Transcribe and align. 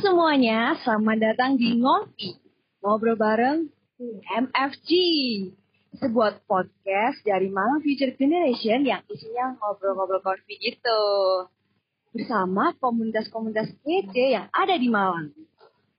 semuanya, 0.00 0.80
selamat 0.80 1.18
datang 1.20 1.60
di 1.60 1.76
Ngopi. 1.76 2.32
Ngobrol 2.80 3.20
bareng 3.20 3.68
MFG. 4.32 4.88
Sebuah 6.00 6.40
podcast 6.48 7.20
dari 7.20 7.52
Malang 7.52 7.84
Future 7.84 8.16
Generation 8.16 8.80
yang 8.86 9.04
isinya 9.12 9.60
ngobrol-ngobrol 9.60 10.24
konfi 10.24 10.56
gitu. 10.56 11.02
Bersama 12.16 12.72
komunitas-komunitas 12.80 13.76
kece 13.84 14.40
yang 14.40 14.48
ada 14.56 14.72
di 14.80 14.88
Malang. 14.88 15.36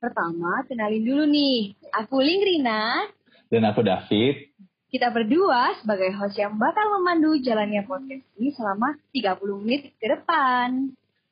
Pertama, 0.02 0.66
kenalin 0.66 1.06
dulu 1.06 1.30
nih. 1.30 1.78
Aku 1.94 2.26
Lingrina. 2.26 3.06
Dan 3.54 3.70
aku 3.70 3.86
David. 3.86 4.50
Kita 4.90 5.14
berdua 5.14 5.78
sebagai 5.78 6.10
host 6.18 6.42
yang 6.42 6.58
bakal 6.58 6.90
memandu 6.98 7.38
jalannya 7.38 7.86
podcast 7.86 8.26
ini 8.42 8.50
selama 8.50 8.98
30 9.14 9.62
menit 9.62 9.94
ke 10.02 10.10
depan. 10.10 10.90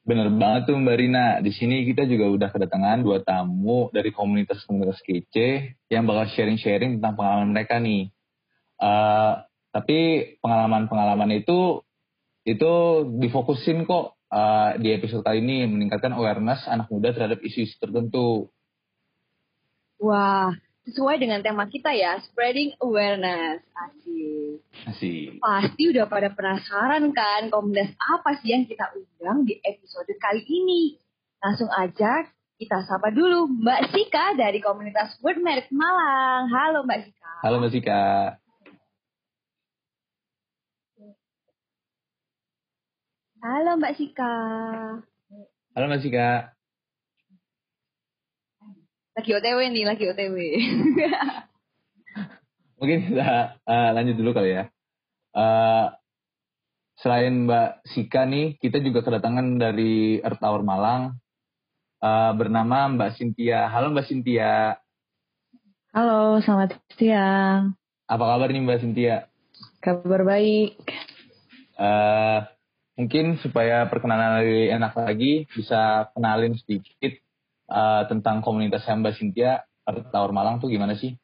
Bener 0.09 0.26
banget 0.34 0.73
tuh 0.73 0.77
Mbak 0.81 0.98
Rina. 0.98 1.38
Di 1.38 1.54
sini 1.54 1.86
kita 1.86 2.09
juga 2.09 2.34
udah 2.34 2.49
kedatangan 2.49 3.05
dua 3.05 3.22
tamu 3.22 3.94
dari 3.94 4.09
komunitas-komunitas 4.09 5.05
kece 5.05 5.77
yang 5.85 6.09
bakal 6.09 6.26
sharing-sharing 6.34 6.98
tentang 6.98 7.13
pengalaman 7.13 7.54
mereka 7.54 7.77
nih. 7.77 8.09
Uh, 8.82 9.45
tapi 9.70 10.34
pengalaman-pengalaman 10.41 11.30
itu 11.38 11.85
itu 12.41 12.73
difokusin 13.22 13.85
kok 13.85 14.18
uh, 14.34 14.73
di 14.82 14.98
episode 14.98 15.22
kali 15.22 15.45
ini 15.45 15.70
meningkatkan 15.70 16.18
awareness 16.18 16.66
anak 16.66 16.90
muda 16.90 17.13
terhadap 17.13 17.38
isu-isu 17.46 17.77
tertentu. 17.77 18.49
Wah, 20.02 20.49
sesuai 20.89 21.21
dengan 21.21 21.45
tema 21.45 21.70
kita 21.70 21.93
ya, 21.93 22.17
spreading 22.25 22.73
awareness. 22.81 23.61
Asik. 23.77 24.65
Asik. 24.90 25.37
Pasti 25.37 25.84
udah 25.93 26.09
pada 26.09 26.34
penasaran 26.34 27.13
kan 27.13 27.54
komunitas 27.54 27.93
apa 28.01 28.41
sih 28.41 28.57
yang 28.57 28.65
kita 28.65 28.90
undang 28.98 29.46
di 29.46 29.62
episode 29.62 30.09
kali 30.18 30.41
ini. 30.49 30.98
Langsung 31.40 31.70
aja 31.70 32.26
kita 32.59 32.84
sapa 32.84 33.13
dulu 33.13 33.48
Mbak 33.48 33.93
Sika 33.93 34.35
dari 34.35 34.59
komunitas 34.59 35.15
Word 35.21 35.40
Merit 35.40 35.70
Malang. 35.70 36.49
Halo 36.49 36.84
Mbak 36.84 36.99
Sika. 37.05 37.31
Halo 37.46 37.55
Mbak 37.62 37.71
Sika. 37.71 38.03
Halo 43.40 43.71
Mbak 43.79 43.93
Sika. 43.96 44.34
Halo 45.77 45.85
Mbak 45.87 46.01
Sika. 46.03 46.59
Lagi 49.20 49.35
OTW 49.35 49.59
nih, 49.75 49.84
lagi 49.84 50.07
OTW. 50.07 50.37
Mungkin 52.79 52.99
kita 53.12 53.59
uh, 53.67 53.89
lanjut 53.91 54.15
dulu 54.15 54.31
kali 54.31 54.55
ya. 54.55 54.71
Uh, 55.35 55.91
selain 57.03 57.43
Mbak 57.43 57.84
Sika 57.84 58.23
nih, 58.23 58.55
kita 58.63 58.79
juga 58.79 59.03
kedatangan 59.03 59.59
dari 59.59 60.23
Earth 60.23 60.40
Tower 60.40 60.63
Malang 60.63 61.20
uh, 61.99 62.31
bernama 62.31 62.95
Mbak 62.95 63.20
Cynthia. 63.20 63.67
Halo 63.67 63.91
Mbak 63.91 64.07
Cynthia. 64.07 64.79
Halo, 65.91 66.40
selamat 66.40 66.79
siang. 66.95 67.75
Apa 68.07 68.23
kabar 68.23 68.47
nih 68.56 68.63
Mbak 68.63 68.79
Cynthia? 68.88 69.28
Kabar 69.84 70.23
baik. 70.23 70.79
Uh, 71.75 72.47
mungkin 72.95 73.35
supaya 73.44 73.84
perkenalan 73.91 74.47
lebih 74.47 74.79
enak 74.79 74.95
lagi, 74.95 75.44
bisa 75.51 76.07
kenalin 76.16 76.56
sedikit 76.56 77.19
uh, 77.69 78.03
tentang 78.09 78.41
komunitas 78.41 78.84
Mbak 78.84 79.16
Cynthia 79.16 79.63
Tower 80.09 80.34
Malang 80.34 80.62
tuh 80.62 80.69
gimana 80.69 80.97
sih? 80.97 81.17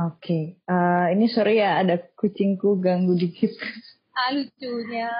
Oke, 0.00 0.16
okay. 0.16 0.44
uh, 0.64 1.12
ini 1.12 1.28
sorry 1.28 1.60
ya 1.60 1.84
ada 1.84 2.00
kucingku 2.16 2.80
ganggu 2.80 3.16
dikit. 3.20 3.52
Ah, 4.16 4.32
lucunya. 4.32 5.12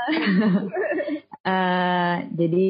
uh, 1.45 2.17
jadi 2.39 2.65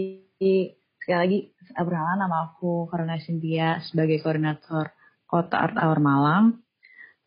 sekali 0.98 1.18
lagi 1.18 1.38
perkenalan 1.74 2.18
nama 2.22 2.50
aku 2.50 2.86
Karena 2.90 3.18
Cynthia 3.18 3.78
sebagai 3.82 4.18
koordinator 4.22 4.90
Kota 5.26 5.56
Art 5.58 5.78
Tower 5.78 6.02
Malang. 6.02 6.62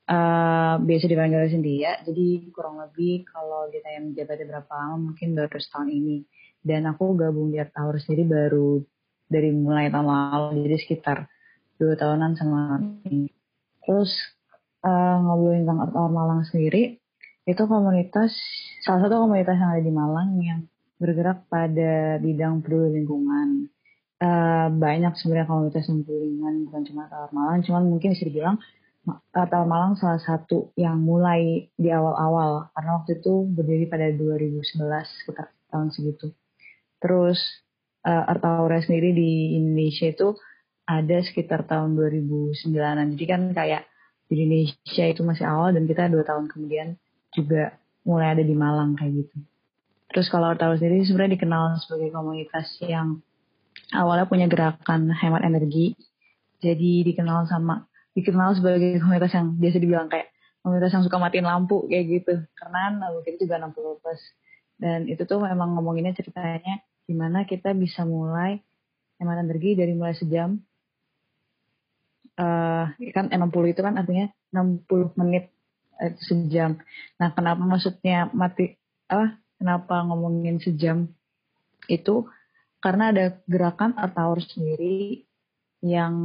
Uh, 0.04 0.84
biasa 0.84 1.08
dipanggil 1.08 1.48
Cynthia, 1.48 2.04
jadi 2.04 2.52
kurang 2.52 2.76
lebih 2.84 3.24
kalau 3.24 3.72
ditanya 3.72 4.04
menjabatnya 4.04 4.52
berapa 4.52 4.72
lama 4.76 5.16
mungkin 5.16 5.32
baru 5.32 5.60
setahun 5.64 5.88
ini. 5.96 6.28
Dan 6.60 6.84
aku 6.92 7.16
gabung 7.16 7.56
di 7.56 7.64
Art 7.64 7.72
Tower 7.72 7.96
sendiri 8.04 8.28
baru 8.28 8.84
dari 9.28 9.50
mulai 9.52 9.90
tahun 9.90 10.08
lalu 10.08 10.68
jadi 10.68 10.78
sekitar 10.80 11.18
dua 11.78 11.94
tahunan 11.98 12.32
sama 12.38 12.80
ini. 13.10 13.30
Terus 13.84 14.12
uh, 14.86 15.18
ngobrolin 15.20 15.68
tentang 15.68 15.80
Art 15.84 16.12
Malang 16.12 16.44
sendiri 16.48 17.00
itu 17.44 17.64
komunitas 17.68 18.32
salah 18.88 19.04
satu 19.04 19.28
komunitas 19.28 19.60
yang 19.60 19.72
ada 19.76 19.84
di 19.84 19.92
Malang 19.92 20.30
yang 20.40 20.62
bergerak 20.96 21.44
pada 21.52 22.22
bidang 22.24 22.64
peduli 22.64 23.04
lingkungan. 23.04 23.68
Uh, 24.24 24.72
banyak 24.72 25.20
sebenarnya 25.20 25.52
komunitas 25.52 25.92
peduli 25.92 26.32
lingkungan 26.32 26.56
bukan 26.72 26.82
cuma 26.88 27.02
Art 27.12 27.32
Malang, 27.36 27.60
cuman 27.68 27.84
mungkin 27.92 28.16
bisa 28.16 28.24
dibilang 28.24 28.56
Art 29.36 29.52
Malang 29.52 30.00
salah 30.00 30.22
satu 30.24 30.72
yang 30.80 31.04
mulai 31.04 31.68
di 31.76 31.90
awal-awal 31.92 32.72
karena 32.72 32.92
waktu 33.04 33.20
itu 33.20 33.34
berdiri 33.52 33.86
pada 33.92 34.08
2011 34.16 34.80
sekitar 35.04 35.52
tahun 35.68 35.92
segitu. 35.92 36.32
Terus 37.04 37.36
uh, 38.04 38.24
Art 38.30 38.44
Aura 38.44 38.80
sendiri 38.84 39.16
di 39.16 39.58
Indonesia 39.58 40.12
itu 40.12 40.36
ada 40.84 41.18
sekitar 41.24 41.64
tahun 41.64 41.96
2009-an. 41.96 43.16
Jadi 43.16 43.26
kan 43.26 43.42
kayak 43.56 43.88
di 44.28 44.44
Indonesia 44.44 45.06
itu 45.08 45.22
masih 45.24 45.46
awal 45.48 45.76
dan 45.76 45.88
kita 45.88 46.12
dua 46.12 46.24
tahun 46.28 46.52
kemudian 46.52 47.00
juga 47.32 47.80
mulai 48.04 48.36
ada 48.36 48.44
di 48.44 48.56
Malang 48.56 49.00
kayak 49.00 49.24
gitu. 49.24 49.38
Terus 50.14 50.28
kalau 50.30 50.52
Art 50.52 50.62
Aura 50.62 50.78
sendiri 50.78 51.08
sebenarnya 51.08 51.40
dikenal 51.40 51.64
sebagai 51.82 52.14
komunitas 52.14 52.68
yang 52.84 53.24
awalnya 53.96 54.28
punya 54.28 54.46
gerakan 54.52 55.10
hemat 55.10 55.42
energi. 55.48 55.96
Jadi 56.60 57.04
dikenal 57.08 57.48
sama 57.48 57.88
dikenal 58.14 58.56
sebagai 58.56 59.02
komunitas 59.02 59.34
yang 59.34 59.58
biasa 59.58 59.78
dibilang 59.82 60.08
kayak 60.08 60.30
komunitas 60.62 60.94
yang 60.96 61.04
suka 61.04 61.18
matiin 61.18 61.48
lampu 61.48 61.88
kayak 61.88 62.06
gitu. 62.22 62.34
Karena 62.54 63.10
mungkin 63.10 63.36
juga 63.40 63.56
60 63.58 64.02
plus. 64.04 64.22
Dan 64.78 65.00
itu 65.08 65.24
tuh 65.24 65.40
memang 65.40 65.74
ngomonginnya 65.74 66.14
ceritanya 66.14 66.84
gimana 67.04 67.44
kita 67.44 67.76
bisa 67.76 68.08
mulai 68.08 68.64
hemat 69.20 69.44
energi 69.44 69.76
dari 69.76 69.94
mulai 69.96 70.16
sejam. 70.16 70.60
Uh, 72.34 72.90
kan 73.14 73.30
60 73.30 73.38
itu 73.70 73.82
kan 73.86 73.94
artinya 73.94 74.26
60 74.50 75.20
menit 75.22 75.54
uh, 76.02 76.14
sejam. 76.18 76.82
Nah 77.22 77.30
kenapa 77.32 77.62
maksudnya 77.62 78.32
mati 78.34 78.74
apa 79.06 79.38
kenapa 79.62 80.02
ngomongin 80.10 80.58
sejam 80.64 81.08
itu? 81.88 82.26
Karena 82.84 83.16
ada 83.16 83.40
gerakan 83.48 83.96
atau 83.96 84.36
sendiri 84.36 85.24
yang 85.80 86.16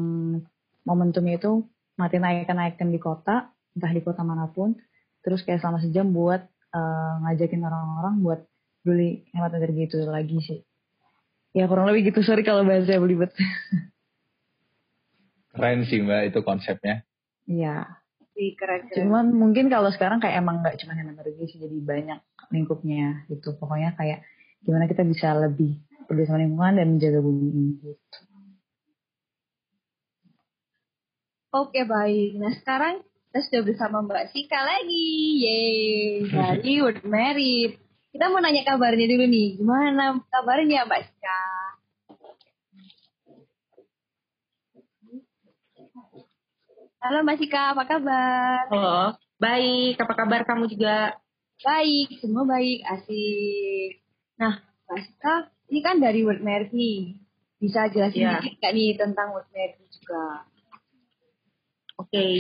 momentumnya 0.83 1.39
itu 1.39 1.63
mati 1.95 2.19
naikkan-naikkan 2.19 2.91
di 2.91 2.99
kota 2.99 3.53
entah 3.77 3.93
di 3.93 4.03
kota 4.03 4.25
mana 4.25 4.49
pun. 4.51 4.75
Terus 5.23 5.45
kayak 5.45 5.61
selama 5.61 5.85
sejam 5.85 6.09
buat 6.09 6.41
uh, 6.73 7.15
ngajakin 7.27 7.63
orang-orang 7.63 8.15
buat 8.25 8.41
beli 8.81 9.29
hemat 9.37 9.53
energi 9.61 9.93
itu 9.93 9.99
lagi 10.09 10.39
sih 10.41 10.61
ya 11.59 11.67
kurang 11.67 11.91
lebih 11.91 12.15
gitu. 12.15 12.23
Sorry 12.23 12.47
kalau 12.47 12.63
bahasa 12.63 12.95
belibet 13.03 13.35
keren 15.59 15.83
sih 15.91 15.99
mbak 16.07 16.31
itu 16.31 16.41
konsepnya. 16.47 17.03
Iya. 17.51 17.99
Keren, 18.39 18.87
keren. 18.87 18.95
cuman 18.95 19.35
mungkin 19.35 19.67
kalau 19.67 19.91
sekarang 19.91 20.23
kayak 20.23 20.39
emang 20.39 20.63
nggak 20.63 20.79
cuma 20.79 20.95
yang 20.95 21.11
energi 21.11 21.51
sih 21.51 21.59
jadi 21.59 21.75
banyak 21.83 22.23
lingkupnya 22.55 23.27
gitu. 23.27 23.59
Pokoknya 23.59 23.99
kayak 23.99 24.23
gimana 24.63 24.87
kita 24.87 25.03
bisa 25.03 25.35
lebih 25.35 25.83
peduli 26.07 26.23
sama 26.23 26.47
lingkungan 26.47 26.79
dan 26.79 26.87
menjaga 26.95 27.19
bumi 27.19 27.47
ini 27.51 27.73
gitu. 27.83 28.19
Oke 31.51 31.83
baik, 31.83 32.39
nah 32.39 32.53
sekarang 32.55 33.03
kita 33.03 33.41
sudah 33.43 33.63
bersama 33.65 34.05
Mbak 34.05 34.37
Sika 34.37 34.61
lagi, 34.61 35.09
yeay, 35.43 36.29
dari 36.29 36.75
Word 36.85 37.03
Merit. 37.09 37.88
Kita 38.19 38.35
mau 38.35 38.43
nanya 38.43 38.67
kabarnya 38.67 39.07
dulu 39.07 39.31
nih. 39.31 39.63
Gimana 39.63 40.19
kabarnya 40.27 40.91
Mbak 40.91 41.07
Sika? 41.07 41.43
Halo 46.99 47.23
Mbak 47.23 47.39
Sika, 47.39 47.79
apa 47.79 47.87
kabar? 47.87 48.67
Halo, 48.75 49.15
baik. 49.39 50.03
Apa 50.03 50.19
kabar 50.19 50.43
kamu 50.51 50.67
juga? 50.67 51.15
Baik, 51.63 52.19
semua 52.19 52.43
baik, 52.43 52.83
asik. 52.91 54.03
Nah, 54.35 54.67
Mbak 54.67 54.99
Sika, 54.99 55.35
ini 55.71 55.79
kan 55.79 56.03
dari 56.03 56.27
World 56.27 56.43
nih. 56.75 57.23
Bisa 57.63 57.87
jelasin 57.87 58.19
yeah. 58.19 58.43
dikit 58.43 58.59
gak 58.59 58.75
nih 58.75 58.99
tentang 58.99 59.31
World 59.31 59.47
Merit 59.55 59.79
juga? 59.95 60.43
Oke, 62.03 62.11
okay. 62.11 62.35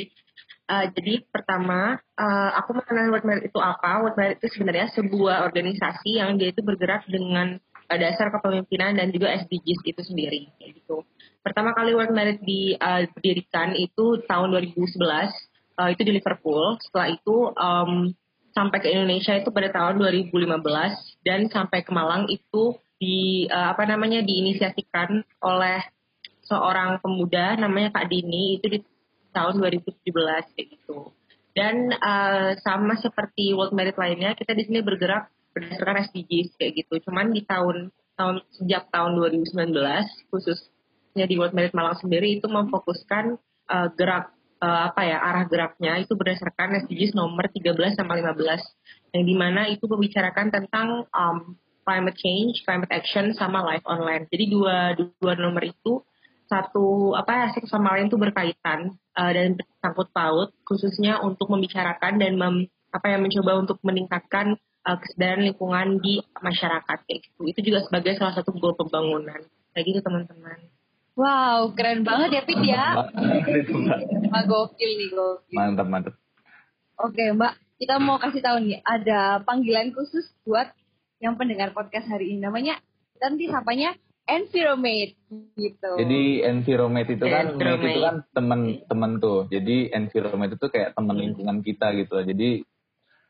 Uh, 0.69 0.85
jadi 0.93 1.25
pertama, 1.33 1.97
uh, 2.21 2.51
aku 2.61 2.77
mengenal 2.77 3.09
World 3.09 3.25
Merit 3.25 3.45
itu 3.49 3.57
apa. 3.57 4.05
World 4.05 4.21
Merit 4.21 4.37
itu 4.37 4.53
sebenarnya 4.53 4.93
sebuah 4.93 5.49
organisasi 5.49 6.21
yang 6.21 6.37
dia 6.37 6.53
itu 6.53 6.61
bergerak 6.61 7.09
dengan 7.09 7.57
uh, 7.89 7.99
dasar 7.99 8.29
kepemimpinan 8.29 9.01
dan 9.01 9.09
juga 9.09 9.33
SDGs 9.33 9.81
itu 9.89 10.03
sendiri. 10.05 10.53
Gitu. 10.61 11.09
Pertama 11.41 11.73
kali 11.73 11.97
World 11.97 12.13
Merit 12.13 12.45
didirikan 12.45 13.73
uh, 13.73 13.81
itu 13.81 14.21
tahun 14.29 14.53
2011, 14.53 15.01
uh, 15.81 15.89
itu 15.89 16.03
di 16.05 16.13
Liverpool. 16.13 16.77
Setelah 16.85 17.09
itu 17.17 17.37
um, 17.57 18.13
sampai 18.53 18.79
ke 18.85 18.93
Indonesia 18.93 19.33
itu 19.39 19.49
pada 19.55 19.73
tahun 19.73 20.03
2015 20.05 21.25
dan 21.25 21.49
sampai 21.49 21.81
ke 21.87 21.91
Malang 21.95 22.29
itu 22.29 22.77
di 22.99 23.47
uh, 23.47 23.73
apa 23.73 23.87
namanya 23.87 24.21
diinisiasikan 24.27 25.23
oleh 25.47 25.79
seorang 26.43 26.99
pemuda 26.99 27.55
namanya 27.55 27.95
Kak 27.95 28.11
Dini 28.11 28.59
itu 28.59 28.67
di 28.67 28.79
tahun 29.39 29.55
2017 29.63 30.03
kayak 30.59 30.69
gitu. 30.75 31.15
Dan 31.55 31.95
uh, 31.95 32.59
sama 32.63 32.99
seperti 32.99 33.55
World 33.55 33.75
Merit 33.75 33.95
lainnya, 33.95 34.35
kita 34.35 34.55
di 34.55 34.67
sini 34.67 34.83
bergerak 34.83 35.31
berdasarkan 35.55 36.07
SDGs 36.11 36.59
kayak 36.59 36.87
gitu. 36.87 37.07
Cuman 37.07 37.31
di 37.31 37.43
tahun 37.47 37.95
tahun 38.19 38.43
sejak 38.51 38.91
tahun 38.91 39.15
2019 39.15 39.71
khususnya 40.35 41.25
di 41.31 41.39
World 41.39 41.55
Merit 41.55 41.71
Malang 41.71 41.95
sendiri 42.03 42.43
itu 42.43 42.51
memfokuskan 42.51 43.39
uh, 43.71 43.89
gerak 43.95 44.35
uh, 44.59 44.91
apa 44.91 45.07
ya 45.07 45.23
arah 45.23 45.45
geraknya 45.47 46.03
itu 46.03 46.19
berdasarkan 46.19 46.83
SDGs 46.87 47.15
nomor 47.15 47.47
13 47.47 47.95
sama 47.95 48.19
15 48.19 49.15
yang 49.15 49.25
di 49.25 49.35
mana 49.39 49.71
itu 49.71 49.87
membicarakan 49.87 50.51
tentang 50.51 51.07
um, 51.15 51.55
climate 51.87 52.19
change, 52.21 52.61
climate 52.69 52.93
action 52.93 53.33
sama 53.33 53.65
life 53.65 53.87
online. 53.89 54.29
Jadi 54.29 54.53
dua 54.53 54.99
dua 54.99 55.33
nomor 55.39 55.65
itu 55.65 56.05
satu 56.49 57.13
apa 57.13 57.31
ya 57.31 57.47
satu 57.53 57.69
sama 57.69 57.95
lain 57.95 58.09
itu 58.09 58.17
berkaitan 58.17 58.97
uh, 59.15 59.31
dan 59.31 59.55
bersangkut 59.55 60.09
paut 60.11 60.49
khususnya 60.65 61.21
untuk 61.21 61.53
membicarakan 61.53 62.17
dan 62.17 62.41
mem, 62.41 62.67
apa 62.89 63.07
yang 63.13 63.21
mencoba 63.21 63.61
untuk 63.61 63.79
meningkatkan 63.85 64.57
uh, 64.89 64.97
kesadaran 64.97 65.45
lingkungan 65.45 66.01
di 66.01 66.25
masyarakat 66.41 66.99
kayak 67.05 67.21
gitu. 67.29 67.41
Itu 67.45 67.61
juga 67.61 67.85
sebagai 67.85 68.17
salah 68.17 68.33
satu 68.33 68.57
goal 68.57 68.75
pembangunan. 68.75 69.45
Kayak 69.77 69.85
gitu 69.85 69.99
teman-teman. 70.01 70.59
Wow, 71.19 71.75
keren 71.75 72.07
banget 72.07 72.41
ya 72.41 72.43
Pit 72.47 72.63
ya. 72.65 72.97
Mbak 74.33 74.45
gokil 74.49 74.91
nih 74.97 75.09
gokil. 75.13 75.57
Mantap, 75.59 75.87
mantap. 75.91 76.15
Oke 76.99 77.31
Mbak, 77.35 77.53
kita 77.79 77.95
mau 78.01 78.17
kasih 78.19 78.43
tahu 78.43 78.57
nih 78.65 78.81
ada 78.83 79.45
panggilan 79.45 79.93
khusus 79.93 80.27
buat 80.43 80.73
yang 81.19 81.35
pendengar 81.35 81.75
podcast 81.75 82.07
hari 82.07 82.35
ini 82.35 82.43
namanya 82.43 82.79
nanti 83.19 83.51
sapanya 83.51 83.99
Enviromate 84.29 85.17
gitu. 85.57 85.91
Jadi 85.97 86.45
environment 86.45 87.09
itu 87.09 87.25
kan 87.25 87.57
mate 87.57 87.81
itu 87.81 88.01
kan 88.05 88.17
teman-teman 88.37 89.13
tuh. 89.17 89.49
Jadi 89.49 89.89
environment 89.89 90.53
itu 90.53 90.67
kayak 90.69 90.93
teman 90.93 91.17
lingkungan 91.17 91.65
kita 91.65 91.97
gitu. 91.97 92.21
Jadi 92.21 92.61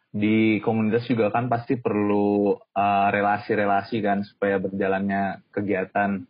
di 0.09 0.59
komunitas 0.65 1.07
juga 1.07 1.31
kan 1.31 1.47
pasti 1.47 1.79
perlu 1.79 2.57
uh, 2.59 3.09
relasi-relasi 3.15 3.97
uh, 4.01 4.03
kan 4.03 4.19
supaya 4.27 4.59
berjalannya 4.59 5.47
kegiatan. 5.55 6.27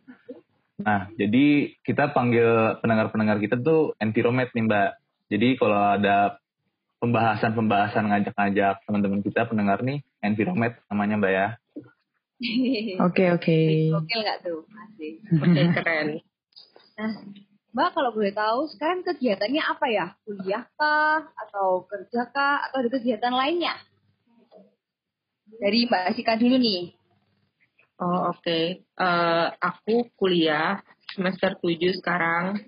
Nah, 0.79 1.11
jadi 1.17 1.75
kita 1.81 2.13
panggil 2.13 2.79
pendengar-pendengar 2.79 3.41
kita 3.41 3.57
tuh 3.59 3.97
environment 3.97 4.53
nih 4.53 4.63
Mbak. 4.69 4.89
Jadi 5.33 5.47
kalau 5.57 5.81
ada 5.97 6.39
pembahasan-pembahasan 6.99 8.05
ngajak-ngajak 8.11 8.83
teman-teman 8.83 9.23
kita 9.23 9.47
pendengar 9.47 9.79
nih 9.81 10.03
environment 10.21 10.75
namanya 10.91 11.15
Mbak 11.19 11.33
ya. 11.33 11.47
Oke 13.03 13.23
oke. 13.35 13.59
Oke 13.99 14.15
nggak 14.15 14.39
tuh? 14.47 14.63
Masih. 14.71 15.11
Oke 15.43 15.61
keren. 15.75 16.07
Nah, 16.95 17.11
Mbak 17.69 17.89
kalau 17.93 18.11
boleh 18.15 18.33
tahu 18.33 18.65
sekarang 18.71 19.03
kegiatannya 19.03 19.61
apa 19.61 19.85
ya? 19.91 20.05
Kuliah 20.23 20.65
kah? 20.73 21.21
Atau 21.35 21.85
kerja 21.85 22.31
kah? 22.31 22.65
Atau 22.65 22.81
ada 22.81 22.89
kegiatan 22.89 23.35
lainnya? 23.35 23.75
Dari 25.59 25.85
Mbak 25.85 26.15
Sika 26.15 26.39
dulu 26.39 26.55
nih. 26.55 26.95
Oh 27.99 28.31
oke. 28.31 28.39
Okay. 28.39 28.87
Uh, 28.95 29.03
eh, 29.03 29.47
aku 29.59 30.07
kuliah 30.15 30.79
semester 31.11 31.59
7 31.59 31.99
sekarang. 31.99 32.63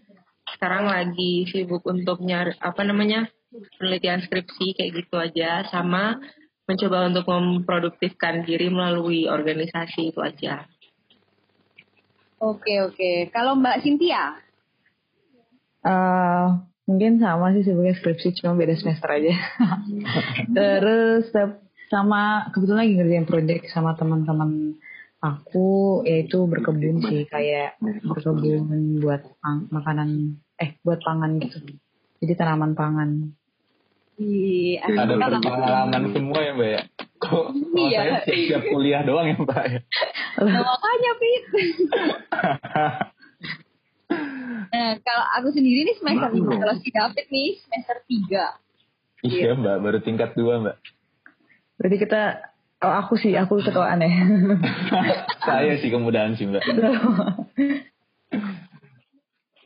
Sekarang 0.52 0.92
lagi 0.92 1.48
sibuk 1.48 1.88
untuk 1.88 2.20
nyari 2.20 2.52
apa 2.60 2.84
namanya 2.84 3.32
penelitian 3.80 4.20
skripsi 4.20 4.76
kayak 4.76 4.92
gitu 5.00 5.16
aja 5.16 5.64
sama 5.72 6.20
mencoba 6.72 7.12
untuk 7.12 7.28
memproduktifkan 7.28 8.48
diri 8.48 8.72
melalui 8.72 9.28
organisasi 9.28 10.16
itu 10.16 10.20
aja. 10.24 10.66
Oke 12.42 12.82
oke. 12.82 13.30
Kalau 13.30 13.54
Mbak 13.60 13.86
Cynthia? 13.86 14.40
Uh, 15.86 16.58
mungkin 16.90 17.22
sama 17.22 17.54
sih 17.54 17.62
sebagai 17.62 18.00
skripsi 18.00 18.42
cuma 18.42 18.58
beda 18.58 18.74
semester 18.80 19.12
aja. 19.14 19.36
Terus 20.58 21.30
sama 21.92 22.50
kebetulan 22.56 22.88
lagi 22.88 22.94
ngerjain 22.98 23.28
project 23.28 23.64
sama 23.70 23.94
teman-teman 24.00 24.80
aku 25.22 26.02
yaitu 26.02 26.50
berkebun 26.50 27.06
sih 27.06 27.30
kayak 27.30 27.78
berkebun 27.84 28.98
buat 29.04 29.22
pang, 29.38 29.70
makanan 29.70 30.42
eh 30.58 30.82
buat 30.82 30.98
pangan 31.06 31.38
gitu. 31.38 31.62
Jadi 32.22 32.34
tanaman 32.34 32.74
pangan. 32.74 33.10
Iya. 34.22 34.86
Ada 34.86 35.14
pengalaman 35.18 36.04
semua 36.14 36.40
ya 36.46 36.52
mbak 36.54 36.70
ya. 36.70 36.82
Kok 37.22 37.46
iya. 37.78 38.00
saya 38.22 38.38
siap, 38.38 38.62
kuliah 38.70 39.02
doang 39.02 39.34
ya 39.34 39.36
mbak 39.42 39.64
ya. 39.66 39.80
Nah, 40.46 40.62
makanya 40.62 41.12
Pit. 41.18 41.44
Nah, 44.72 44.96
kalau 45.04 45.26
aku 45.36 45.48
sendiri 45.52 45.84
nih 45.84 45.96
semester 46.00 46.32
lima, 46.32 46.56
kalau 46.56 46.76
si 46.80 46.96
David 46.96 47.28
nih 47.28 47.60
semester 47.60 47.98
tiga. 48.08 48.56
Iya 49.20 49.60
mbak, 49.60 49.84
baru 49.84 50.00
tingkat 50.00 50.32
dua 50.32 50.64
mbak. 50.64 50.80
Berarti 51.76 51.98
kita, 52.00 52.22
oh 52.80 52.94
aku 53.04 53.20
sih, 53.20 53.36
aku 53.36 53.60
ketua 53.60 53.92
aneh. 53.92 54.12
Saya 55.48 55.76
sih 55.76 55.92
kemudahan 55.92 56.40
sih 56.40 56.48
mbak. 56.48 56.64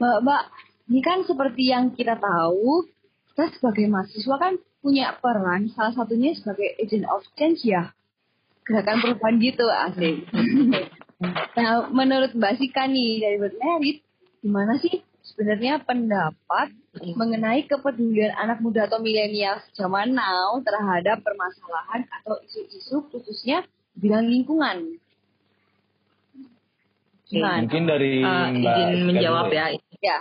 mbak, 0.02 0.18
mbak, 0.26 0.42
ini 0.90 1.00
kan 1.06 1.22
seperti 1.22 1.70
yang 1.70 1.94
kita 1.94 2.18
tahu, 2.18 2.90
kita 3.36 3.52
sebagai 3.60 3.92
mahasiswa 3.92 4.36
kan 4.40 4.56
punya 4.80 5.12
peran, 5.20 5.68
salah 5.76 5.92
satunya 5.92 6.32
sebagai 6.40 6.72
agent 6.80 7.04
of 7.12 7.20
change 7.36 7.68
ya. 7.68 7.92
Gerakan 8.64 9.04
perubahan 9.04 9.36
gitu, 9.44 9.68
asik. 9.68 10.24
nah, 11.60 11.92
menurut 11.92 12.32
Mbak 12.32 12.56
Sika 12.64 12.88
nih, 12.88 13.20
dari 13.20 13.36
World 13.36 13.60
Merit, 13.60 14.08
gimana 14.40 14.80
sih 14.80 15.04
sebenarnya 15.20 15.84
pendapat 15.84 16.72
mengenai 17.20 17.68
kepedulian 17.68 18.32
anak 18.40 18.64
muda 18.64 18.88
atau 18.88 19.04
milenial 19.04 19.60
zaman 19.76 20.16
now 20.16 20.56
terhadap 20.64 21.20
permasalahan 21.20 22.08
atau 22.24 22.40
isu-isu 22.40 23.04
khususnya 23.12 23.68
bidang 24.00 24.32
lingkungan. 24.32 24.96
Gimana? 27.28 27.68
Mungkin 27.68 27.84
dari 27.84 28.24
uh, 28.24 28.48
Mbak 28.48 28.76
izin 28.80 29.02
menjawab 29.12 29.52
ya. 29.52 29.76
Ya. 30.00 30.20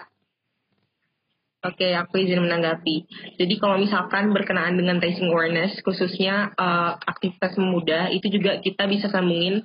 Oke, 1.65 1.97
aku 1.97 2.21
izin 2.21 2.45
menanggapi. 2.45 3.09
Jadi 3.41 3.55
kalau 3.57 3.81
misalkan 3.81 4.37
berkenaan 4.37 4.77
dengan 4.77 5.01
raising 5.01 5.33
awareness, 5.33 5.81
khususnya 5.81 6.53
uh, 6.61 7.01
aktivitas 7.09 7.57
pemuda, 7.57 8.13
itu 8.13 8.29
juga 8.29 8.61
kita 8.61 8.85
bisa 8.85 9.09
sambungin 9.09 9.65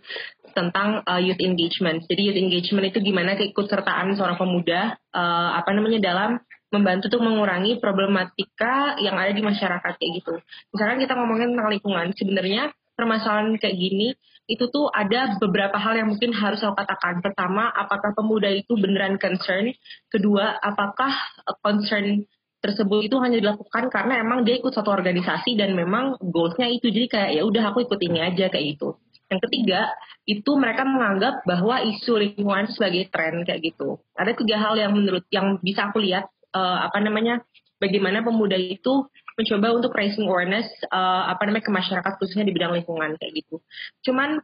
tentang 0.56 1.03
uh, 1.03 1.20
youth 1.20 1.44
engagement. 1.44 2.08
Jadi 2.08 2.32
youth 2.32 2.39
engagement 2.39 2.88
itu 2.88 3.03
gimana 3.03 3.36
keikutsertaan 3.36 4.15
seorang 4.15 4.39
pemuda, 4.39 4.96
uh, 5.12 5.60
apa 5.60 5.75
namanya 5.75 6.00
dalam 6.00 6.39
membantu 6.72 7.12
untuk 7.12 7.27
mengurangi 7.27 7.84
problematika 7.84 8.96
yang 9.03 9.20
ada 9.20 9.36
di 9.36 9.44
masyarakat 9.44 10.00
kayak 10.00 10.12
gitu. 10.24 10.39
Misalkan 10.72 11.03
kita 11.03 11.20
ngomongin 11.20 11.51
tentang 11.51 11.68
lingkungan, 11.68 12.08
sebenarnya 12.15 12.72
permasalahan 12.96 13.60
kayak 13.60 13.75
gini 13.75 14.15
itu 14.50 14.65
tuh 14.74 14.89
ada 14.89 15.38
beberapa 15.38 15.77
hal 15.77 16.01
yang 16.01 16.10
mungkin 16.10 16.34
harus 16.34 16.58
saya 16.58 16.74
katakan. 16.74 17.22
Pertama, 17.22 17.70
apakah 17.70 18.18
pemuda 18.18 18.50
itu 18.50 18.74
beneran 18.74 19.22
concern? 19.22 19.70
Kedua, 20.10 20.58
apakah 20.58 21.13
eh, 21.46 21.58
concern 21.62 22.25
tersebut 22.60 23.08
itu 23.08 23.15
hanya 23.24 23.39
dilakukan 23.39 23.88
karena 23.88 24.20
emang 24.20 24.44
dia 24.44 24.60
ikut 24.60 24.75
satu 24.75 24.91
organisasi 24.91 25.56
dan 25.56 25.77
memang 25.77 26.20
goalsnya 26.20 26.68
itu 26.68 26.91
jadi 26.91 27.08
kayak 27.08 27.29
ya 27.39 27.44
udah 27.48 27.63
aku 27.72 27.88
ikut 27.88 28.00
ini 28.03 28.20
aja 28.20 28.51
kayak 28.51 28.75
gitu. 28.75 29.00
Yang 29.29 29.39
ketiga, 29.48 29.82
itu 30.25 30.51
mereka 30.58 30.84
menganggap 30.84 31.46
bahwa 31.46 31.86
isu 31.86 32.18
lingkungan 32.18 32.68
sebagai 32.74 33.08
tren 33.13 33.46
kayak 33.46 33.62
gitu. 33.62 34.01
Ada 34.18 34.34
tiga 34.34 34.58
hal 34.60 34.75
yang 34.75 34.91
menurut 34.98 35.24
yang 35.29 35.62
bisa 35.62 35.94
aku 35.94 36.01
lihat 36.01 36.27
uh, 36.51 36.89
apa 36.89 36.98
namanya 37.00 37.46
bagaimana 37.79 38.25
pemuda 38.25 38.58
itu 38.60 39.08
mencoba 39.39 39.67
untuk 39.72 39.96
raising 39.96 40.27
awareness 40.27 40.67
uh, 40.91 41.31
apa 41.31 41.48
namanya 41.48 41.63
ke 41.63 41.72
masyarakat 41.72 42.12
khususnya 42.19 42.43
di 42.43 42.51
bidang 42.51 42.75
lingkungan 42.75 43.15
kayak 43.15 43.39
gitu. 43.39 43.63
Cuman 44.03 44.43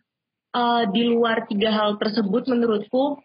uh, 0.55 0.83
di 0.87 1.03
luar 1.03 1.43
tiga 1.51 1.75
hal 1.75 1.99
tersebut 1.99 2.47
menurutku 2.47 3.19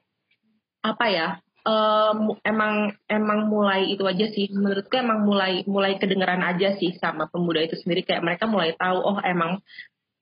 apa 0.83 1.07
ya 1.07 1.29
uh, 1.63 2.15
emang 2.43 2.99
emang 3.07 3.47
mulai 3.47 3.95
itu 3.95 4.03
aja 4.03 4.27
sih 4.35 4.51
menurutku 4.51 4.99
emang 4.99 5.23
mulai 5.23 5.63
mulai 5.69 6.01
kedengeran 6.01 6.43
aja 6.43 6.75
sih 6.81 6.97
sama 6.99 7.31
pemuda 7.31 7.63
itu 7.63 7.79
sendiri 7.79 8.03
kayak 8.03 8.25
mereka 8.27 8.51
mulai 8.51 8.75
tahu 8.75 8.99
oh 8.99 9.19
emang 9.23 9.63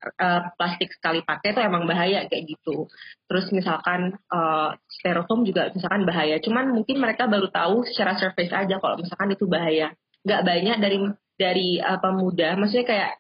uh, 0.04 0.40
plastik 0.54 0.92
sekali 0.94 1.22
pakai 1.24 1.54
itu 1.54 1.60
emang 1.62 1.88
bahaya 1.88 2.26
kayak 2.26 2.44
gitu. 2.44 2.86
Terus 3.26 3.50
misalkan 3.50 4.14
uh, 4.30 4.76
styrofoam 5.00 5.42
juga 5.42 5.70
misalkan 5.72 6.06
bahaya. 6.06 6.38
Cuman 6.42 6.70
mungkin 6.74 7.00
mereka 7.02 7.26
baru 7.26 7.50
tahu 7.50 7.86
secara 7.88 8.18
surface 8.18 8.52
aja 8.54 8.78
kalau 8.78 9.00
misalkan 9.00 9.34
itu 9.34 9.44
bahaya. 9.48 9.94
Gak 10.26 10.42
banyak 10.44 10.76
dari 10.82 10.98
dari 11.38 11.78
uh, 11.78 11.96
pemuda 12.02 12.58
maksudnya 12.58 12.86
kayak 12.86 13.10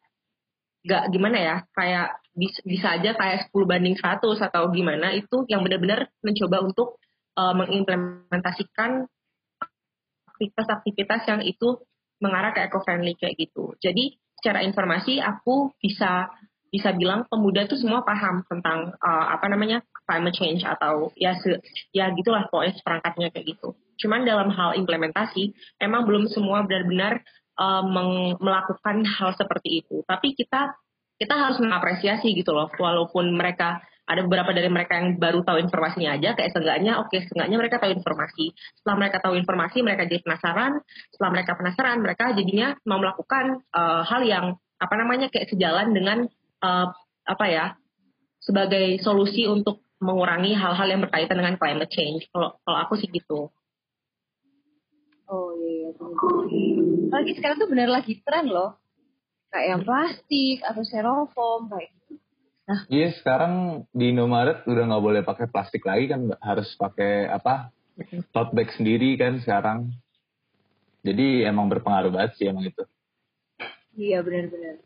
gak 0.84 1.04
gimana 1.10 1.38
ya 1.38 1.56
kayak 1.74 2.18
bisa, 2.38 2.60
bisa 2.62 2.86
aja 2.94 3.10
kayak 3.18 3.50
10 3.50 3.66
banding 3.66 3.96
100 3.98 4.22
atau 4.22 4.62
gimana 4.70 5.10
itu 5.14 5.42
yang 5.50 5.66
benar-benar 5.66 6.06
mencoba 6.22 6.62
untuk 6.62 7.02
uh, 7.34 7.54
mengimplementasikan 7.54 9.10
aktivitas-aktivitas 10.38 11.26
yang 11.26 11.42
itu 11.42 11.82
mengarah 12.22 12.54
ke 12.54 12.62
eco-friendly 12.66 13.18
kayak 13.18 13.34
gitu. 13.38 13.74
Jadi 13.82 14.14
secara 14.38 14.62
informasi 14.62 15.18
aku 15.18 15.74
bisa 15.82 16.30
bisa 16.68 16.92
bilang 16.92 17.24
pemuda 17.26 17.64
tuh 17.64 17.80
semua 17.80 18.04
paham 18.04 18.44
tentang 18.44 18.92
uh, 19.00 19.26
apa 19.34 19.48
namanya 19.48 19.80
climate 20.04 20.36
change 20.36 20.62
atau 20.68 21.10
ya 21.16 21.32
se, 21.40 21.58
ya 21.96 22.12
gitulah 22.12 22.44
pokoknya 22.52 22.76
perangkatnya 22.84 23.28
kayak 23.32 23.56
gitu. 23.56 23.74
Cuman 23.98 24.22
dalam 24.28 24.52
hal 24.52 24.76
implementasi 24.78 25.56
emang 25.80 26.04
belum 26.06 26.28
semua 26.30 26.62
benar-benar 26.68 27.24
uh, 27.58 27.84
melakukan 28.38 29.04
hal 29.04 29.34
seperti 29.34 29.84
itu. 29.84 30.06
Tapi 30.06 30.32
kita 30.38 30.78
kita 31.18 31.34
harus 31.34 31.58
mengapresiasi 31.58 32.30
gitu 32.38 32.54
loh, 32.54 32.70
walaupun 32.78 33.34
mereka 33.34 33.82
ada 34.08 34.24
beberapa 34.24 34.56
dari 34.56 34.72
mereka 34.72 34.96
yang 34.96 35.20
baru 35.20 35.44
tahu 35.44 35.60
informasinya 35.60 36.16
aja, 36.16 36.32
kayak 36.32 36.54
seenggaknya, 36.56 36.96
oke, 36.96 37.12
okay, 37.12 37.28
seenggaknya 37.28 37.58
mereka 37.60 37.76
tahu 37.76 37.92
informasi. 37.92 38.56
Setelah 38.80 38.96
mereka 38.96 39.16
tahu 39.20 39.34
informasi, 39.36 39.78
mereka 39.84 40.08
jadi 40.08 40.24
penasaran. 40.24 40.72
Setelah 41.12 41.30
mereka 41.36 41.52
penasaran, 41.58 41.98
mereka 42.00 42.24
jadinya 42.32 42.72
mau 42.88 42.96
melakukan 43.02 43.60
uh, 43.74 44.06
hal 44.08 44.24
yang 44.24 44.56
apa 44.78 44.94
namanya 44.96 45.28
kayak 45.28 45.52
sejalan 45.52 45.92
dengan 45.92 46.18
uh, 46.64 46.88
apa 47.28 47.46
ya 47.50 47.66
sebagai 48.40 48.96
solusi 49.04 49.44
untuk 49.44 49.84
mengurangi 50.00 50.54
hal-hal 50.54 50.88
yang 50.88 51.02
berkaitan 51.04 51.36
dengan 51.36 51.58
climate 51.60 51.92
change. 51.92 52.30
Kalau 52.32 52.56
kalau 52.62 52.78
aku 52.80 52.94
sih 52.96 53.10
gitu. 53.10 53.52
Oh 55.28 55.52
iya, 55.60 55.92
iya. 55.92 56.72
Lagi 57.12 57.32
sekarang 57.36 57.56
tuh 57.60 57.68
bener 57.68 57.88
lagi 57.92 58.16
tren 58.24 58.48
loh. 58.48 58.80
Kayak 59.52 59.66
yang 59.76 59.82
plastik 59.84 60.58
atau 60.64 60.82
styrofoam 60.84 61.68
kayak 61.72 61.88
gitu. 61.92 62.20
Nah, 62.68 62.80
iya 62.92 63.08
sekarang 63.16 63.84
di 63.96 64.12
Indomaret 64.12 64.64
udah 64.68 64.84
nggak 64.92 65.04
boleh 65.04 65.22
pakai 65.24 65.48
plastik 65.48 65.88
lagi 65.88 66.12
kan 66.12 66.28
harus 66.36 66.68
pakai 66.76 67.24
apa 67.28 67.72
tote 68.28 68.52
bag 68.52 68.68
sendiri 68.76 69.16
kan 69.16 69.40
sekarang. 69.40 69.88
Jadi 71.00 71.48
emang 71.48 71.72
berpengaruh 71.72 72.12
banget 72.12 72.36
sih 72.36 72.48
emang 72.48 72.68
itu. 72.68 72.84
Iya 73.96 74.20
benar-benar. 74.20 74.84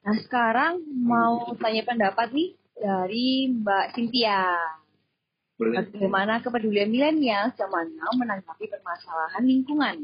Nah 0.00 0.16
sekarang 0.24 0.80
mau 1.04 1.52
tanya 1.60 1.84
pendapat 1.84 2.32
nih 2.32 2.56
dari 2.72 3.52
Mbak 3.52 3.86
Cynthia. 3.92 4.48
Bagaimana 5.60 6.40
kepedulian 6.40 6.88
milenial 6.88 7.52
zaman 7.52 7.92
now 7.92 8.08
menanggapi 8.16 8.64
permasalahan 8.64 9.44
lingkungan? 9.44 9.96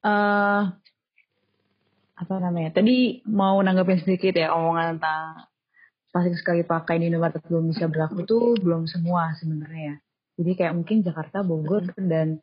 Uh, 0.00 0.72
apa 2.16 2.34
namanya? 2.40 2.72
Tadi 2.72 3.20
mau 3.28 3.60
nanggapin 3.60 4.00
sedikit 4.00 4.32
ya 4.40 4.56
omongan 4.56 4.96
tentang 4.96 5.52
plastik 6.08 6.40
sekali 6.40 6.64
pakai 6.64 6.96
di 6.96 7.12
Indomaret 7.12 7.44
belum 7.44 7.76
bisa 7.76 7.92
berlaku 7.92 8.24
tuh 8.24 8.56
belum 8.56 8.88
semua 8.88 9.36
sebenarnya 9.36 9.82
ya. 9.92 9.96
Jadi 10.40 10.50
kayak 10.56 10.74
mungkin 10.80 11.04
Jakarta 11.04 11.44
Bogor 11.44 11.92
dan 12.00 12.40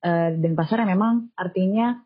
uh, 0.00 0.28
dan 0.32 0.52
pasar 0.56 0.88
yang 0.88 0.96
memang 0.96 1.28
artinya 1.36 2.00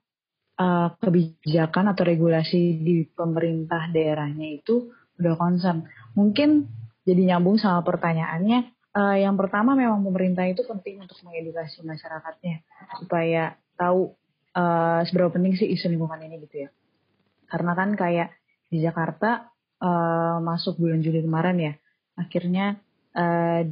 uh, 0.58 0.90
kebijakan 0.98 1.94
atau 1.94 2.02
regulasi 2.02 2.82
di 2.82 3.06
pemerintah 3.06 3.94
daerahnya 3.94 4.58
itu 4.58 4.90
udah 5.18 5.34
concern 5.34 5.86
mungkin 6.14 6.70
jadi 7.02 7.34
nyambung 7.34 7.58
sama 7.58 7.82
pertanyaannya 7.82 8.78
uh, 8.98 9.16
yang 9.16 9.38
pertama 9.38 9.78
memang 9.78 10.02
pemerintah 10.02 10.44
itu 10.48 10.66
penting 10.66 11.02
untuk 11.02 11.18
mengedukasi 11.24 11.86
masyarakatnya 11.86 12.64
supaya 13.00 13.56
tahu 13.78 14.18
uh, 14.58 15.00
seberapa 15.06 15.30
penting 15.38 15.54
sih 15.54 15.68
isu 15.70 15.92
lingkungan 15.92 16.18
ini 16.24 16.42
gitu 16.46 16.66
ya. 16.66 16.70
Karena 17.48 17.72
kan 17.72 17.94
kayak 17.96 18.34
di 18.68 18.84
Jakarta 18.84 19.48
uh, 19.80 20.42
masuk 20.42 20.76
bulan 20.76 21.00
Juli 21.00 21.24
kemarin 21.24 21.56
ya, 21.56 21.72
akhirnya 22.18 22.76
uh, 23.16 23.64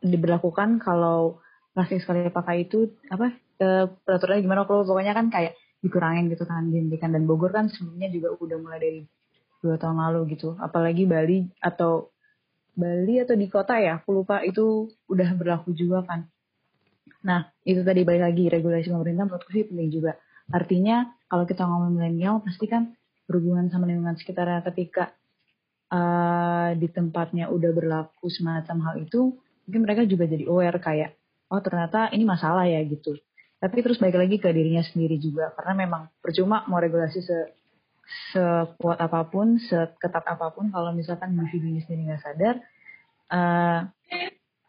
diberlakukan 0.00 0.80
kalau 0.80 1.42
plastik 1.76 2.00
sekali 2.00 2.32
pakai 2.32 2.64
itu 2.64 2.96
apa 3.12 3.36
uh, 3.60 3.84
peraturannya 4.00 4.40
gimana 4.40 4.64
kalau 4.64 4.88
pokoknya 4.88 5.12
kan 5.12 5.28
kayak 5.28 5.58
dikurangin 5.84 6.32
gitu 6.32 6.48
kan 6.48 6.72
dihentikan 6.72 7.12
dan 7.12 7.28
Bogor 7.28 7.52
kan 7.52 7.68
sebelumnya 7.68 8.08
juga 8.08 8.32
udah 8.32 8.56
mulai 8.56 8.80
dari 8.80 9.00
dua 9.64 9.76
tahun 9.80 9.98
lalu 9.98 10.36
gitu 10.36 10.56
apalagi 10.58 11.04
Bali 11.08 11.48
atau 11.60 12.12
Bali 12.76 13.20
atau 13.20 13.34
di 13.38 13.48
kota 13.48 13.80
ya 13.80 14.00
aku 14.00 14.22
lupa 14.22 14.44
itu 14.44 14.92
udah 15.08 15.28
berlaku 15.36 15.72
juga 15.72 16.04
kan 16.04 16.28
Nah, 17.26 17.42
itu 17.66 17.82
tadi 17.82 18.06
balik 18.06 18.22
lagi 18.22 18.44
regulasi 18.46 18.86
pemerintah 18.86 19.26
menurutku 19.26 19.50
sih 19.50 19.66
penting 19.66 19.90
juga. 19.90 20.14
Artinya 20.46 21.10
kalau 21.26 21.42
kita 21.42 21.66
ngomong 21.66 21.98
milenial 21.98 22.38
pasti 22.38 22.70
kan 22.70 22.94
berhubungan 23.26 23.66
sama 23.66 23.90
lingkungan 23.90 24.14
sekitar 24.14 24.46
ketika 24.70 25.10
uh, 25.90 26.70
di 26.78 26.86
tempatnya 26.86 27.50
udah 27.50 27.70
berlaku 27.74 28.30
semacam 28.30 28.76
hal 28.86 28.94
itu, 29.02 29.34
mungkin 29.66 29.80
mereka 29.82 30.06
juga 30.06 30.30
jadi 30.30 30.46
aware 30.46 30.78
kayak 30.78 31.18
oh 31.50 31.58
ternyata 31.58 32.14
ini 32.14 32.22
masalah 32.22 32.70
ya 32.70 32.78
gitu. 32.86 33.18
Tapi 33.58 33.82
terus 33.82 33.98
balik 33.98 34.22
lagi 34.22 34.36
ke 34.38 34.46
dirinya 34.54 34.86
sendiri 34.86 35.18
juga 35.18 35.50
karena 35.58 35.74
memang 35.74 36.02
percuma 36.22 36.62
mau 36.70 36.78
regulasi 36.78 37.18
se 37.26 37.55
sekuat 38.06 38.98
apa 39.02 39.26
pun, 39.26 39.58
seketat 39.58 40.24
apa 40.24 40.54
pun 40.54 40.70
kalau 40.70 40.94
misalkan 40.94 41.34
individunya 41.34 41.82
sendiri 41.82 42.14
nggak 42.14 42.22
sadar, 42.22 42.54
uh, 43.34 43.80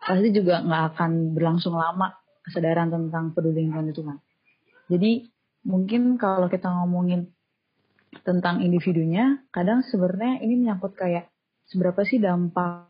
pasti 0.02 0.30
juga 0.34 0.66
nggak 0.66 0.84
akan 0.96 1.12
berlangsung 1.38 1.78
lama 1.78 2.18
kesadaran 2.42 2.90
tentang 2.90 3.36
peduli 3.36 3.68
lingkungan 3.68 3.92
itu 3.94 4.02
kan. 4.02 4.18
Jadi 4.88 5.28
mungkin 5.68 6.16
kalau 6.16 6.48
kita 6.48 6.72
ngomongin 6.72 7.30
tentang 8.24 8.64
individunya, 8.64 9.44
kadang 9.52 9.84
sebenarnya 9.84 10.42
ini 10.42 10.64
menyangkut 10.64 10.96
kayak 10.96 11.30
seberapa 11.68 12.02
sih 12.08 12.24
dampak 12.24 12.88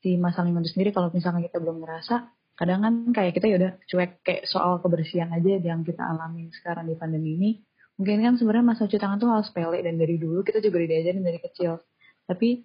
si 0.00 0.16
masalah 0.16 0.48
lingkungan 0.48 0.64
itu 0.64 0.72
sendiri 0.74 0.90
kalau 0.96 1.12
misalkan 1.12 1.44
kita 1.44 1.60
belum 1.60 1.84
ngerasa, 1.84 2.32
kadang 2.56 2.80
kan 2.80 2.94
kayak 3.12 3.32
kita 3.36 3.46
yaudah 3.52 3.72
cuek 3.84 4.24
kayak 4.24 4.42
soal 4.48 4.80
kebersihan 4.80 5.28
aja 5.30 5.60
yang 5.60 5.84
kita 5.84 6.00
alami 6.00 6.48
sekarang 6.56 6.88
di 6.88 6.96
pandemi 6.96 7.36
ini. 7.36 7.50
Mungkin 8.00 8.24
kan 8.24 8.34
sebenarnya 8.40 8.64
masa 8.64 8.88
cuci 8.88 8.96
tangan 8.96 9.20
tuh 9.20 9.28
hal 9.28 9.44
sepele 9.44 9.84
dan 9.84 10.00
dari 10.00 10.16
dulu 10.16 10.40
kita 10.40 10.64
juga 10.64 10.80
diajarin 10.80 11.20
dari 11.20 11.36
kecil. 11.36 11.84
Tapi 12.24 12.64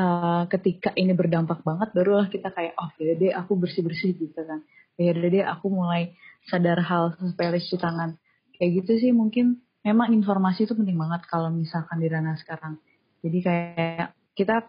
uh, 0.00 0.48
ketika 0.48 0.96
ini 0.96 1.12
berdampak 1.12 1.60
banget 1.60 1.92
barulah 1.92 2.32
kita 2.32 2.48
kayak 2.48 2.80
oh 2.80 2.88
ya 2.96 3.12
deh 3.12 3.28
aku 3.36 3.60
bersih 3.60 3.84
bersih 3.84 4.16
gitu 4.16 4.40
kan. 4.40 4.64
Ya 4.96 5.12
deh 5.12 5.44
aku 5.44 5.68
mulai 5.68 6.16
sadar 6.48 6.80
hal 6.80 7.12
sepele 7.20 7.60
cuci 7.60 7.76
tangan. 7.76 8.16
Kayak 8.56 8.70
gitu 8.80 8.92
sih 9.04 9.12
mungkin 9.12 9.60
memang 9.84 10.16
informasi 10.16 10.64
itu 10.64 10.72
penting 10.72 10.96
banget 10.96 11.28
kalau 11.28 11.52
misalkan 11.52 12.00
di 12.00 12.08
ranah 12.08 12.40
sekarang. 12.40 12.80
Jadi 13.20 13.38
kayak 13.44 14.16
kita 14.32 14.64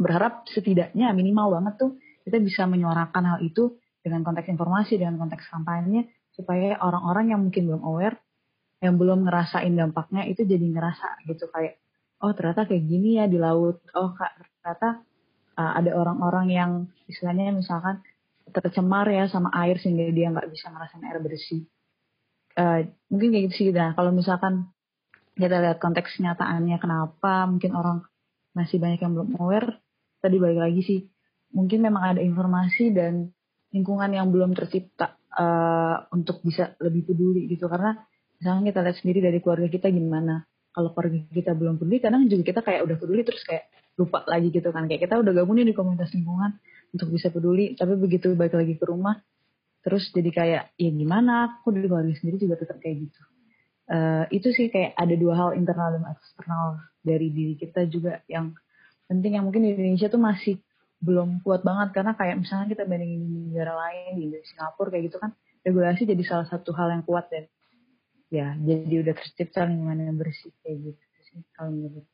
berharap 0.00 0.48
setidaknya 0.48 1.12
minimal 1.12 1.60
banget 1.60 1.76
tuh 1.76 2.00
kita 2.24 2.40
bisa 2.40 2.64
menyuarakan 2.64 3.36
hal 3.36 3.38
itu 3.44 3.76
dengan 4.00 4.24
konteks 4.24 4.48
informasi 4.48 4.96
dengan 4.96 5.20
konteks 5.20 5.52
kampanye 5.52 6.08
supaya 6.40 6.80
orang-orang 6.80 7.36
yang 7.36 7.40
mungkin 7.44 7.68
belum 7.68 7.82
aware 7.84 8.16
yang 8.80 8.96
belum 8.96 9.28
ngerasain 9.28 9.76
dampaknya 9.76 10.24
itu 10.24 10.48
jadi 10.48 10.64
ngerasa 10.64 11.28
gitu 11.28 11.52
kayak 11.52 11.76
oh 12.24 12.32
ternyata 12.32 12.64
kayak 12.64 12.84
gini 12.88 13.20
ya 13.20 13.28
di 13.28 13.36
laut 13.36 13.84
oh 13.92 14.16
ternyata 14.16 15.04
uh, 15.60 15.72
ada 15.76 15.92
orang-orang 15.92 16.46
yang 16.48 16.70
istilahnya 17.04 17.52
misalkan 17.52 18.00
tercemar 18.50 19.06
ya 19.06 19.30
sama 19.30 19.52
air 19.54 19.78
sehingga 19.78 20.10
dia 20.10 20.32
nggak 20.32 20.48
bisa 20.50 20.72
ngerasain 20.72 21.04
air 21.06 21.18
bersih. 21.22 21.62
Uh, 22.58 22.90
mungkin 23.06 23.30
kayak 23.30 23.44
gitu 23.50 23.54
sih. 23.54 23.68
Nah, 23.70 23.94
kalau 23.94 24.10
misalkan 24.10 24.72
kita 25.38 25.62
lihat 25.62 25.78
konteks 25.78 26.18
nyataannya 26.18 26.76
kenapa 26.82 27.46
mungkin 27.46 27.72
orang 27.78 27.98
masih 28.56 28.82
banyak 28.82 28.98
yang 28.98 29.14
belum 29.14 29.38
aware, 29.38 29.78
tadi 30.18 30.36
balik 30.42 30.58
lagi 30.58 30.82
sih, 30.82 31.00
mungkin 31.54 31.86
memang 31.86 32.18
ada 32.18 32.20
informasi 32.20 32.90
dan 32.90 33.30
lingkungan 33.70 34.10
yang 34.10 34.34
belum 34.34 34.58
tercipta 34.58 35.19
uh, 35.36 35.96
untuk 36.10 36.42
bisa 36.42 36.74
lebih 36.82 37.10
peduli 37.10 37.46
gitu. 37.50 37.70
Karena 37.70 37.94
misalnya 38.40 38.72
kita 38.72 38.80
lihat 38.82 38.96
sendiri 38.98 39.20
dari 39.22 39.38
keluarga 39.38 39.68
kita 39.70 39.86
gimana. 39.92 40.46
Kalau 40.70 40.94
keluarga 40.94 41.18
kita 41.34 41.52
belum 41.58 41.82
peduli, 41.82 41.98
kadang 41.98 42.30
juga 42.30 42.42
kita 42.46 42.60
kayak 42.62 42.80
udah 42.86 42.96
peduli 42.98 43.22
terus 43.26 43.42
kayak 43.42 43.70
lupa 43.98 44.22
lagi 44.26 44.48
gitu 44.54 44.70
kan. 44.70 44.86
Kayak 44.86 45.10
kita 45.10 45.14
udah 45.18 45.32
gabung 45.34 45.58
nih 45.58 45.66
di 45.70 45.74
komunitas 45.74 46.14
lingkungan 46.14 46.56
untuk 46.94 47.08
bisa 47.10 47.28
peduli. 47.34 47.74
Tapi 47.74 47.94
begitu 47.98 48.32
balik 48.38 48.54
lagi 48.54 48.74
ke 48.78 48.84
rumah 48.86 49.18
terus 49.80 50.12
jadi 50.12 50.30
kayak 50.30 50.62
ya 50.76 50.90
gimana? 50.92 51.60
Aku 51.64 51.72
di 51.72 51.84
keluarga 51.88 52.12
sendiri 52.12 52.36
juga 52.36 52.60
tetap 52.60 52.78
kayak 52.78 53.08
gitu. 53.08 53.20
Uh, 53.90 54.22
itu 54.30 54.54
sih 54.54 54.70
kayak 54.70 54.94
ada 54.94 55.14
dua 55.18 55.34
hal 55.34 55.50
internal 55.58 55.90
dan 55.98 56.06
eksternal 56.14 56.78
dari 57.02 57.34
diri 57.34 57.58
kita 57.58 57.90
juga 57.90 58.22
yang 58.30 58.54
penting. 59.10 59.34
Yang 59.40 59.44
mungkin 59.50 59.62
di 59.66 59.70
Indonesia 59.74 60.06
tuh 60.06 60.22
masih 60.22 60.54
belum 61.00 61.40
kuat 61.40 61.64
banget 61.64 61.96
karena 61.96 62.12
kayak 62.12 62.36
misalnya 62.44 62.68
kita 62.68 62.84
bandingin 62.84 63.24
di 63.24 63.40
negara 63.50 63.72
lain 63.72 64.20
di 64.20 64.36
Singapura 64.44 64.92
kayak 64.92 65.04
gitu 65.08 65.16
kan 65.16 65.32
regulasi 65.64 66.04
jadi 66.04 66.22
salah 66.28 66.46
satu 66.48 66.76
hal 66.76 66.92
yang 66.92 67.04
kuat 67.08 67.28
dan 67.32 67.48
ya 68.28 68.52
jadi 68.60 68.94
udah 69.04 69.14
tercipta 69.16 69.64
lingkungan 69.64 69.98
yang 70.12 70.16
bersih 70.20 70.52
kayak 70.60 70.92
gitu 70.92 71.04
sih 71.24 71.40
kalau 71.56 71.72
menurut 71.72 72.04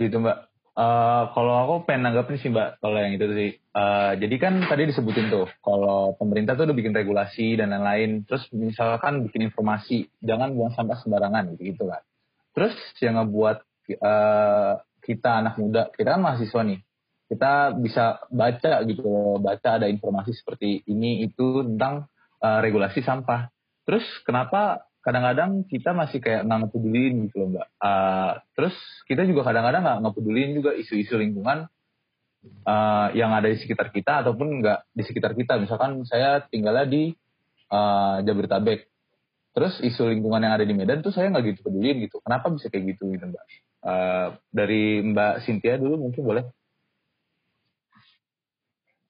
Gitu 0.00 0.16
mbak. 0.16 0.48
Uh, 0.70 1.28
kalau 1.36 1.54
aku 1.66 1.74
pengen 1.84 2.08
nanggapin 2.08 2.40
sih 2.40 2.48
mbak 2.48 2.80
kalau 2.80 2.96
yang 2.96 3.12
itu 3.12 3.26
sih. 3.36 3.50
Uh, 3.76 4.16
jadi 4.16 4.36
kan 4.40 4.64
tadi 4.64 4.88
disebutin 4.88 5.28
tuh 5.28 5.44
kalau 5.60 6.16
pemerintah 6.16 6.56
tuh 6.56 6.64
udah 6.64 6.76
bikin 6.76 6.96
regulasi 6.96 7.60
dan 7.60 7.76
lain-lain. 7.76 8.24
Terus 8.24 8.48
misalkan 8.56 9.28
bikin 9.28 9.52
informasi 9.52 10.08
jangan 10.24 10.56
buang 10.56 10.72
sampah 10.72 10.96
sembarangan 11.04 11.52
gitu 11.52 11.76
gitu 11.76 11.84
kan. 11.84 12.00
Terus 12.56 12.72
yang 13.04 13.20
ngebuat 13.20 13.58
uh, 14.00 14.80
kita 15.04 15.30
anak 15.44 15.54
muda 15.60 15.92
kita 15.92 16.16
kan 16.16 16.22
mahasiswa 16.24 16.60
nih 16.64 16.80
kita 17.30 17.78
bisa 17.78 18.18
baca 18.26 18.82
gitu 18.82 19.38
baca 19.38 19.78
ada 19.78 19.86
informasi 19.86 20.34
seperti 20.34 20.82
ini 20.90 21.22
itu 21.30 21.62
tentang 21.62 22.10
uh, 22.42 22.58
regulasi 22.58 23.06
sampah. 23.06 23.54
Terus 23.86 24.02
kenapa 24.26 24.90
kadang-kadang 25.00 25.62
kita 25.70 25.94
masih 25.94 26.18
kayak 26.18 26.44
nggak 26.44 26.58
ngepedulin 26.66 27.14
gitu 27.30 27.34
loh 27.38 27.48
mbak. 27.54 27.66
Uh, 27.78 28.32
terus 28.58 28.74
kita 29.06 29.22
juga 29.30 29.46
kadang-kadang 29.46 29.82
nggak 29.86 30.00
ngepedulin 30.02 30.50
juga 30.58 30.70
isu-isu 30.74 31.14
lingkungan 31.16 31.70
uh, 32.66 33.08
yang 33.14 33.30
ada 33.30 33.46
di 33.46 33.62
sekitar 33.62 33.94
kita 33.94 34.26
ataupun 34.26 34.60
nggak 34.60 34.90
di 34.90 35.02
sekitar 35.06 35.32
kita. 35.38 35.56
Misalkan 35.62 36.02
saya 36.10 36.42
tinggalnya 36.50 36.84
di 36.90 37.14
uh, 37.70 38.20
Jabodetabek, 38.26 38.90
terus 39.54 39.78
isu 39.80 40.10
lingkungan 40.10 40.42
yang 40.42 40.58
ada 40.58 40.66
di 40.66 40.74
Medan 40.74 41.00
tuh 41.00 41.14
saya 41.14 41.30
nggak 41.30 41.44
gitu 41.46 41.60
pedulin 41.70 42.10
gitu. 42.10 42.18
Kenapa 42.26 42.50
bisa 42.50 42.66
kayak 42.68 42.98
gitu 42.98 43.14
gitu 43.14 43.24
mbak? 43.30 43.44
Uh, 43.80 44.36
dari 44.52 45.00
Mbak 45.00 45.48
Cynthia 45.48 45.80
dulu 45.80 46.10
mungkin 46.10 46.26
boleh. 46.26 46.44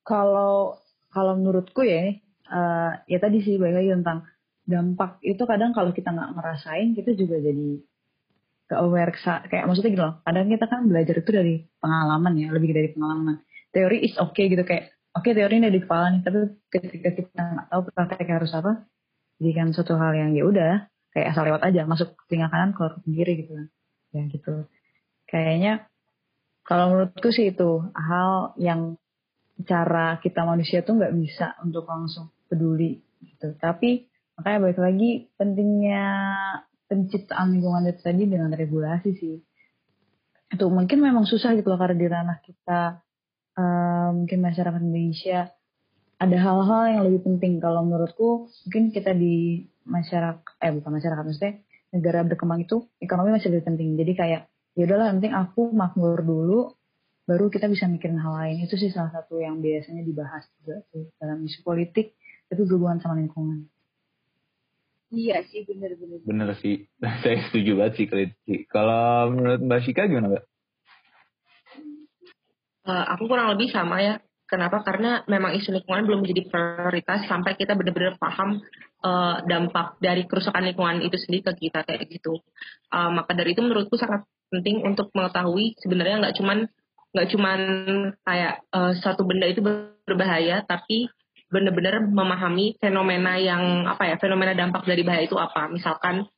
Kalau 0.06 0.80
kalau 1.10 1.32
menurutku 1.38 1.82
ya, 1.82 2.14
uh, 2.50 2.92
ya 3.06 3.18
tadi 3.18 3.42
sih 3.42 3.58
balik 3.58 3.82
lagi 3.82 3.90
tentang 4.00 4.18
dampak. 4.66 5.20
Itu 5.22 5.44
kadang 5.44 5.74
kalau 5.74 5.90
kita 5.90 6.14
nggak 6.14 6.30
ngerasain 6.38 6.94
kita 6.94 7.14
juga 7.18 7.42
jadi 7.42 7.82
ke 8.70 8.74
aware 8.78 9.10
kayak 9.50 9.66
maksudnya 9.66 9.90
gitu 9.90 10.04
loh 10.06 10.22
kadang 10.22 10.46
kita 10.46 10.70
kan 10.70 10.86
belajar 10.86 11.18
itu 11.18 11.30
dari 11.34 11.54
pengalaman 11.82 12.32
ya 12.38 12.48
lebih 12.54 12.70
dari 12.70 12.88
pengalaman. 12.94 13.42
Teori 13.74 13.98
is 14.06 14.14
okay 14.14 14.46
gitu 14.46 14.62
kayak 14.62 14.94
oke 15.10 15.26
okay, 15.26 15.34
teori 15.34 15.58
ini 15.58 15.74
di 15.74 15.82
kepala 15.82 16.14
nih 16.14 16.22
tapi 16.22 16.38
ketika 16.70 17.10
kita 17.18 17.42
nggak 17.42 17.66
tahu 17.66 17.80
praktek 17.90 18.30
harus 18.30 18.54
apa 18.54 18.86
jadi 19.42 19.52
kan 19.56 19.68
suatu 19.74 19.96
hal 19.96 20.12
yang 20.14 20.30
ya 20.36 20.44
udah 20.46 20.72
kayak 21.16 21.34
asal 21.34 21.42
lewat 21.48 21.62
aja 21.66 21.82
masuk 21.88 22.14
telinga 22.28 22.52
kanan 22.52 22.76
keluar 22.76 23.00
ke 23.00 23.08
kiri 23.08 23.34
gitu 23.42 23.52
kan. 23.56 23.66
Ya 24.12 24.22
gitu. 24.28 24.54
Kayaknya 25.26 25.72
kalau 26.68 26.84
menurutku 26.92 27.32
sih 27.32 27.50
itu 27.50 27.70
hal 27.96 28.54
yang 28.60 29.00
cara 29.66 30.20
kita 30.22 30.46
manusia 30.46 30.84
tuh 30.84 31.00
nggak 31.00 31.14
bisa 31.16 31.56
untuk 31.64 31.88
langsung 31.88 32.30
peduli 32.46 33.00
gitu. 33.24 33.56
Tapi 33.58 34.06
makanya 34.38 34.58
balik 34.68 34.80
lagi 34.80 35.10
pentingnya 35.36 36.04
penciptaan 36.90 37.54
lingkungan 37.54 37.86
itu 37.90 38.00
tadi 38.02 38.24
dengan 38.26 38.50
regulasi 38.50 39.10
sih. 39.14 39.36
Itu 40.50 40.66
mungkin 40.66 40.98
memang 40.98 41.28
susah 41.30 41.54
gitu 41.54 41.70
loh 41.70 41.78
karena 41.78 41.96
di 41.96 42.06
ranah 42.10 42.38
kita 42.42 42.80
uh, 43.54 44.10
mungkin 44.10 44.38
masyarakat 44.42 44.80
Indonesia 44.82 45.54
ada 46.20 46.36
hal-hal 46.36 46.82
yang 46.90 47.02
lebih 47.06 47.22
penting. 47.24 47.62
Kalau 47.62 47.86
menurutku 47.86 48.50
mungkin 48.66 48.90
kita 48.90 49.14
di 49.14 49.64
masyarakat 49.86 50.42
eh 50.60 50.72
bukan 50.74 50.90
masyarakat 50.98 51.22
maksudnya 51.24 51.54
negara 51.94 52.22
berkembang 52.26 52.66
itu 52.66 52.86
ekonomi 52.98 53.34
masih 53.34 53.54
lebih 53.54 53.70
penting. 53.70 53.94
Jadi 53.94 54.12
kayak 54.18 54.42
ya 54.74 54.82
udahlah 54.86 55.14
penting 55.14 55.34
aku 55.34 55.70
makmur 55.70 56.22
dulu 56.22 56.74
baru 57.30 57.46
kita 57.46 57.70
bisa 57.70 57.86
mikirin 57.86 58.18
hal 58.18 58.34
lain 58.34 58.66
itu 58.66 58.74
sih 58.74 58.90
salah 58.90 59.14
satu 59.14 59.38
yang 59.38 59.62
biasanya 59.62 60.02
dibahas 60.02 60.42
juga 60.58 60.82
tuh 60.90 61.14
dalam 61.22 61.46
isu 61.46 61.62
politik 61.62 62.18
itu 62.50 62.62
berhubungan 62.66 62.98
sama 62.98 63.22
lingkungan 63.22 63.70
Iya 65.10 65.42
sih 65.42 65.66
bener-bener. 65.66 66.22
Bener 66.22 66.54
sih, 66.62 66.86
saya 67.26 67.42
setuju 67.50 67.82
banget 67.82 67.94
sih 67.98 68.06
Kalau 68.70 69.34
menurut 69.34 69.58
Mbak 69.58 69.80
Shika 69.82 70.06
gimana 70.06 70.30
Mbak? 70.30 70.44
Uh, 72.86 73.04
aku 73.18 73.26
kurang 73.26 73.50
lebih 73.50 73.74
sama 73.74 73.98
ya. 73.98 74.22
Kenapa? 74.46 74.86
Karena 74.86 75.26
memang 75.26 75.58
isu 75.58 75.74
lingkungan 75.74 76.06
belum 76.06 76.22
menjadi 76.22 76.46
prioritas 76.46 77.26
sampai 77.26 77.58
kita 77.58 77.74
benar-benar 77.74 78.22
paham 78.22 78.62
uh, 79.02 79.42
dampak 79.46 79.98
dari 79.98 80.30
kerusakan 80.30 80.70
lingkungan 80.70 81.02
itu 81.02 81.18
sendiri 81.18 81.42
ke 81.42 81.70
kita 81.70 81.82
kayak 81.82 82.06
gitu. 82.06 82.38
Uh, 82.94 83.10
maka 83.10 83.34
dari 83.34 83.54
itu 83.54 83.66
menurutku 83.66 83.98
sangat 83.98 84.26
penting 84.50 84.82
untuk 84.86 85.10
mengetahui 85.14 85.78
sebenarnya 85.78 86.22
nggak 86.26 86.36
cuman 86.38 86.70
nggak 87.10 87.28
cuman 87.34 87.60
kayak 88.22 88.54
uh, 88.70 88.92
satu 88.98 89.26
benda 89.26 89.46
itu 89.50 89.60
berbahaya, 90.06 90.62
tapi 90.66 91.10
benar-benar 91.50 92.06
memahami 92.06 92.78
fenomena 92.78 93.34
yang 93.34 93.84
apa 93.90 94.06
ya 94.06 94.16
fenomena 94.22 94.54
dampak 94.54 94.86
dari 94.86 95.02
bahaya 95.02 95.26
itu 95.26 95.34
apa. 95.34 95.66
Misalkan 95.66 96.30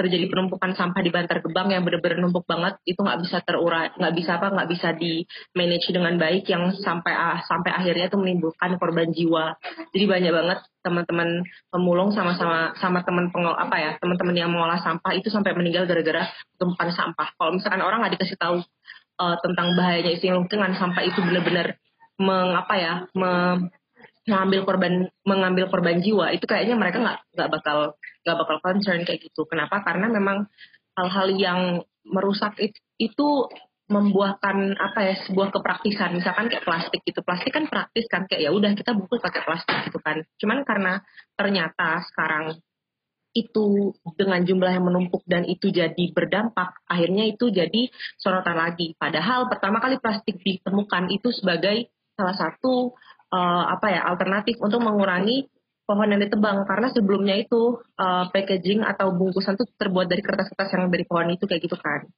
terjadi 0.00 0.32
penumpukan 0.32 0.72
sampah 0.72 1.04
di 1.04 1.12
Bantar 1.12 1.44
Gebang 1.44 1.68
yang 1.68 1.84
benar-benar 1.84 2.24
numpuk 2.24 2.48
banget 2.48 2.80
itu 2.88 2.96
nggak 2.96 3.20
bisa 3.20 3.44
terurai 3.44 3.92
nggak 4.00 4.14
bisa 4.16 4.40
apa 4.40 4.48
nggak 4.48 4.68
bisa 4.72 4.88
di 4.96 5.28
manage 5.52 5.92
dengan 5.92 6.16
baik 6.16 6.48
yang 6.48 6.72
sampai 6.72 7.12
ah, 7.12 7.44
sampai 7.44 7.76
akhirnya 7.76 8.08
itu 8.08 8.16
menimbulkan 8.16 8.80
korban 8.80 9.12
jiwa. 9.12 9.60
Jadi 9.92 10.04
banyak 10.08 10.32
banget 10.32 10.58
teman-teman 10.80 11.44
pemulung 11.68 12.08
sama-sama 12.16 12.72
sama 12.80 13.04
teman 13.04 13.28
pengol 13.28 13.52
apa 13.52 13.76
ya 13.76 13.90
teman-teman 14.00 14.32
yang 14.32 14.48
mengolah 14.48 14.80
sampah 14.80 15.12
itu 15.12 15.28
sampai 15.28 15.52
meninggal 15.52 15.84
gara-gara 15.84 16.24
tumpukan 16.56 16.88
sampah. 16.96 17.36
Kalau 17.36 17.52
misalkan 17.52 17.84
orang 17.84 18.00
nggak 18.00 18.16
dikasih 18.16 18.40
tahu 18.40 18.64
uh, 19.20 19.36
tentang 19.44 19.76
bahayanya 19.76 20.16
isi 20.16 20.32
lingkungan 20.32 20.72
sampah 20.80 21.04
itu 21.04 21.20
benar-benar 21.20 21.76
mengapa 22.16 22.74
ya 22.80 22.94
me, 23.12 23.30
mengambil 24.24 24.60
korban 24.64 24.94
mengambil 25.24 25.68
korban 25.68 26.00
jiwa 26.00 26.32
itu 26.32 26.44
kayaknya 26.48 26.76
mereka 26.76 27.00
nggak 27.00 27.18
nggak 27.36 27.50
bakal 27.52 27.78
nggak 28.24 28.36
bakal 28.36 28.56
concern 28.64 29.00
kayak 29.04 29.20
gitu. 29.24 29.44
Kenapa? 29.48 29.80
Karena 29.84 30.08
memang 30.08 30.48
hal-hal 30.96 31.28
yang 31.36 31.60
merusak 32.04 32.56
itu, 32.60 32.78
itu 33.00 33.28
membuahkan 33.90 34.78
apa 34.78 35.00
ya 35.02 35.14
sebuah 35.26 35.50
kepraktisan. 35.50 36.14
Misalkan 36.14 36.46
kayak 36.46 36.62
plastik 36.62 37.00
gitu. 37.02 37.20
Plastik 37.26 37.50
kan 37.50 37.66
praktis 37.66 38.06
kan 38.06 38.28
kayak 38.30 38.46
ya 38.46 38.50
udah 38.54 38.70
kita 38.78 38.94
bungkus 38.94 39.18
pakai 39.18 39.42
plastik 39.42 39.76
gitu 39.90 39.98
kan. 39.98 40.22
Cuman 40.38 40.62
karena 40.62 41.02
ternyata 41.34 41.98
sekarang 42.12 42.54
itu 43.30 43.94
dengan 44.18 44.42
jumlah 44.42 44.70
yang 44.74 44.84
menumpuk 44.90 45.22
dan 45.22 45.46
itu 45.46 45.70
jadi 45.70 46.10
berdampak 46.10 46.82
akhirnya 46.90 47.30
itu 47.30 47.50
jadi 47.54 47.86
sorotan 48.18 48.58
lagi. 48.58 48.98
Padahal 48.98 49.46
pertama 49.46 49.78
kali 49.78 50.02
plastik 50.02 50.42
ditemukan 50.42 51.14
itu 51.14 51.30
sebagai 51.30 51.94
salah 52.18 52.34
satu 52.34 52.90
uh, 53.30 53.64
apa 53.70 53.86
ya 53.94 54.00
alternatif 54.10 54.58
untuk 54.58 54.82
mengurangi 54.82 55.46
pohon 55.86 56.10
yang 56.10 56.22
ditebang. 56.22 56.66
Karena 56.66 56.90
sebelumnya 56.90 57.38
itu 57.38 57.78
uh, 57.98 58.26
packaging 58.34 58.82
atau 58.82 59.14
bungkusan 59.14 59.54
itu 59.54 59.66
terbuat 59.78 60.10
dari 60.10 60.22
kertas-kertas 60.26 60.74
yang 60.74 60.90
dari 60.90 61.06
pohon 61.06 61.30
itu 61.30 61.46
kayak 61.46 61.62
gitu 61.62 61.78
kan. 61.78 62.10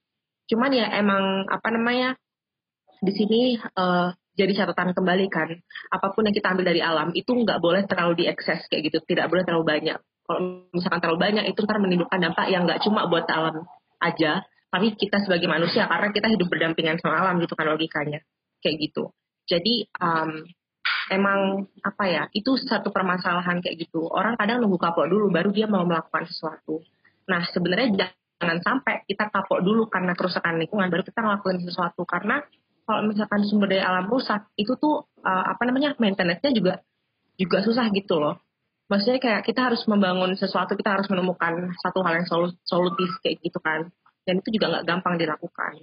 Cuman 0.48 0.72
ya 0.72 0.96
emang 0.96 1.44
apa 1.48 1.68
namanya 1.68 2.16
di 3.04 3.12
sini 3.12 3.40
uh, 3.60 4.16
jadi 4.32 4.64
catatan 4.64 4.96
kembali 4.96 5.28
kan. 5.28 5.52
Apa 5.92 6.16
pun 6.16 6.24
yang 6.24 6.32
kita 6.32 6.56
ambil 6.56 6.72
dari 6.72 6.80
alam 6.80 7.12
itu 7.12 7.36
nggak 7.36 7.60
boleh 7.60 7.84
terlalu 7.84 8.24
diekses 8.24 8.64
kayak 8.72 8.88
gitu. 8.88 9.04
Tidak 9.04 9.28
boleh 9.28 9.44
terlalu 9.44 9.68
banyak 9.68 10.00
kalau 10.32 10.64
misalkan 10.72 11.04
terlalu 11.04 11.20
banyak 11.20 11.44
itu 11.52 11.60
ntar 11.68 11.76
menimbulkan 11.76 12.16
dampak 12.24 12.48
yang 12.48 12.64
nggak 12.64 12.80
cuma 12.80 13.04
buat 13.04 13.28
alam 13.28 13.68
aja 14.00 14.48
tapi 14.72 14.96
kita 14.96 15.20
sebagai 15.20 15.44
manusia 15.52 15.84
karena 15.84 16.08
kita 16.08 16.32
hidup 16.32 16.48
berdampingan 16.48 16.96
sama 16.96 17.20
alam 17.20 17.36
gitu 17.44 17.52
kan 17.52 17.68
logikanya. 17.68 18.24
Kayak 18.64 18.88
gitu. 18.88 19.12
Jadi 19.44 19.84
um, 20.00 20.48
emang 21.12 21.68
apa 21.84 22.04
ya 22.08 22.22
itu 22.32 22.56
satu 22.56 22.88
permasalahan 22.88 23.60
kayak 23.60 23.84
gitu. 23.84 24.08
Orang 24.08 24.40
kadang 24.40 24.64
nunggu 24.64 24.80
kapok 24.80 25.12
dulu 25.12 25.28
baru 25.28 25.52
dia 25.52 25.68
mau 25.68 25.84
melakukan 25.84 26.24
sesuatu. 26.24 26.80
Nah 27.28 27.44
sebenarnya 27.52 28.08
jangan 28.40 28.64
sampai 28.64 29.04
kita 29.04 29.28
kapok 29.28 29.60
dulu 29.60 29.92
karena 29.92 30.16
kerusakan 30.16 30.56
lingkungan 30.56 30.88
baru 30.88 31.04
kita 31.04 31.20
ngelakuin 31.20 31.60
sesuatu. 31.68 32.08
Karena 32.08 32.40
kalau 32.88 33.04
misalkan 33.04 33.44
sumber 33.44 33.76
daya 33.76 33.92
alam 33.92 34.08
rusak 34.08 34.48
itu 34.56 34.72
tuh 34.80 35.04
uh, 35.20 35.44
apa 35.52 35.68
namanya 35.68 35.92
maintenance-nya 36.00 36.48
juga 36.56 36.80
juga 37.36 37.60
susah 37.60 37.92
gitu 37.92 38.16
loh 38.16 38.40
maksudnya 38.92 39.20
kayak 39.24 39.48
kita 39.48 39.72
harus 39.72 39.80
membangun 39.88 40.36
sesuatu 40.36 40.76
kita 40.76 41.00
harus 41.00 41.08
menemukan 41.08 41.72
satu 41.80 42.04
hal 42.04 42.20
yang 42.20 42.28
solutif 42.68 43.08
kayak 43.24 43.40
gitu 43.40 43.56
kan 43.64 43.88
dan 44.28 44.44
itu 44.44 44.60
juga 44.60 44.76
nggak 44.76 44.84
gampang 44.84 45.16
dilakukan 45.16 45.80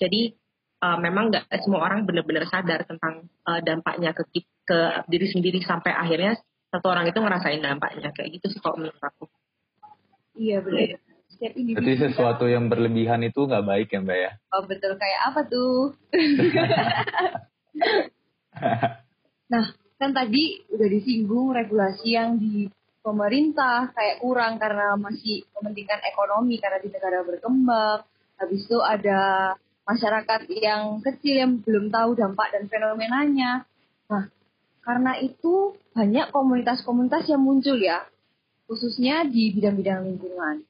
jadi 0.00 0.32
uh, 0.80 0.98
memang 1.00 1.32
nggak 1.32 1.44
semua 1.64 1.84
orang 1.88 2.04
benar-benar 2.04 2.44
sadar 2.48 2.84
tentang 2.84 3.28
uh, 3.48 3.60
dampaknya 3.64 4.12
ke 4.12 4.24
ke 4.66 4.78
diri 5.08 5.26
sendiri 5.30 5.60
sampai 5.64 5.92
akhirnya 5.94 6.36
satu 6.68 6.92
orang 6.92 7.08
itu 7.08 7.16
ngerasain 7.16 7.62
dampaknya 7.62 8.10
kayak 8.12 8.36
gitu 8.36 8.52
sih 8.52 8.60
kalau 8.60 8.76
menurut 8.82 9.00
aku. 9.00 9.24
Iya 10.36 10.60
benar. 10.60 11.00
Setiap 11.32 11.52
Jadi 11.56 11.92
sesuatu 12.00 12.44
yang 12.48 12.68
berlebihan 12.68 13.24
itu 13.24 13.46
nggak 13.46 13.64
baik 13.64 13.88
ya 13.92 14.00
mbak 14.02 14.18
ya? 14.18 14.30
Oh 14.52 14.62
betul 14.68 14.92
kayak 15.00 15.20
apa 15.32 15.40
tuh? 15.48 15.96
nah 19.52 19.64
kan 19.96 20.12
tadi 20.12 20.60
udah 20.68 20.88
disinggung 20.92 21.56
regulasi 21.56 22.16
yang 22.16 22.36
di 22.36 22.68
pemerintah 23.00 23.94
kayak 23.94 24.18
kurang 24.18 24.58
karena 24.60 24.98
masih 24.98 25.46
mementingkan 25.56 26.02
ekonomi 26.04 26.58
karena 26.60 26.82
di 26.82 26.88
negara 26.92 27.22
berkembang. 27.22 28.04
Habis 28.36 28.68
itu 28.68 28.78
ada 28.84 29.54
masyarakat 29.86 30.40
yang 30.52 31.00
kecil 31.00 31.34
yang 31.38 31.52
belum 31.62 31.88
tahu 31.88 32.18
dampak 32.18 32.52
dan 32.52 32.66
fenomenanya. 32.66 33.64
Nah, 34.10 34.28
karena 34.82 35.16
itu 35.22 35.78
banyak 35.94 36.34
komunitas-komunitas 36.34 37.30
yang 37.30 37.40
muncul 37.40 37.78
ya, 37.78 38.04
khususnya 38.68 39.24
di 39.24 39.54
bidang-bidang 39.54 40.04
lingkungan. 40.04 40.66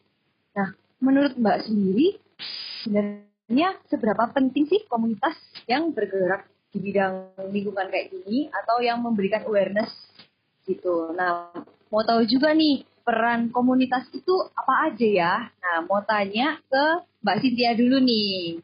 Nah, 0.55 0.69
menurut 1.03 1.35
Mbak 1.35 1.67
sendiri, 1.67 2.21
sebenarnya 2.85 3.81
seberapa 3.91 4.31
penting 4.31 4.69
sih 4.71 4.85
komunitas 4.87 5.35
yang 5.67 5.91
bergerak 5.91 6.47
di 6.73 6.79
bidang 6.83 7.37
lingkungan 7.51 7.89
kayak 7.89 8.13
gini 8.13 8.51
atau 8.53 8.83
yang 8.83 9.01
memberikan 9.01 9.47
awareness 9.47 9.91
gitu. 10.67 11.15
Nah, 11.15 11.55
mau 11.89 12.03
tahu 12.03 12.27
juga 12.27 12.53
nih 12.53 12.83
peran 13.07 13.55
komunitas 13.55 14.11
itu 14.11 14.35
apa 14.51 14.91
aja 14.91 15.07
ya? 15.07 15.35
Nah, 15.63 15.87
mau 15.87 16.03
tanya 16.03 16.59
ke 16.67 16.85
Mbak 17.23 17.37
Cynthia 17.39 17.73
dulu 17.79 18.03
nih. 18.03 18.61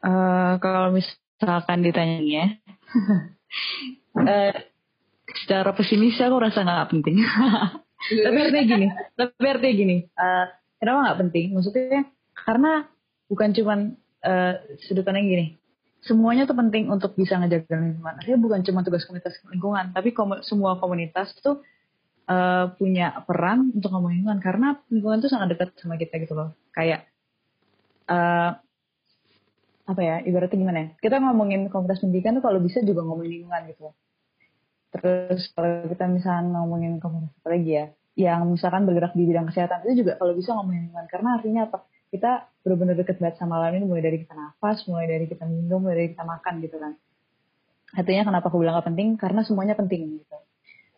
Uh, 0.00 0.56
kalau 0.64 0.96
misalkan 0.96 1.84
ditanya 1.84 2.56
uh, 4.16 4.56
secara 5.44 5.76
pesimis 5.76 6.16
aku 6.16 6.36
rasa 6.40 6.64
nggak 6.64 6.88
penting. 6.88 7.20
tapi 8.00 8.36
artinya 8.40 8.64
gini, 8.64 8.86
tapi 9.12 9.44
artinya 9.44 9.74
gini, 9.76 9.96
uh, 10.16 10.48
kenapa 10.80 10.98
nggak 11.04 11.18
penting? 11.20 11.46
Maksudnya 11.52 12.00
karena 12.32 12.88
bukan 13.30 13.54
cuman 13.54 13.94
uh, 14.26 14.54
sudut 14.82 15.06
pandang 15.06 15.30
gini, 15.30 15.56
semuanya 16.02 16.50
tuh 16.50 16.58
penting 16.58 16.90
untuk 16.90 17.14
bisa 17.14 17.38
ngejaga 17.38 17.78
lingkungan. 17.78 18.18
Artinya 18.18 18.38
bukan 18.42 18.60
cuma 18.66 18.80
tugas 18.82 19.06
komunitas 19.06 19.38
lingkungan, 19.46 19.94
tapi 19.94 20.10
kom 20.10 20.34
semua 20.42 20.76
komunitas 20.82 21.30
tuh 21.38 21.62
uh, 22.26 22.74
punya 22.74 23.22
peran 23.24 23.70
untuk 23.70 23.94
ngomongin 23.94 24.26
lingkungan. 24.26 24.42
Karena 24.42 24.68
lingkungan 24.90 25.22
tuh 25.22 25.30
sangat 25.30 25.54
dekat 25.54 25.78
sama 25.78 25.94
kita 25.94 26.18
gitu 26.18 26.34
loh. 26.34 26.50
Kayak 26.74 27.06
uh, 28.10 28.58
apa 29.86 30.00
ya 30.02 30.16
ibaratnya 30.26 30.58
gimana 30.58 30.78
ya? 30.82 30.88
Kita 30.98 31.22
ngomongin 31.22 31.70
komunitas 31.70 32.02
pendidikan 32.02 32.34
tuh 32.36 32.44
kalau 32.44 32.58
bisa 32.58 32.82
juga 32.82 33.06
ngomongin 33.06 33.46
lingkungan 33.46 33.70
gitu 33.70 33.94
terus 34.90 35.46
kalau 35.54 35.86
kita 35.86 36.04
misalnya 36.10 36.60
ngomongin 36.60 36.98
komunitas 36.98 37.34
apa 37.40 37.48
lagi 37.54 37.70
ya? 37.70 37.86
Yang 38.18 38.40
misalkan 38.58 38.82
bergerak 38.90 39.14
di 39.14 39.22
bidang 39.22 39.46
kesehatan 39.48 39.86
itu 39.86 40.02
juga 40.04 40.18
kalau 40.18 40.34
bisa 40.34 40.50
ngomongin 40.58 40.90
lingkungan. 40.90 41.06
Karena 41.06 41.28
artinya 41.38 41.62
apa 41.70 41.78
kita 42.10 42.50
benar-benar 42.66 42.98
deket 42.98 43.22
banget 43.22 43.38
sama 43.38 43.62
alam 43.62 43.78
ini 43.78 43.86
mulai 43.86 44.02
dari 44.02 44.18
kita 44.20 44.34
nafas 44.34 44.82
mulai 44.90 45.06
dari 45.06 45.30
kita 45.30 45.46
minum 45.46 45.78
mulai 45.86 46.04
dari 46.04 46.10
kita 46.12 46.26
makan 46.26 46.54
gitu 46.60 46.76
kan. 46.76 46.92
Artinya 47.90 48.22
kenapa 48.30 48.46
aku 48.50 48.62
bilang 48.62 48.78
gak 48.78 48.90
penting? 48.90 49.18
Karena 49.18 49.42
semuanya 49.42 49.74
penting 49.74 50.22
gitu. 50.22 50.36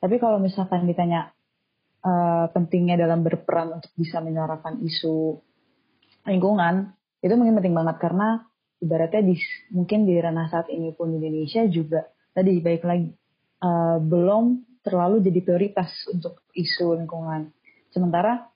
Tapi 0.03 0.17
kalau 0.21 0.37
misalkan 0.43 0.85
ditanya 0.85 1.33
uh, 2.05 2.51
pentingnya 2.53 3.01
dalam 3.01 3.25
berperan 3.25 3.81
untuk 3.81 3.93
bisa 3.97 4.21
menyuarakan 4.21 4.83
isu 4.85 5.41
lingkungan 6.29 6.93
itu 7.23 7.33
mungkin 7.39 7.57
penting 7.61 7.77
banget. 7.77 7.97
Karena 8.03 8.45
ibaratnya 8.83 9.23
di 9.25 9.35
mungkin 9.73 10.05
di 10.05 10.15
ranah 10.19 10.51
saat 10.53 10.69
ini 10.69 10.93
pun 10.93 11.15
di 11.15 11.23
Indonesia 11.23 11.65
juga 11.71 12.05
tadi 12.35 12.61
baik 12.61 12.83
lagi 12.85 13.09
uh, 13.63 13.97
belum 14.03 14.45
terlalu 14.83 15.23
jadi 15.23 15.41
prioritas 15.41 15.89
untuk 16.13 16.45
isu 16.53 16.99
lingkungan. 16.99 17.49
Sementara 17.95 18.52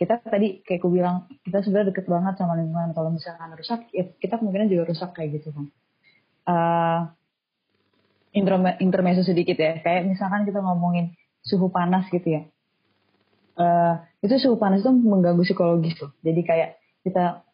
kita 0.00 0.24
tadi 0.24 0.64
kayak 0.64 0.80
aku 0.80 0.88
bilang 0.88 1.28
kita 1.44 1.60
sebenarnya 1.60 1.92
deket 1.92 2.08
banget 2.08 2.40
sama 2.40 2.56
lingkungan. 2.56 2.96
Kalau 2.96 3.12
misalkan 3.12 3.52
rusak, 3.52 3.84
ya 3.92 4.08
kita 4.16 4.40
kemungkinan 4.40 4.72
juga 4.72 4.88
rusak 4.88 5.12
kayak 5.12 5.36
gitu 5.36 5.52
kan. 5.52 5.66
Uh, 6.48 7.00
intermezzo 8.80 9.20
sedikit 9.20 9.60
ya, 9.60 9.76
kayak 9.84 10.08
misalkan 10.08 10.48
kita 10.48 10.64
ngomongin 10.64 11.12
suhu 11.44 11.68
panas 11.68 12.08
gitu 12.08 12.24
ya. 12.24 12.42
Uh, 13.60 14.00
itu 14.24 14.40
suhu 14.40 14.56
panas 14.56 14.80
itu 14.80 14.88
mengganggu 14.88 15.44
psikologis 15.44 16.00
tuh. 16.00 16.16
Jadi 16.24 16.40
kayak 16.48 16.80
kita 17.04 17.44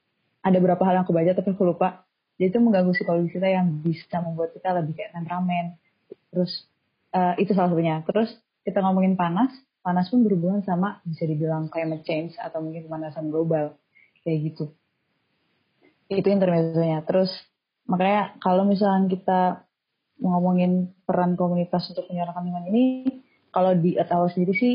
ada 0.47 0.57
beberapa 0.63 0.87
hal 0.87 1.03
yang 1.03 1.05
aku 1.07 1.11
baca 1.11 1.35
tapi 1.35 1.51
aku 1.51 1.67
lupa 1.67 2.07
jadi 2.39 2.55
itu 2.55 2.59
mengganggu 2.63 2.95
psikologi 2.95 3.35
kita 3.35 3.51
yang 3.51 3.83
bisa 3.83 4.23
membuat 4.23 4.55
kita 4.55 4.71
lebih 4.79 4.95
kayak 4.95 5.11
temperamen 5.11 5.75
terus 6.31 6.71
uh, 7.11 7.35
itu 7.35 7.51
salah 7.51 7.75
satunya 7.75 8.07
terus 8.07 8.31
kita 8.63 8.79
ngomongin 8.79 9.19
panas 9.19 9.51
panas 9.87 10.11
pun 10.11 10.27
berhubungan 10.27 10.66
sama 10.66 10.99
bisa 11.07 11.22
dibilang 11.31 11.70
climate 11.70 12.03
change 12.03 12.35
atau 12.42 12.59
mungkin 12.59 12.90
pemanasan 12.90 13.31
global 13.31 13.79
kayak 14.27 14.51
gitu 14.51 14.75
itu 16.11 16.27
intermezzonya 16.27 17.07
terus 17.07 17.31
makanya 17.87 18.35
kalau 18.42 18.66
misalnya 18.66 19.07
kita 19.07 19.40
ngomongin 20.18 20.90
peran 21.07 21.38
komunitas 21.38 21.87
untuk 21.94 22.11
menyuarakan 22.11 22.42
lingkungan 22.42 22.70
ini 22.75 22.85
kalau 23.55 23.79
di 23.79 23.94
Earth 23.94 24.35
sendiri 24.35 24.55
sih 24.59 24.75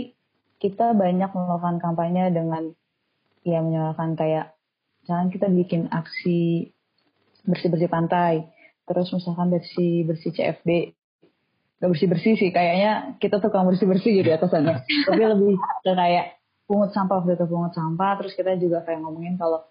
kita 0.62 0.96
banyak 0.96 1.34
melakukan 1.34 1.82
kampanye 1.84 2.32
dengan 2.32 2.72
ya 3.42 3.60
menyuarakan 3.60 4.14
kayak 4.14 4.54
misalkan 5.02 5.30
kita 5.34 5.48
bikin 5.50 5.82
aksi 5.90 6.70
bersih-bersih 7.46 7.90
pantai. 7.90 8.46
Terus 8.86 9.10
misalkan 9.14 9.50
bersih-bersih 9.50 10.32
CFD. 10.34 10.70
Gak 11.82 11.90
bersih-bersih 11.90 12.38
sih, 12.38 12.50
kayaknya 12.54 13.18
kita 13.18 13.42
tukang 13.42 13.66
bersih-bersih 13.66 14.22
jadi 14.22 14.38
atasannya. 14.38 14.86
Tapi 15.10 15.22
lebih 15.22 15.58
ke 15.58 15.92
kayak 15.98 16.38
pungut 16.70 16.94
sampah, 16.94 17.26
waktu 17.26 17.34
itu 17.34 17.46
pungut 17.50 17.74
sampah. 17.74 18.22
Terus 18.22 18.34
kita 18.38 18.54
juga 18.62 18.86
kayak 18.86 19.02
ngomongin 19.02 19.36
kalau 19.42 19.66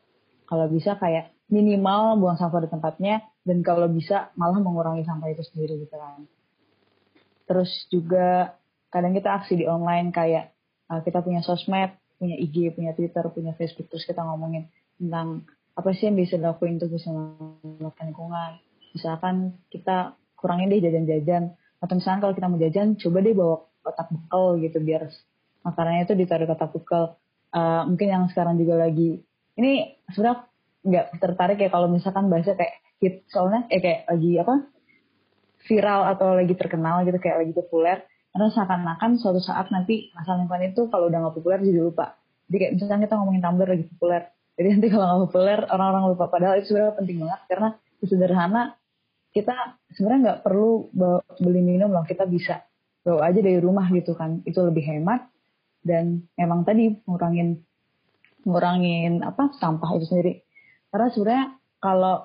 kalau 0.50 0.66
bisa 0.66 0.98
kayak 0.98 1.30
minimal 1.46 2.18
buang 2.18 2.34
sampah 2.34 2.66
di 2.66 2.70
tempatnya 2.70 3.22
dan 3.46 3.62
kalau 3.62 3.86
bisa 3.86 4.34
malah 4.34 4.58
mengurangi 4.58 5.06
sampah 5.06 5.30
itu 5.30 5.46
sendiri 5.54 5.86
gitu 5.86 5.94
kan. 5.94 6.26
Terus 7.46 7.70
juga 7.86 8.58
kadang 8.90 9.14
kita 9.14 9.30
aksi 9.30 9.62
di 9.62 9.64
online 9.70 10.10
kayak 10.10 10.50
uh, 10.90 10.98
kita 11.06 11.22
punya 11.22 11.46
sosmed, 11.46 11.94
punya 12.18 12.34
IG, 12.34 12.74
punya 12.74 12.90
Twitter, 12.98 13.22
punya 13.30 13.54
Facebook 13.54 13.86
terus 13.86 14.02
kita 14.02 14.26
ngomongin 14.26 14.66
tentang 14.98 15.46
apa 15.78 15.94
sih 15.94 16.10
yang 16.10 16.18
bisa 16.18 16.34
dilakuin 16.36 16.76
untuk 16.76 16.90
bisa 16.92 17.08
menyelamatkan 17.14 18.10
lingkungan 18.10 18.50
misalkan 18.92 19.56
kita 19.70 20.18
kurangin 20.34 20.68
deh 20.68 20.82
jajan-jajan 20.82 21.54
atau 21.80 21.94
misalkan 21.96 22.20
kalau 22.20 22.34
kita 22.36 22.46
mau 22.46 22.60
jajan 22.60 22.88
coba 23.00 23.18
deh 23.24 23.32
bawa 23.32 23.56
kotak 23.80 24.08
bekal 24.12 24.60
gitu 24.60 24.78
biar 24.84 25.08
makanannya 25.64 26.04
itu 26.04 26.14
ditaruh 26.16 26.46
kotak 26.48 26.70
bekal. 26.76 27.04
Uh, 27.50 27.82
mungkin 27.88 28.08
yang 28.12 28.24
sekarang 28.30 28.60
juga 28.60 28.78
lagi. 28.78 29.24
Ini 29.58 30.00
sebenarnya 30.12 30.46
nggak 30.80 31.06
tertarik 31.20 31.58
ya 31.60 31.68
kalau 31.72 31.88
misalkan 31.90 32.30
bahasa 32.30 32.56
kayak 32.56 32.80
hit 33.00 33.24
soalnya 33.28 33.68
eh 33.68 33.80
kayak 33.80 34.08
lagi 34.08 34.30
apa 34.40 34.54
viral 35.68 36.00
atau 36.16 36.32
lagi 36.36 36.54
terkenal 36.56 37.02
gitu 37.08 37.18
kayak 37.18 37.48
lagi 37.48 37.52
populer. 37.56 37.98
Karena 38.30 38.46
seakan-akan 38.54 39.18
suatu 39.18 39.42
saat 39.42 39.74
nanti 39.74 40.14
masalah 40.14 40.46
lingkungan 40.46 40.70
itu 40.70 40.86
kalau 40.86 41.10
udah 41.10 41.18
nggak 41.18 41.34
populer 41.34 41.58
jadi 41.64 41.80
lupa. 41.82 42.14
Jadi 42.46 42.56
kayak 42.56 42.72
misalkan 42.78 43.00
kita 43.02 43.14
ngomongin 43.18 43.42
tumbler 43.42 43.68
lagi 43.74 43.84
populer. 43.90 44.22
Jadi 44.54 44.68
nanti 44.76 44.86
kalau 44.92 45.04
nggak 45.08 45.20
populer 45.26 45.58
orang-orang 45.66 46.04
lupa. 46.14 46.24
Padahal 46.30 46.54
itu 46.60 46.66
sebenarnya 46.70 46.94
penting 46.94 47.16
banget 47.24 47.40
karena 47.50 47.68
sederhana 48.00 48.62
kita 49.30 49.78
sebenarnya 49.94 50.20
nggak 50.20 50.40
perlu 50.42 50.90
beli 51.38 51.62
minum 51.62 51.90
loh. 51.90 52.04
Kita 52.06 52.26
bisa 52.26 52.62
bawa 53.00 53.30
aja 53.30 53.40
dari 53.40 53.58
rumah 53.58 53.86
gitu 53.90 54.14
kan. 54.18 54.42
Itu 54.42 54.66
lebih 54.66 54.84
hemat 54.84 55.30
dan 55.80 56.26
emang 56.36 56.66
tadi 56.66 56.92
ngurangin 57.06 57.62
ngurangin 58.44 59.22
apa 59.22 59.54
sampah 59.56 59.90
itu 59.96 60.06
sendiri. 60.10 60.42
Karena 60.90 61.06
sebenarnya 61.14 61.46
kalau 61.78 62.16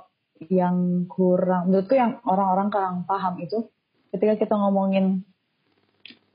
yang 0.51 1.07
kurang 1.07 1.71
menurutku 1.71 1.95
yang 1.95 2.19
orang-orang 2.27 2.67
kurang 2.67 2.95
paham 3.07 3.39
itu 3.39 3.71
ketika 4.11 4.35
kita 4.35 4.53
ngomongin 4.59 5.23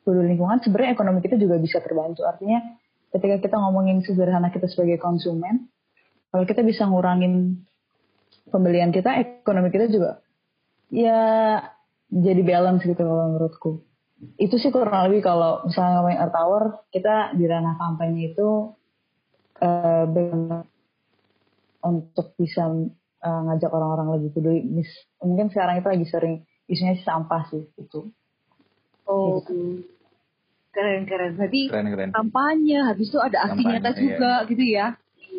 peduli 0.00 0.32
lingkungan 0.32 0.56
sebenarnya 0.64 0.96
ekonomi 0.96 1.20
kita 1.20 1.36
juga 1.36 1.60
bisa 1.60 1.84
terbantu 1.84 2.24
artinya 2.24 2.64
ketika 3.12 3.36
kita 3.44 3.56
ngomongin 3.60 4.00
sederhana 4.00 4.48
kita 4.48 4.72
sebagai 4.72 4.96
konsumen 4.96 5.68
kalau 6.32 6.46
kita 6.46 6.62
bisa 6.62 6.86
ngurangin 6.86 7.66
pembelian 8.50 8.94
kita, 8.94 9.18
ekonomi 9.18 9.74
kita 9.74 9.90
juga 9.90 10.22
ya 10.90 11.20
jadi 12.10 12.42
balance 12.42 12.82
gitu 12.82 12.98
kalau 12.98 13.34
menurutku. 13.34 13.72
Itu 14.36 14.60
sih 14.60 14.68
kurang 14.68 15.08
lebih 15.08 15.24
kalau 15.24 15.64
misalnya 15.64 16.02
ngomongin 16.02 16.20
Earth 16.20 16.34
Tower, 16.36 16.64
kita 16.92 17.32
di 17.38 17.44
ranah 17.48 17.74
kampanye 17.80 18.36
itu 18.36 18.74
uh, 19.64 20.04
untuk 21.80 22.36
bisa 22.36 22.68
uh, 23.24 23.40
ngajak 23.48 23.70
orang-orang 23.72 24.20
lebih 24.20 24.36
peduli. 24.36 24.60
Mis, 24.66 24.90
mungkin 25.24 25.48
sekarang 25.48 25.80
itu 25.80 25.88
lagi 25.88 26.06
sering 26.10 26.34
isunya 26.68 27.00
sih 27.00 27.06
sampah 27.06 27.48
sih 27.48 27.64
itu. 27.80 28.12
Oh, 29.08 29.40
gitu. 29.40 29.88
keren 30.70 31.08
keren. 31.08 31.40
Berarti 31.40 31.72
keren, 31.72 31.88
keren. 31.88 32.10
kampanye, 32.12 32.78
habis 32.84 33.08
itu 33.08 33.18
ada 33.18 33.48
aksi 33.48 33.62
nyata 33.64 33.90
juga 33.96 34.32
iya. 34.44 34.48
gitu 34.50 34.64
ya? 34.68 34.86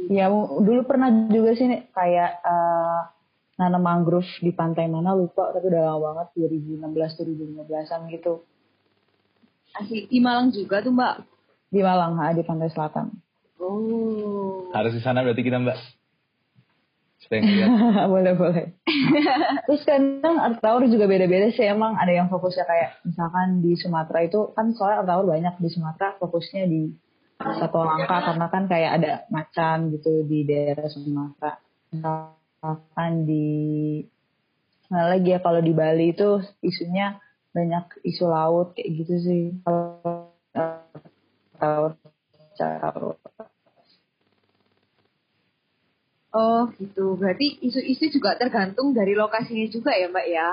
Ya 0.09 0.25
dulu 0.33 0.81
pernah 0.89 1.13
juga 1.29 1.53
sih 1.53 1.69
nih, 1.69 1.93
kayak 1.93 2.41
uh, 2.41 3.13
nanam 3.61 3.85
mangrove 3.85 4.27
di 4.41 4.49
pantai 4.49 4.89
mana 4.89 5.13
lupa 5.13 5.53
tapi 5.53 5.69
udah 5.69 5.93
lama 5.93 6.25
banget 6.25 6.49
2016 6.49 7.61
2015an 7.69 8.01
gitu. 8.09 8.33
Asli 9.77 10.09
di 10.09 10.19
Malang 10.19 10.49
juga 10.49 10.81
tuh 10.81 10.91
Mbak. 10.91 11.15
Di 11.71 11.79
Malang, 11.79 12.19
ha, 12.19 12.35
di 12.35 12.43
pantai 12.43 12.67
selatan. 12.73 13.13
Oh. 13.61 14.67
Harus 14.75 14.97
di 14.97 15.01
sana 15.05 15.23
berarti 15.23 15.45
kita 15.45 15.61
Mbak. 15.61 16.01
boleh 18.11 18.33
boleh. 18.35 18.65
Terus 19.69 19.81
kadang 19.87 20.35
art 20.41 20.59
tower 20.59 20.83
juga 20.91 21.07
beda-beda 21.07 21.47
sih 21.55 21.63
emang 21.63 21.95
ada 21.95 22.11
yang 22.11 22.27
fokusnya 22.27 22.65
kayak 22.67 22.89
misalkan 23.07 23.63
di 23.63 23.77
Sumatera 23.79 24.19
itu 24.25 24.51
kan 24.51 24.75
soalnya 24.75 25.05
art 25.05 25.07
tower 25.07 25.25
banyak 25.29 25.55
di 25.63 25.69
Sumatera 25.71 26.19
fokusnya 26.19 26.67
di 26.67 26.91
satu 27.39 27.77
langkah 27.81 28.19
karena 28.21 28.47
kan 28.51 28.63
kayak 28.67 28.91
ada 29.01 29.11
macan 29.31 29.95
gitu 29.95 30.27
di 30.27 30.43
daerah 30.43 30.91
Sumatera. 30.91 31.51
Misalkan 32.61 33.25
di 33.25 33.49
mana 34.85 35.17
lagi 35.17 35.33
ya 35.33 35.41
kalau 35.41 35.65
di 35.65 35.73
Bali 35.73 36.13
itu 36.13 36.45
isunya 36.61 37.17
banyak 37.57 38.05
isu 38.05 38.29
laut 38.29 38.77
kayak 38.77 39.01
gitu 39.01 39.15
sih. 39.17 39.43
Kalau 41.57 41.97
Oh 46.37 46.69
gitu, 46.77 47.17
berarti 47.17 47.57
isu-isu 47.65 48.13
juga 48.13 48.37
tergantung 48.37 48.93
dari 48.93 49.17
lokasinya 49.17 49.65
juga 49.65 49.97
ya 49.97 50.05
Mbak 50.13 50.27
ya? 50.29 50.47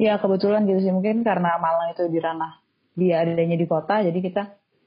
Ya 0.00 0.16
kebetulan 0.16 0.64
gitu 0.64 0.80
sih, 0.80 0.92
mungkin 0.96 1.28
karena 1.28 1.60
Malang 1.60 1.92
itu 1.92 2.08
di 2.08 2.24
ranah 2.24 2.64
dia 2.96 3.20
adanya 3.20 3.60
di 3.60 3.68
kota, 3.68 4.00
jadi 4.00 4.16
kita 4.16 4.42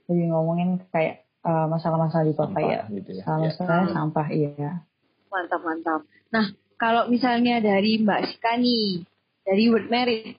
lebih 0.09 0.33
ngomongin 0.33 0.81
kayak 0.89 1.29
uh, 1.45 1.69
masalah-masalah 1.69 2.25
di 2.25 2.33
kota 2.33 2.57
sampah, 2.57 2.65
ya. 2.65 2.81
Gitu 2.89 3.11
ya. 3.13 3.23
Masalah 3.23 3.85
ya. 3.85 3.93
sampah 3.93 4.27
iya. 4.33 4.71
Mantap 5.27 5.61
mantap. 5.63 6.01
Nah 6.31 6.45
kalau 6.77 7.09
misalnya 7.09 7.59
dari 7.59 7.99
Mbak 8.01 8.21
Sika 8.31 8.55
nih 8.59 9.03
dari 9.43 9.63
Word 9.71 9.87
Merit, 9.89 10.37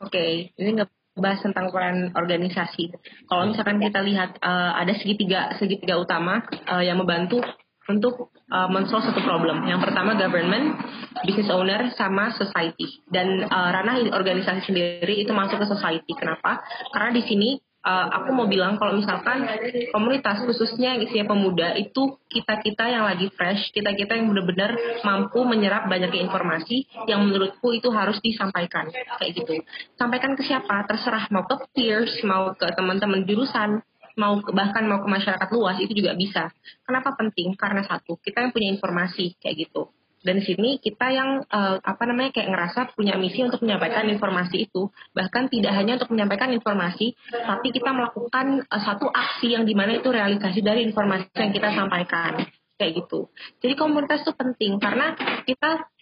okay. 0.00 0.54
ini 0.56 0.80
ngebahas 0.80 1.40
tentang 1.42 1.68
peran 1.74 2.14
organisasi. 2.14 2.94
Kalau 3.26 3.50
misalkan 3.50 3.82
kita 3.82 4.00
lihat 4.00 4.38
uh, 4.40 4.72
ada 4.78 4.94
segitiga 4.96 5.52
segitiga 5.58 5.98
utama 5.98 6.42
uh, 6.70 6.82
yang 6.82 6.96
membantu 6.98 7.42
untuk 7.84 8.32
uh, 8.48 8.68
mensolve 8.72 9.04
satu 9.04 9.20
problem. 9.20 9.68
Yang 9.68 9.84
pertama 9.84 10.16
government, 10.16 10.80
business 11.28 11.52
owner, 11.52 11.92
sama 11.92 12.32
society. 12.32 13.04
Dan 13.12 13.44
uh, 13.44 13.70
ranah 13.72 14.00
organisasi 14.08 14.64
sendiri 14.64 15.20
itu 15.20 15.32
masuk 15.36 15.60
ke 15.60 15.66
society. 15.68 16.12
Kenapa? 16.16 16.64
Karena 16.88 17.12
di 17.12 17.22
sini 17.28 17.60
uh, 17.84 18.06
aku 18.10 18.32
mau 18.32 18.48
bilang 18.48 18.80
kalau 18.80 18.96
misalkan 18.96 19.44
komunitas 19.92 20.42
khususnya 20.48 20.96
yang 20.96 21.00
isinya 21.04 21.36
pemuda 21.36 21.76
itu 21.76 22.16
kita 22.32 22.58
kita 22.64 22.84
yang 22.88 23.04
lagi 23.04 23.28
fresh, 23.36 23.70
kita 23.76 23.92
kita 23.92 24.16
yang 24.16 24.32
benar-benar 24.32 24.74
mampu 25.04 25.44
menyerap 25.44 25.86
banyak 25.86 26.10
informasi 26.24 26.88
yang 27.06 27.28
menurutku 27.28 27.76
itu 27.76 27.92
harus 27.92 28.18
disampaikan 28.24 28.88
kayak 29.20 29.32
gitu. 29.36 29.60
Sampaikan 30.00 30.34
ke 30.34 30.42
siapa? 30.42 30.88
Terserah 30.88 31.28
mau 31.30 31.44
ke 31.44 31.56
peers, 31.76 32.24
mau 32.24 32.56
ke 32.56 32.66
teman-teman 32.74 33.22
jurusan, 33.28 33.84
mau 34.16 34.40
ke, 34.40 34.50
bahkan 34.50 34.88
mau 34.88 35.04
ke 35.04 35.08
masyarakat 35.08 35.48
luas 35.52 35.76
itu 35.78 35.92
juga 35.92 36.16
bisa. 36.16 36.50
Kenapa 36.82 37.14
penting? 37.14 37.54
Karena 37.54 37.84
satu 37.84 38.16
kita 38.18 38.42
yang 38.42 38.50
punya 38.50 38.68
informasi 38.72 39.36
kayak 39.38 39.68
gitu 39.68 39.92
dan 40.24 40.40
sini 40.40 40.80
kita 40.80 41.12
yang 41.12 41.44
uh, 41.44 41.76
apa 41.84 42.02
namanya 42.08 42.32
kayak 42.32 42.48
ngerasa 42.48 42.80
punya 42.96 43.20
misi 43.20 43.44
untuk 43.44 43.60
menyampaikan 43.60 44.08
informasi 44.08 44.64
itu. 44.64 44.88
Bahkan 45.12 45.52
tidak 45.52 45.76
hanya 45.76 46.00
untuk 46.00 46.16
menyampaikan 46.16 46.48
informasi 46.56 47.12
tapi 47.28 47.68
kita 47.76 47.92
melakukan 47.92 48.64
uh, 48.64 48.80
satu 48.80 49.12
aksi 49.12 49.52
yang 49.52 49.68
di 49.68 49.76
mana 49.76 50.00
itu 50.00 50.08
realisasi 50.08 50.64
dari 50.64 50.80
informasi 50.88 51.28
yang 51.36 51.52
kita 51.52 51.68
sampaikan. 51.76 52.40
Kayak 52.80 53.04
gitu. 53.04 53.28
Jadi 53.60 53.74
komunitas 53.76 54.24
itu 54.24 54.32
penting 54.32 54.80
karena 54.80 55.12
kita 55.44 55.92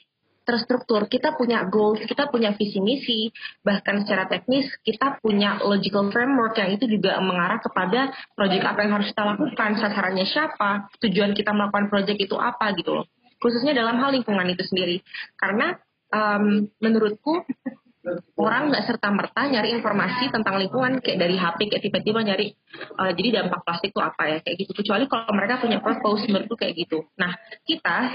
terstruktur, 0.42 1.06
kita 1.06 1.38
punya 1.38 1.62
goals, 1.70 2.02
kita 2.02 2.26
punya 2.26 2.50
visi 2.58 2.82
misi, 2.82 3.30
bahkan 3.62 4.02
secara 4.02 4.26
teknis 4.26 4.66
kita 4.82 5.22
punya 5.22 5.62
logical 5.62 6.10
framework 6.10 6.58
yang 6.58 6.74
itu 6.74 6.90
juga 6.90 7.22
mengarah 7.22 7.62
kepada 7.62 8.10
proyek 8.34 8.62
apa 8.66 8.78
yang 8.82 8.92
harus 8.98 9.14
kita 9.14 9.22
lakukan, 9.22 9.70
sasarannya 9.78 10.26
siapa, 10.26 10.90
tujuan 10.98 11.30
kita 11.38 11.54
melakukan 11.54 11.86
proyek 11.86 12.26
itu 12.26 12.34
apa 12.34 12.74
gitu 12.74 12.90
loh 12.98 13.06
khususnya 13.42 13.74
dalam 13.74 13.98
hal 13.98 14.14
lingkungan 14.14 14.46
itu 14.46 14.62
sendiri. 14.62 15.02
Karena 15.34 15.74
um, 16.14 16.70
menurutku 16.78 17.42
orang 18.34 18.74
nggak 18.74 18.86
serta 18.86 19.14
merta 19.14 19.46
nyari 19.46 19.70
informasi 19.78 20.34
tentang 20.34 20.58
lingkungan 20.58 20.98
kayak 20.98 21.22
dari 21.22 21.38
HP 21.38 21.70
kayak 21.70 21.82
tiba-tiba 21.86 22.20
nyari 22.26 22.50
uh, 22.98 23.14
jadi 23.14 23.42
dampak 23.42 23.62
plastik 23.62 23.94
itu 23.94 24.02
apa 24.02 24.22
ya 24.26 24.38
kayak 24.42 24.56
gitu 24.58 24.72
kecuali 24.74 25.06
kalau 25.06 25.30
mereka 25.30 25.62
punya 25.62 25.78
purpose 25.78 26.26
menurutku 26.26 26.58
kayak 26.58 26.74
gitu. 26.74 27.06
Nah 27.14 27.30
kita 27.62 28.10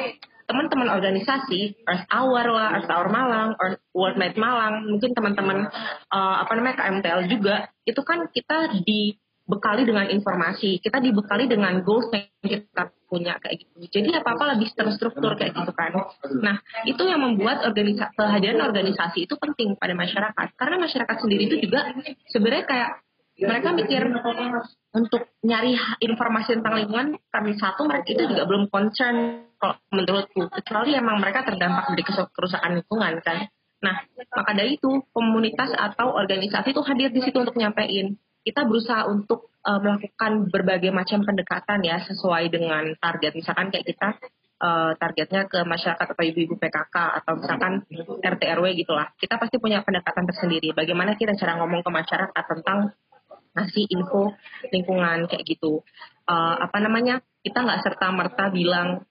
teman-teman 0.47 0.87
organisasi 0.87 1.83
Earth 1.83 2.07
Hour 2.07 2.45
lah, 2.55 2.79
Earth 2.79 2.87
Hour 2.87 3.11
Malang, 3.11 3.59
or 3.59 3.83
World 3.91 4.15
Night 4.15 4.39
Malang, 4.39 4.87
mungkin 4.87 5.11
teman-teman 5.11 5.67
uh, 6.07 6.35
apa 6.39 6.51
namanya 6.55 6.79
KMTL 6.79 7.27
juga, 7.27 7.67
itu 7.83 7.99
kan 8.07 8.31
kita 8.31 8.79
dibekali 9.47 9.88
dengan 9.88 10.12
informasi, 10.12 10.83
kita 10.83 10.99
dibekali 10.99 11.47
dengan 11.47 11.79
goals 11.79 12.12
yang 12.12 12.27
kita 12.43 12.91
punya 13.07 13.39
kayak 13.39 13.63
gitu. 13.63 13.88
Jadi 13.88 14.19
apa-apa 14.19 14.60
lebih 14.60 14.75
terstruktur 14.75 15.39
kayak 15.39 15.55
gitu 15.55 15.71
kan. 15.71 15.95
Nah, 16.43 16.60
itu 16.83 16.99
yang 17.07 17.23
membuat 17.23 17.63
organisasi 17.63 18.12
kehadiran 18.12 18.67
organisasi 18.67 19.23
itu 19.23 19.39
penting 19.39 19.79
pada 19.79 19.95
masyarakat. 19.95 20.47
Karena 20.60 20.75
masyarakat 20.83 21.15
sendiri 21.23 21.47
itu 21.47 21.55
juga 21.63 21.95
sebenarnya 22.27 22.65
kayak 22.67 22.89
mereka 23.39 23.69
mikir 23.71 24.01
untuk 24.91 25.29
nyari 25.45 25.79
informasi 26.01 26.60
tentang 26.60 26.83
lingkungan 26.83 27.07
karena 27.29 27.53
satu 27.55 27.86
mereka 27.86 28.10
itu 28.10 28.23
juga 28.33 28.49
belum 28.49 28.67
concern 28.67 29.45
kalau 29.62 29.77
menurutku 29.93 30.49
kecuali 30.49 30.97
emang 30.97 31.21
mereka 31.21 31.45
terdampak 31.45 31.93
dari 31.93 32.03
kerusakan 32.33 32.81
lingkungan 32.81 33.21
kan 33.21 33.45
nah 33.77 33.93
maka 34.33 34.57
dari 34.57 34.81
itu 34.81 35.05
komunitas 35.13 35.69
atau 35.69 36.17
organisasi 36.17 36.73
itu 36.73 36.81
hadir 36.81 37.13
di 37.13 37.21
situ 37.21 37.38
untuk 37.38 37.53
nyampein 37.53 38.17
kita 38.47 38.63
berusaha 38.63 39.03
untuk 39.12 39.51
uh, 39.67 39.79
melakukan 39.83 40.47
berbagai 40.47 40.95
macam 40.95 41.19
pendekatan 41.27 41.83
ya 41.83 41.99
sesuai 42.07 42.47
dengan 42.47 42.95
target. 42.95 43.36
Misalkan 43.36 43.67
kayak 43.75 43.83
kita 43.83 44.15
uh, 44.63 44.95
targetnya 44.95 45.51
ke 45.51 45.60
masyarakat 45.67 46.07
atau 46.07 46.23
ibu-ibu 46.23 46.55
PKK 46.55 46.95
atau 46.95 47.33
misalkan 47.36 47.83
RT 48.23 48.41
RW 48.55 48.65
gitulah. 48.79 49.12
Kita 49.19 49.36
pasti 49.36 49.60
punya 49.60 49.83
pendekatan 49.83 50.23
tersendiri. 50.23 50.71
Bagaimana 50.71 51.19
kita 51.19 51.36
cara 51.36 51.60
ngomong 51.60 51.83
ke 51.83 51.91
masyarakat 51.91 52.43
tentang 52.55 52.95
ngasih 53.60 53.86
info 53.91 54.31
lingkungan 54.71 55.27
kayak 55.27 55.43
gitu. 55.43 55.83
Uh, 56.23 56.55
apa 56.63 56.79
namanya? 56.79 57.19
Kita 57.43 57.67
nggak 57.67 57.83
serta 57.83 58.15
merta 58.15 58.47
bilang 58.47 59.03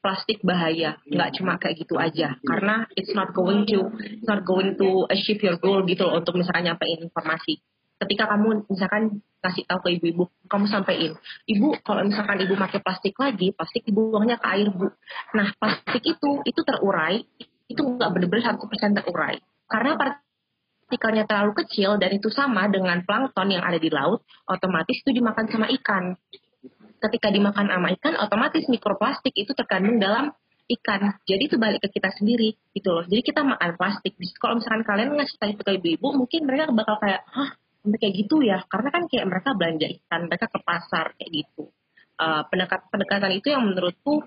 plastik 0.00 0.40
bahaya 0.40 0.96
nggak 1.04 1.36
cuma 1.36 1.60
kayak 1.60 1.76
gitu 1.84 2.00
aja 2.00 2.40
karena 2.40 2.88
it's 2.96 3.12
not 3.12 3.36
going 3.36 3.68
to 3.68 3.92
it's 4.00 4.24
not 4.24 4.48
going 4.48 4.72
to 4.80 5.04
achieve 5.12 5.36
your 5.44 5.60
goal 5.60 5.84
gitu 5.84 6.08
loh 6.08 6.24
untuk 6.24 6.40
misalkan 6.40 6.72
nyampein 6.72 7.04
informasi 7.04 7.60
ketika 8.00 8.24
kamu 8.32 8.64
misalkan 8.66 9.20
kasih 9.40 9.64
tahu 9.68 9.80
ke 9.84 9.88
ibu-ibu, 10.00 10.28
kamu 10.48 10.64
sampaikan, 10.68 11.16
ibu 11.48 11.68
kalau 11.84 12.04
misalkan 12.04 12.40
ibu 12.44 12.56
pakai 12.56 12.80
plastik 12.80 13.16
lagi, 13.16 13.52
plastik 13.52 13.84
ibu 13.88 14.12
buangnya 14.12 14.40
ke 14.40 14.46
air 14.48 14.68
bu. 14.72 14.88
Nah 15.36 15.52
plastik 15.56 16.02
itu 16.04 16.30
itu 16.44 16.60
terurai, 16.64 17.24
itu 17.68 17.80
nggak 17.80 18.10
benar-benar 18.12 18.44
satu 18.52 18.68
persen 18.68 18.96
terurai, 18.96 19.40
karena 19.68 19.96
partikelnya 19.96 21.24
terlalu 21.28 21.52
kecil 21.64 21.96
dan 22.00 22.10
itu 22.16 22.28
sama 22.32 22.68
dengan 22.68 23.04
plankton 23.04 23.48
yang 23.52 23.64
ada 23.64 23.76
di 23.76 23.88
laut, 23.92 24.24
otomatis 24.48 24.96
itu 24.96 25.12
dimakan 25.12 25.48
sama 25.48 25.68
ikan. 25.80 26.16
Ketika 27.00 27.32
dimakan 27.32 27.72
sama 27.72 27.88
ikan, 27.96 28.12
otomatis 28.20 28.68
mikroplastik 28.68 29.32
itu 29.32 29.56
terkandung 29.56 29.96
dalam 29.96 30.36
ikan. 30.68 31.16
Jadi 31.24 31.42
itu 31.48 31.56
balik 31.56 31.80
ke 31.80 31.96
kita 31.96 32.12
sendiri 32.12 32.54
gitu 32.76 32.92
loh. 32.92 33.08
Jadi 33.08 33.24
kita 33.24 33.40
makan 33.40 33.80
plastik. 33.80 34.20
Kalau 34.36 34.60
misalkan 34.60 34.84
kalian 34.84 35.16
ngasih 35.16 35.36
tahu 35.40 35.56
ke 35.56 35.80
ibu-ibu, 35.80 36.12
mungkin 36.12 36.44
mereka 36.44 36.68
bakal 36.76 37.00
kayak, 37.00 37.24
hah 37.24 37.56
sampai 37.80 37.98
kayak 37.98 38.14
gitu 38.26 38.36
ya. 38.44 38.62
Karena 38.68 38.88
kan 38.92 39.02
kayak 39.08 39.26
mereka 39.26 39.50
belanja 39.56 39.86
ikan 39.88 40.20
mereka 40.28 40.46
ke 40.48 40.58
pasar 40.60 41.16
kayak 41.16 41.30
gitu. 41.32 41.72
Uh, 42.20 42.44
pendekat 42.52 42.84
pendekatan 42.92 43.32
itu 43.32 43.48
yang 43.48 43.64
menurutku 43.64 44.20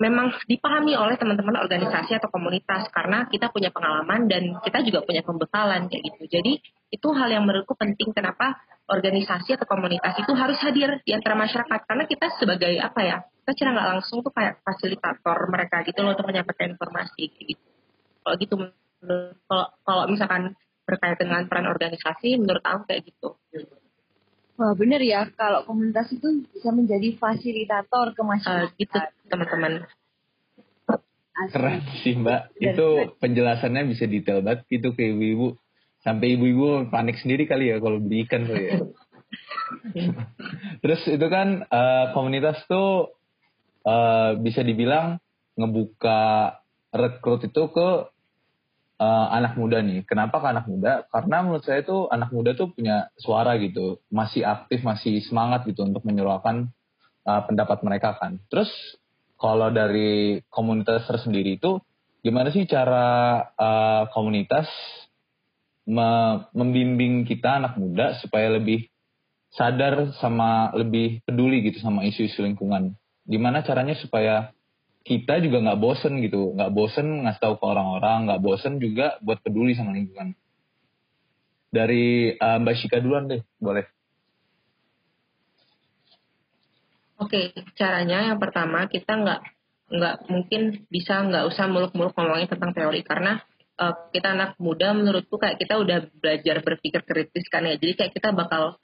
memang 0.00 0.32
dipahami 0.48 0.96
oleh 0.96 1.18
teman-teman 1.18 1.60
organisasi 1.60 2.16
atau 2.16 2.30
komunitas. 2.30 2.88
Karena 2.94 3.26
kita 3.26 3.50
punya 3.50 3.74
pengalaman 3.74 4.30
dan 4.30 4.56
kita 4.62 4.86
juga 4.86 5.04
punya 5.04 5.22
pembekalan 5.26 5.90
kayak 5.90 6.02
gitu. 6.14 6.22
Jadi 6.30 6.52
itu 6.90 7.08
hal 7.14 7.28
yang 7.30 7.44
menurutku 7.44 7.74
penting 7.74 8.14
kenapa 8.14 8.58
organisasi 8.90 9.54
atau 9.54 9.66
komunitas 9.70 10.18
itu 10.18 10.32
harus 10.34 10.58
hadir 10.62 10.98
di 11.02 11.14
antara 11.14 11.38
masyarakat. 11.38 11.80
Karena 11.86 12.04
kita 12.06 12.26
sebagai 12.38 12.74
apa 12.82 13.00
ya 13.02 13.16
kita 13.22 13.66
cara 13.66 13.68
nggak 13.74 13.88
langsung 13.98 14.22
tuh 14.22 14.30
kayak 14.30 14.62
fasilitator 14.62 15.38
mereka 15.50 15.82
gitu 15.82 16.06
loh 16.06 16.14
untuk 16.14 16.26
menyampaikan 16.30 16.70
informasi 16.74 17.24
gitu. 17.34 17.66
Kalau 18.22 18.36
gitu 18.38 18.54
kalau 19.48 19.66
kalau 19.82 20.04
misalkan 20.06 20.54
berkait 20.90 21.14
dengan 21.22 21.46
peran 21.46 21.70
organisasi 21.70 22.42
menurut 22.42 22.64
aku 22.66 22.90
kayak 22.90 23.06
gitu. 23.06 23.38
Wah 24.58 24.74
bener 24.76 25.00
ya 25.00 25.30
kalau 25.38 25.64
komunitas 25.64 26.10
itu 26.10 26.44
bisa 26.50 26.74
menjadi 26.74 27.16
fasilitator 27.16 28.12
ke 28.12 28.22
masyarakat. 28.26 28.68
Uh, 28.68 28.76
gitu 28.76 28.98
teman-teman. 29.30 29.88
Keren 31.40 31.80
sih 32.04 32.20
mbak, 32.20 32.52
Dan 32.52 32.76
itu 32.76 32.88
penjelasannya 33.16 33.88
bisa 33.88 34.04
detail 34.04 34.44
banget 34.44 34.68
gitu 34.68 34.92
ke 34.92 35.16
ibu-ibu. 35.16 35.56
Sampai 36.04 36.36
ibu-ibu 36.36 36.92
panik 36.92 37.16
sendiri 37.16 37.48
kali 37.48 37.72
ya 37.72 37.80
kalau 37.80 37.96
beli 37.96 38.28
ikan 38.28 38.44
kali 38.44 38.64
ya. 38.68 38.78
Terus 40.84 41.00
itu 41.08 41.26
kan 41.32 41.64
uh, 41.64 42.12
komunitas 42.12 42.60
tuh 42.68 43.16
uh, 43.88 44.36
bisa 44.36 44.60
dibilang 44.60 45.16
ngebuka 45.56 46.60
rekrut 46.92 47.48
itu 47.48 47.62
ke 47.72 47.88
uh, 49.00 49.26
anak 49.32 49.56
muda 49.56 49.80
nih. 49.80 50.04
Kenapa 50.04 50.38
ke 50.38 50.46
anak 50.52 50.68
muda? 50.68 51.08
Karena 51.08 51.40
menurut 51.40 51.64
saya 51.64 51.80
tuh 51.80 52.12
anak 52.12 52.30
muda 52.30 52.52
tuh 52.52 52.70
punya 52.76 53.08
suara 53.16 53.56
gitu, 53.56 54.04
masih 54.12 54.44
aktif, 54.44 54.84
masih 54.84 55.24
semangat 55.24 55.64
gitu 55.64 55.82
untuk 55.82 56.04
menyuarakan 56.04 56.68
uh, 57.24 57.42
pendapat 57.48 57.80
mereka 57.80 58.20
kan. 58.20 58.36
Terus 58.52 58.68
kalau 59.40 59.72
dari 59.72 60.44
komunitas 60.52 61.08
tersendiri 61.08 61.56
itu 61.56 61.80
gimana 62.20 62.52
sih 62.52 62.68
cara 62.68 63.40
uh, 63.56 64.04
komunitas 64.12 64.68
me 65.88 66.44
membimbing 66.52 67.24
kita 67.24 67.56
anak 67.56 67.80
muda 67.80 68.20
supaya 68.20 68.52
lebih 68.52 68.92
sadar 69.50 70.14
sama 70.20 70.70
lebih 70.76 71.24
peduli 71.24 71.64
gitu 71.64 71.80
sama 71.80 72.04
isu-isu 72.04 72.44
lingkungan. 72.44 72.94
Gimana 73.24 73.64
caranya 73.64 73.96
supaya 73.96 74.52
kita 75.00 75.40
juga 75.40 75.64
nggak 75.64 75.80
bosen 75.80 76.20
gitu. 76.20 76.52
Nggak 76.56 76.72
bosen 76.76 77.24
ngasih 77.24 77.40
tahu 77.40 77.54
ke 77.56 77.64
orang-orang 77.64 78.18
nggak 78.28 78.42
bosen 78.44 78.76
juga 78.76 79.16
buat 79.24 79.40
peduli 79.40 79.72
sama 79.72 79.96
lingkungan. 79.96 80.36
Dari 81.70 82.34
uh, 82.34 82.58
Mbak 82.60 82.76
Shika 82.76 82.98
duluan 83.00 83.30
deh 83.30 83.40
boleh. 83.62 83.86
Oke, 87.20 87.52
caranya 87.76 88.32
yang 88.32 88.40
pertama 88.40 88.88
kita 88.88 89.12
nggak 89.12 89.40
nggak 89.90 90.16
mungkin 90.32 90.88
bisa 90.88 91.20
nggak 91.20 91.44
usah 91.52 91.68
muluk-muluk 91.68 92.16
ngomongin 92.16 92.48
tentang 92.48 92.72
teori. 92.72 93.00
Karena 93.04 93.40
uh, 93.80 93.94
kita 94.12 94.36
anak 94.36 94.60
muda 94.60 94.92
menurutku 94.92 95.40
kayak 95.40 95.60
kita 95.60 95.80
udah 95.80 96.08
belajar 96.20 96.60
berpikir 96.60 97.00
kritis 97.04 97.46
kan 97.48 97.64
ya. 97.64 97.76
Jadi 97.76 97.92
kayak 97.96 98.12
kita 98.12 98.32
bakal 98.36 98.76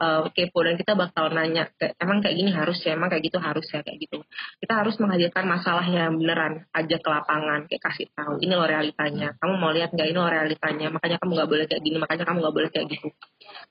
uh, 0.00 0.28
kepo 0.32 0.60
dan 0.64 0.76
kita 0.76 0.92
bakal 0.92 1.32
nanya 1.32 1.68
emang 2.00 2.20
kayak 2.20 2.36
gini 2.36 2.50
harus 2.52 2.78
ya? 2.84 2.96
Emang 2.96 3.08
kayak 3.08 3.24
gitu 3.24 3.38
harus 3.40 3.66
ya? 3.72 3.80
Kayak 3.80 3.98
gitu. 4.08 4.18
Kita 4.60 4.74
harus 4.84 4.94
menghadirkan 5.00 5.44
masalah 5.48 5.84
yang 5.88 6.16
beneran 6.20 6.64
aja 6.72 6.96
ke 7.00 7.08
lapangan 7.08 7.64
kayak 7.68 7.82
kasih 7.82 8.06
tahu 8.12 8.40
ini 8.40 8.52
loh 8.56 8.68
realitanya. 8.68 9.36
Kamu 9.40 9.54
mau 9.56 9.72
lihat 9.72 9.92
nggak 9.92 10.08
ini 10.08 10.18
loh 10.18 10.30
realitanya? 10.30 10.88
Makanya 10.92 11.16
kamu 11.20 11.30
nggak 11.36 11.50
boleh 11.50 11.64
kayak 11.68 11.82
gini 11.82 11.96
makanya 12.00 12.24
kamu 12.28 12.38
nggak 12.44 12.56
boleh 12.56 12.70
kayak 12.72 12.86
gitu. 12.92 13.08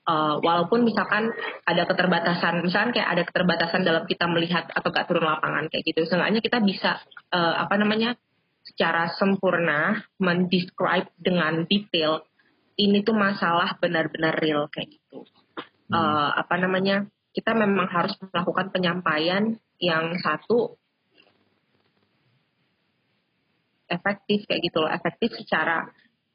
Uh, 0.06 0.34
walaupun 0.42 0.78
misalkan 0.86 1.30
ada 1.66 1.82
keterbatasan 1.84 2.64
misalkan 2.64 2.90
kayak 2.94 3.08
ada 3.10 3.22
keterbatasan 3.26 3.82
dalam 3.82 4.04
kita 4.06 4.24
melihat 4.30 4.70
atau 4.72 4.88
gak 4.88 5.06
turun 5.10 5.26
lapangan 5.26 5.66
kayak 5.70 5.84
gitu. 5.86 6.06
Seenggaknya 6.06 6.40
kita 6.42 6.58
bisa 6.62 7.02
uh, 7.30 7.54
apa 7.66 7.74
namanya 7.78 8.18
secara 8.66 9.14
sempurna 9.14 10.02
mendescribe 10.18 11.06
dengan 11.22 11.62
detail 11.70 12.26
ini 12.76 13.00
tuh 13.06 13.14
masalah 13.14 13.78
benar-benar 13.78 14.36
real 14.36 14.66
kayak 14.68 14.98
gitu 14.98 15.24
uh, 15.92 16.30
apa 16.34 16.54
namanya 16.58 17.06
kita 17.36 17.52
memang 17.52 17.86
harus 17.92 18.16
melakukan 18.32 18.72
penyampaian 18.72 19.60
yang 19.76 20.16
satu 20.24 20.80
efektif 23.86 24.48
kayak 24.48 24.62
gitu 24.66 24.82
loh. 24.82 24.90
Efektif 24.90 25.36
secara 25.36 25.86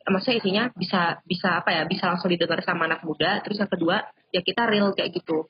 maksudnya 0.08 0.38
isinya 0.42 0.64
bisa 0.74 1.22
bisa 1.26 1.62
apa 1.62 1.70
ya 1.74 1.82
bisa 1.86 2.10
langsung 2.10 2.30
didengar 2.30 2.62
sama 2.62 2.86
anak 2.86 3.02
muda. 3.02 3.42
Terus 3.42 3.60
yang 3.60 3.72
kedua 3.72 4.06
ya 4.30 4.42
kita 4.46 4.70
real 4.70 4.94
kayak 4.94 5.12
gitu. 5.18 5.50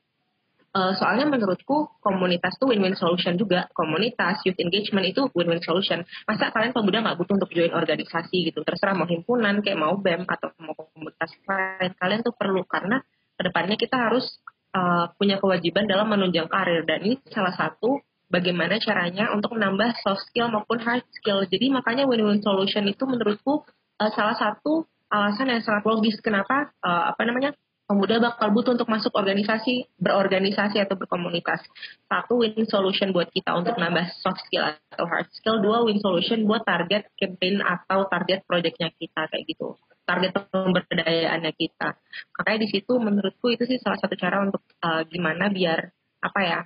Uh, 0.71 0.95
soalnya 0.95 1.27
menurutku 1.27 1.99
komunitas 1.99 2.55
tuh 2.55 2.71
win-win 2.71 2.95
solution 2.95 3.35
juga. 3.35 3.67
Komunitas 3.75 4.39
youth 4.47 4.55
engagement 4.55 5.03
itu 5.03 5.27
win-win 5.35 5.59
solution. 5.59 5.99
Masa 6.23 6.47
kalian 6.47 6.71
pemuda 6.71 7.03
nggak 7.03 7.19
butuh 7.19 7.35
untuk 7.35 7.51
join 7.51 7.75
organisasi 7.75 8.47
gitu? 8.47 8.63
Terserah 8.63 8.95
mau 8.95 9.03
himpunan 9.03 9.59
kayak 9.59 9.75
mau 9.75 9.99
bem 9.99 10.23
atau 10.23 10.47
mau 10.63 10.71
komunitas 10.71 11.35
lain. 11.43 11.91
Kalian 11.99 12.23
tuh 12.23 12.31
perlu 12.31 12.63
karena 12.63 13.03
ke 13.41 13.49
depannya 13.49 13.73
kita 13.73 13.97
harus 13.97 14.37
uh, 14.77 15.09
punya 15.17 15.41
kewajiban 15.41 15.89
dalam 15.89 16.05
menunjang 16.13 16.45
karir 16.45 16.85
dan 16.85 17.01
ini 17.01 17.17
salah 17.33 17.57
satu 17.57 17.97
bagaimana 18.29 18.77
caranya 18.77 19.33
untuk 19.33 19.57
menambah 19.57 19.97
soft 20.05 20.29
skill 20.29 20.53
maupun 20.53 20.77
hard 20.77 21.01
skill. 21.17 21.41
Jadi 21.49 21.73
makanya 21.73 22.05
win-win 22.05 22.37
solution 22.45 22.85
itu 22.85 23.01
menurutku 23.09 23.65
uh, 23.97 24.11
salah 24.13 24.37
satu 24.37 24.85
alasan 25.09 25.49
yang 25.49 25.65
sangat 25.65 25.89
logis 25.89 26.21
kenapa 26.21 26.69
uh, 26.85 27.09
apa 27.09 27.25
namanya 27.25 27.57
pemuda 27.89 28.23
bakal 28.23 28.55
butuh 28.55 28.77
untuk 28.79 28.87
masuk 28.87 29.11
organisasi, 29.11 29.89
berorganisasi 29.99 30.79
atau 30.79 30.95
berkomunitas. 30.95 31.65
Satu 32.07 32.45
win 32.45 32.63
solution 32.69 33.11
buat 33.11 33.27
kita 33.33 33.57
untuk 33.57 33.75
nambah 33.75 34.05
soft 34.21 34.45
skill 34.47 34.69
atau 34.69 35.09
hard 35.09 35.27
skill. 35.33 35.59
Dua 35.59 35.81
win 35.83 35.97
solution 35.97 36.45
buat 36.45 36.61
target 36.63 37.09
campaign 37.17 37.59
atau 37.59 38.05
target 38.05 38.45
projectnya 38.45 38.93
kita 38.95 39.27
kayak 39.27 39.43
gitu 39.49 39.75
target 40.05 40.31
pemberdayaannya 40.49 41.53
kita. 41.55 41.97
Makanya 42.37 42.59
di 42.63 42.69
situ 42.69 42.93
menurutku 42.97 43.53
itu 43.53 43.63
sih 43.67 43.77
salah 43.79 43.97
satu 43.97 44.17
cara 44.17 44.43
untuk 44.43 44.63
uh, 44.81 45.05
gimana 45.07 45.47
biar 45.49 45.91
apa 46.21 46.39
ya 46.43 46.59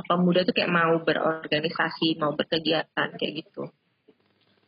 pemuda 0.00 0.48
tuh 0.48 0.56
kayak 0.56 0.72
mau 0.72 0.96
berorganisasi, 1.04 2.16
mau 2.16 2.32
berkegiatan 2.32 3.12
kayak 3.12 3.32
gitu. 3.44 3.68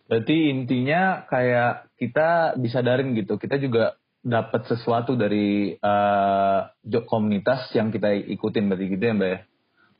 Berarti 0.05 0.53
intinya 0.53 1.25
kayak 1.25 1.89
kita 1.97 2.61
bisa 2.61 2.85
daring 2.85 3.17
gitu. 3.17 3.41
Kita 3.41 3.57
juga 3.57 3.97
dapat 4.21 4.69
sesuatu 4.69 5.17
dari 5.17 5.73
uh, 5.81 6.61
komunitas 7.09 7.73
yang 7.73 7.89
kita 7.89 8.13
ikutin 8.13 8.69
berarti 8.69 8.85
gitu 8.93 9.05
ya 9.05 9.15
Mbak 9.17 9.31
ya. 9.33 9.41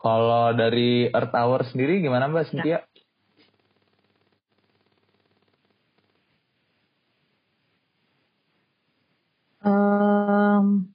Kalau 0.05 0.53
dari 0.53 1.09
Earth 1.09 1.33
Hour 1.33 1.65
sendiri 1.73 2.05
gimana 2.05 2.29
Mbak 2.29 2.45
Cynthia? 2.53 2.85
Ya. 2.85 2.94
Um, 9.65 10.93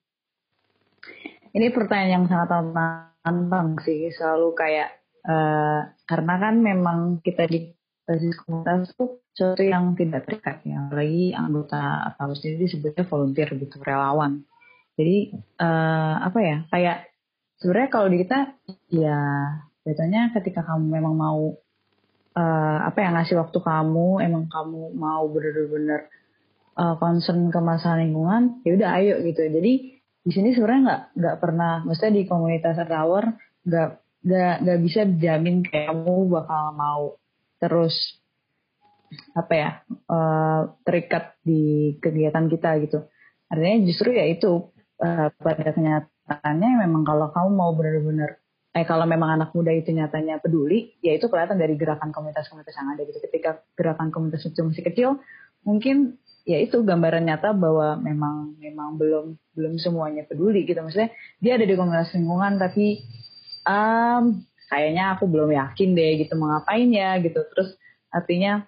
ini 1.58 1.74
pertanyaan 1.74 2.22
yang 2.22 2.26
sangat 2.30 2.50
tantang 3.26 3.82
sih, 3.82 4.14
selalu 4.14 4.54
kayak 4.54 5.02
uh, 5.26 5.90
karena 6.06 6.34
kan 6.38 6.56
memang 6.62 7.00
kita 7.26 7.50
di 7.50 7.74
basis 8.06 8.38
komunitas 8.46 8.94
tuh 8.94 9.26
sesuatu 9.34 9.66
yang 9.66 9.98
tidak 9.98 10.30
terikat 10.30 10.62
ya, 10.66 10.90
lagi 10.94 11.34
anggota 11.34 12.14
atau 12.14 12.34
sendiri 12.38 12.70
disebutnya 12.70 13.04
volunteer 13.10 13.50
gitu, 13.58 13.82
relawan. 13.82 14.46
Jadi 14.94 15.34
uh, 15.58 16.16
apa 16.22 16.40
ya, 16.44 16.58
kayak 16.70 16.98
sebenarnya 17.58 17.90
kalau 17.90 18.08
di 18.14 18.18
kita 18.22 18.40
ya 18.94 19.20
biasanya 19.82 20.30
ketika 20.38 20.62
kamu 20.62 20.86
memang 21.02 21.16
mau 21.18 21.58
uh, 22.38 22.78
apa 22.86 22.98
ya 23.02 23.10
ngasih 23.18 23.42
waktu 23.42 23.60
kamu, 23.64 24.22
emang 24.22 24.46
kamu 24.52 24.94
mau 24.94 25.26
benar-benar 25.32 26.12
uh, 26.80 26.96
concern 26.96 27.52
ke 27.52 27.60
masalah 27.60 28.00
lingkungan 28.00 28.64
ya 28.64 28.80
udah 28.80 28.90
ayo 29.04 29.16
gitu. 29.28 29.44
Jadi 29.44 29.74
di 30.24 30.32
sini 30.32 30.56
sebenarnya 30.56 30.82
nggak 30.88 31.02
nggak 31.20 31.38
pernah 31.44 31.84
maksudnya 31.84 32.14
di 32.16 32.24
komunitas 32.24 32.80
tower 32.88 33.36
nggak 33.68 33.90
nggak 34.24 34.56
nggak 34.64 34.80
bisa 34.84 35.02
jamin 35.20 35.64
kamu 35.64 36.16
bakal 36.32 36.64
mau 36.76 37.04
terus 37.60 37.96
apa 39.36 39.54
ya 39.56 39.70
uh, 40.08 40.62
terikat 40.88 41.36
di 41.44 41.96
kegiatan 42.00 42.48
kita 42.48 42.80
gitu. 42.88 43.00
Artinya 43.50 43.78
justru 43.84 44.14
ya 44.16 44.30
itu 44.30 44.70
uh, 45.02 45.28
pada 45.34 45.74
kenyataannya 45.74 46.72
memang 46.88 47.04
kalau 47.04 47.34
kamu 47.34 47.50
mau 47.52 47.72
benar-benar 47.74 48.40
eh 48.70 48.86
kalau 48.86 49.10
memang 49.10 49.34
anak 49.34 49.50
muda 49.58 49.74
itu 49.74 49.90
nyatanya 49.90 50.38
peduli 50.38 50.94
ya 51.02 51.18
itu 51.18 51.26
kelihatan 51.26 51.58
dari 51.58 51.74
gerakan 51.74 52.14
komunitas-komunitas 52.14 52.76
yang 52.78 52.94
ada 52.94 53.02
gitu. 53.02 53.18
Ketika 53.18 53.66
gerakan 53.74 54.14
komunitas 54.14 54.46
itu 54.46 54.62
masih 54.62 54.86
kecil 54.86 55.10
mungkin 55.66 56.22
ya 56.50 56.58
itu 56.58 56.82
gambaran 56.82 57.30
nyata 57.30 57.54
bahwa 57.54 58.02
memang 58.02 58.58
memang 58.58 58.98
belum 58.98 59.38
belum 59.54 59.78
semuanya 59.78 60.26
peduli 60.26 60.66
gitu. 60.66 60.82
Maksudnya 60.82 61.14
dia 61.38 61.62
ada 61.62 61.66
di 61.70 61.78
komunitas 61.78 62.10
lingkungan 62.18 62.58
tapi 62.58 63.06
um, 63.70 64.42
kayaknya 64.66 65.14
aku 65.14 65.30
belum 65.30 65.54
yakin 65.54 65.94
deh 65.94 66.26
gitu 66.26 66.34
mau 66.42 66.58
ngapain 66.58 66.90
ya 66.90 67.22
gitu. 67.22 67.46
Terus 67.54 67.78
artinya 68.10 68.66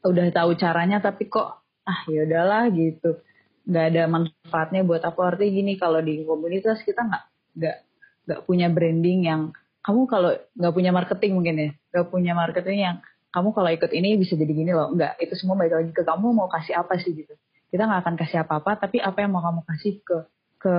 udah 0.00 0.32
tahu 0.32 0.56
caranya 0.56 1.04
tapi 1.04 1.28
kok 1.28 1.60
ah 1.84 2.00
ya 2.08 2.24
udahlah 2.24 2.72
gitu. 2.72 3.20
Nggak 3.68 3.84
ada 3.92 4.02
manfaatnya 4.08 4.80
buat 4.88 5.04
aku. 5.04 5.20
Artinya 5.20 5.52
gini 5.52 5.72
kalau 5.76 6.00
di 6.00 6.24
komunitas 6.24 6.80
kita 6.88 7.04
nggak 7.04 7.24
nggak 7.60 7.76
nggak 8.24 8.40
punya 8.48 8.72
branding 8.72 9.28
yang 9.28 9.52
kamu 9.84 10.08
kalau 10.08 10.32
nggak 10.56 10.72
punya 10.72 10.90
marketing 10.96 11.36
mungkin 11.36 11.56
ya 11.56 11.70
nggak 11.92 12.06
punya 12.08 12.32
marketing 12.32 12.78
yang 12.80 12.96
kamu 13.30 13.48
kalau 13.54 13.70
ikut 13.70 13.90
ini 13.94 14.18
bisa 14.18 14.34
jadi 14.34 14.50
gini 14.50 14.72
loh. 14.74 14.90
Enggak, 14.90 15.14
itu 15.22 15.34
semua 15.38 15.54
balik 15.54 15.74
lagi 15.78 15.92
ke 15.94 16.02
kamu 16.02 16.34
mau 16.34 16.50
kasih 16.50 16.74
apa 16.78 16.98
sih 16.98 17.14
gitu. 17.14 17.34
Kita 17.70 17.86
nggak 17.86 18.00
akan 18.02 18.14
kasih 18.18 18.38
apa-apa, 18.42 18.82
tapi 18.82 18.98
apa 18.98 19.22
yang 19.22 19.30
mau 19.30 19.42
kamu 19.42 19.62
kasih 19.66 20.02
ke 20.02 20.18
ke 20.60 20.76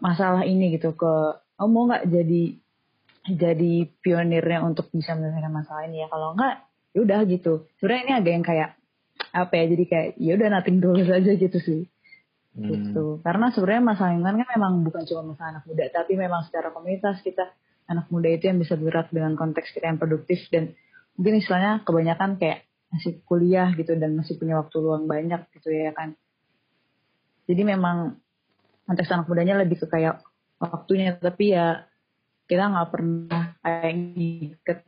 masalah 0.00 0.48
ini 0.48 0.74
gitu, 0.74 0.96
ke 0.96 1.12
kamu 1.60 1.68
mau 1.68 1.84
nggak 1.92 2.04
jadi 2.08 2.42
jadi 3.22 3.72
pionirnya 4.02 4.66
untuk 4.66 4.90
bisa 4.90 5.14
menyelesaikan 5.14 5.52
masalah 5.52 5.82
ini 5.86 6.02
ya. 6.02 6.08
Kalau 6.08 6.34
enggak, 6.34 6.64
ya 6.96 6.98
udah 7.04 7.20
gitu. 7.28 7.52
Sebenarnya 7.78 8.02
ini 8.02 8.12
agak 8.16 8.32
yang 8.32 8.46
kayak 8.48 8.70
apa 9.36 9.52
ya? 9.52 9.64
Jadi 9.68 9.84
kayak 9.86 10.08
ya 10.16 10.32
udah 10.34 10.48
nating 10.48 10.78
dulu 10.80 11.00
saja 11.04 11.30
gitu 11.36 11.58
sih. 11.60 11.82
Hmm. 12.52 12.68
Gitu. 12.68 13.04
Karena 13.20 13.52
sebenarnya 13.52 13.84
masalah 13.84 14.10
lingkungan 14.16 14.36
kan 14.44 14.48
memang 14.56 14.72
bukan 14.84 15.02
cuma 15.08 15.22
masalah 15.32 15.60
anak 15.60 15.64
muda, 15.68 15.84
tapi 15.92 16.12
memang 16.16 16.40
secara 16.48 16.68
komunitas 16.72 17.20
kita 17.20 17.52
anak 17.88 18.06
muda 18.08 18.28
itu 18.32 18.44
yang 18.48 18.58
bisa 18.60 18.74
bergerak 18.80 19.12
dengan 19.12 19.36
konteks 19.36 19.72
kita 19.76 19.92
yang 19.92 20.00
produktif 20.00 20.40
dan 20.48 20.72
mungkin 21.16 21.38
istilahnya 21.38 21.84
kebanyakan 21.84 22.40
kayak 22.40 22.64
masih 22.92 23.24
kuliah 23.24 23.72
gitu 23.72 23.96
dan 23.96 24.12
masih 24.12 24.36
punya 24.36 24.60
waktu 24.60 24.76
luang 24.80 25.08
banyak 25.08 25.48
gitu 25.56 25.72
ya 25.72 25.96
kan. 25.96 26.12
Jadi 27.48 27.62
memang 27.64 28.20
konteks 28.84 29.08
anak 29.08 29.26
mudanya 29.26 29.56
lebih 29.60 29.80
ke 29.80 29.86
kayak 29.88 30.20
waktunya. 30.60 31.16
Tapi 31.16 31.56
ya 31.56 31.88
kita 32.46 32.68
nggak 32.68 32.90
pernah 32.92 33.56
kayak 33.64 33.92
ngikat 33.96 34.78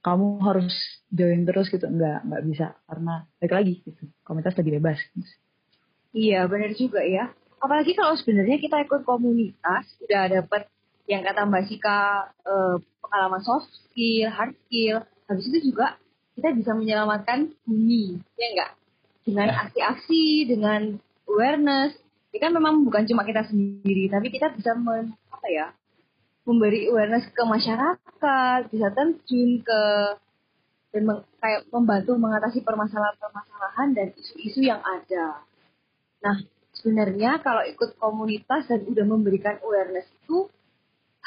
kamu 0.00 0.28
harus 0.40 0.74
join 1.12 1.44
terus 1.44 1.68
gitu. 1.68 1.84
Nggak 1.84 2.24
nggak 2.24 2.42
bisa. 2.48 2.66
Karena 2.88 3.28
balik 3.36 3.52
lagi 3.52 3.74
gitu 3.84 4.02
komunitas 4.24 4.56
lebih 4.56 4.80
bebas. 4.80 4.98
Iya 6.16 6.48
benar 6.48 6.72
juga 6.72 7.04
ya. 7.04 7.28
Apalagi 7.60 7.92
kalau 7.92 8.16
sebenarnya 8.16 8.56
kita 8.56 8.80
ikut 8.80 9.04
komunitas 9.04 9.84
udah 10.00 10.40
dapet 10.40 10.72
yang 11.04 11.20
kata 11.20 11.44
Mbak 11.44 11.64
Sika 11.68 11.98
eh, 12.48 12.76
pengalaman 13.04 13.42
soft 13.44 13.68
skill 13.68 14.32
hard 14.32 14.56
skill 14.64 15.04
habis 15.30 15.46
itu 15.46 15.70
juga 15.70 15.94
kita 16.34 16.50
bisa 16.58 16.74
menyelamatkan 16.74 17.54
bumi 17.62 18.18
ya 18.34 18.46
enggak 18.50 18.70
dengan 19.22 19.46
ya. 19.46 19.56
aksi-aksi 19.66 20.50
dengan 20.50 20.98
awareness 21.30 21.94
ini 22.34 22.38
kan 22.42 22.50
memang 22.50 22.82
bukan 22.82 23.06
cuma 23.06 23.22
kita 23.22 23.46
sendiri 23.46 24.10
tapi 24.10 24.34
kita 24.34 24.50
bisa 24.50 24.74
men, 24.74 25.14
apa 25.30 25.46
ya 25.46 25.66
memberi 26.42 26.90
awareness 26.90 27.30
ke 27.30 27.42
masyarakat 27.46 28.60
bisa 28.74 28.88
terjun 28.90 29.62
ke 29.62 29.82
dan 30.90 31.06
meng, 31.06 31.22
kayak 31.38 31.70
membantu 31.70 32.18
mengatasi 32.18 32.66
permasalahan-permasalahan 32.66 33.94
dan 33.94 34.10
isu-isu 34.18 34.66
yang 34.66 34.82
ada. 34.82 35.46
Nah, 36.18 36.36
sebenarnya 36.74 37.38
kalau 37.38 37.62
ikut 37.62 37.94
komunitas 37.94 38.66
dan 38.66 38.82
udah 38.90 39.06
memberikan 39.06 39.62
awareness 39.62 40.10
itu 40.10 40.50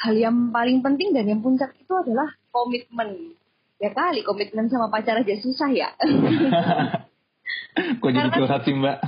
hal 0.04 0.14
yang 0.14 0.52
paling 0.52 0.84
penting 0.84 1.16
dan 1.16 1.24
yang 1.32 1.40
puncak 1.40 1.72
itu 1.80 1.92
adalah 1.96 2.28
komitmen 2.52 3.32
ya 3.84 3.90
kali 3.92 4.24
komitmen 4.24 4.72
sama 4.72 4.88
pacar 4.88 5.20
aja 5.20 5.36
susah 5.44 5.68
ya. 5.68 5.92
Kok 8.00 8.08
jadi 8.08 8.30
curhat 8.32 8.64
sih 8.64 8.72
mbak? 8.72 9.02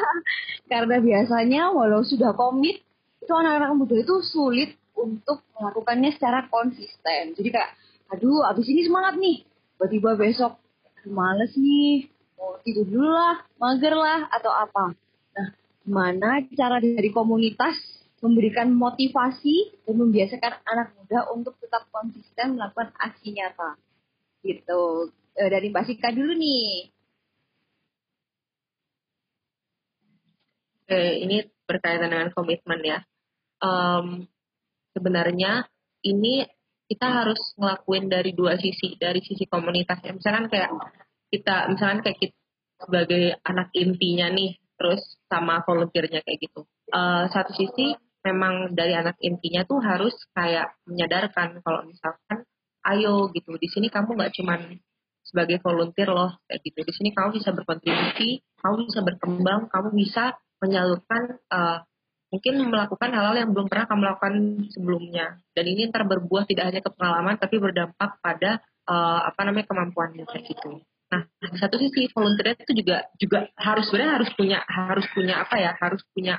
Karena 0.70 0.96
biasanya 1.00 1.72
walau 1.72 2.04
sudah 2.04 2.36
komit, 2.36 2.84
itu 3.22 3.32
anak-anak 3.32 3.72
muda 3.78 3.96
itu 4.02 4.20
sulit 4.26 4.76
untuk 4.98 5.46
melakukannya 5.56 6.10
secara 6.12 6.50
konsisten. 6.50 7.38
Jadi 7.38 7.48
kayak, 7.48 7.72
aduh 8.12 8.44
abis 8.50 8.66
ini 8.68 8.84
semangat 8.84 9.16
nih, 9.16 9.46
tiba-tiba 9.78 10.18
besok 10.18 10.58
males 11.08 11.54
nih, 11.54 12.10
mau 12.36 12.58
tidur 12.66 12.86
dulu 12.90 13.10
lah, 13.10 13.38
mager 13.56 13.94
lah, 13.94 14.26
atau 14.34 14.50
apa. 14.50 14.98
Nah, 15.38 15.48
gimana 15.86 16.42
cara 16.52 16.82
dari 16.82 17.10
komunitas 17.14 17.78
memberikan 18.22 18.70
motivasi 18.70 19.82
dan 19.82 19.98
membiasakan 19.98 20.62
anak 20.62 20.94
muda 20.94 21.26
untuk 21.34 21.58
tetap 21.58 21.90
konsisten 21.90 22.54
melakukan 22.54 22.94
aksi 22.98 23.34
nyata. 23.34 23.74
Gitu. 24.42 24.82
E, 25.32 25.42
dari 25.48 25.66
Mbak 25.70 25.84
Sika 25.88 26.10
dulu 26.12 26.34
nih. 26.34 26.92
Oke, 30.82 31.02
ini 31.24 31.46
berkaitan 31.64 32.10
dengan 32.10 32.28
komitmen 32.34 32.82
ya. 32.84 32.98
Um, 33.62 34.26
sebenarnya 34.92 35.64
ini 36.04 36.44
kita 36.90 37.08
harus 37.08 37.40
ngelakuin 37.56 38.12
dari 38.12 38.36
dua 38.36 38.60
sisi, 38.60 38.98
dari 39.00 39.24
sisi 39.24 39.48
komunitas. 39.48 40.02
Ya, 40.04 40.12
misalkan 40.12 40.52
kayak 40.52 40.70
kita, 41.32 41.72
misalkan 41.72 42.04
kayak 42.04 42.18
kita 42.20 42.36
sebagai 42.82 43.24
anak 43.46 43.72
intinya 43.72 44.28
nih, 44.28 44.58
terus 44.76 45.00
sama 45.30 45.64
volunteernya 45.64 46.20
kayak 46.26 46.38
gitu. 46.44 46.66
Uh, 46.92 47.30
satu 47.32 47.56
sisi 47.56 47.96
memang 48.26 48.74
dari 48.76 48.94
anak 48.94 49.16
intinya 49.22 49.66
tuh 49.66 49.80
harus 49.82 50.14
kayak 50.34 50.76
menyadarkan 50.84 51.62
kalau 51.64 51.88
misalkan 51.88 52.44
ayo 52.86 53.30
gitu. 53.32 53.54
Di 53.58 53.68
sini 53.70 53.88
kamu 53.88 54.18
nggak 54.18 54.32
cuman 54.38 54.60
sebagai 55.22 55.62
volunteer 55.62 56.10
loh 56.10 56.38
kayak 56.50 56.60
gitu. 56.66 56.80
Di 56.82 56.92
sini 56.94 57.10
kamu 57.14 57.38
bisa 57.38 57.50
berkontribusi 57.54 58.42
kamu 58.62 58.74
bisa 58.86 59.00
berkembang 59.02 59.60
kamu 59.70 59.88
bisa 59.94 60.38
menyalurkan 60.62 61.42
uh, 61.50 61.82
mungkin 62.32 62.54
melakukan 62.70 63.10
hal-hal 63.12 63.36
yang 63.36 63.50
belum 63.52 63.66
pernah 63.68 63.86
kamu 63.90 64.02
lakukan 64.08 64.34
sebelumnya. 64.72 65.26
Dan 65.52 65.64
ini 65.68 65.90
ntar 65.90 66.06
berbuah 66.08 66.46
tidak 66.48 66.64
hanya 66.70 66.80
ke 66.80 66.90
pengalaman 66.94 67.36
tapi 67.36 67.58
berdampak 67.58 68.18
pada 68.22 68.62
uh, 68.88 69.20
apa 69.28 69.40
namanya 69.46 69.66
kemampuanmu 69.68 70.24
kayak 70.30 70.48
gitu. 70.48 70.80
Nah 71.12 71.28
di 71.28 71.58
satu 71.60 71.76
sisi 71.76 72.08
volunteer 72.10 72.56
itu 72.56 72.72
juga 72.72 73.04
juga 73.20 73.50
harus 73.60 73.84
sebenarnya 73.90 74.12
harus 74.16 74.30
punya 74.32 74.58
harus 74.64 75.06
punya 75.12 75.34
apa 75.44 75.56
ya? 75.60 75.72
Harus 75.76 76.02
punya 76.14 76.34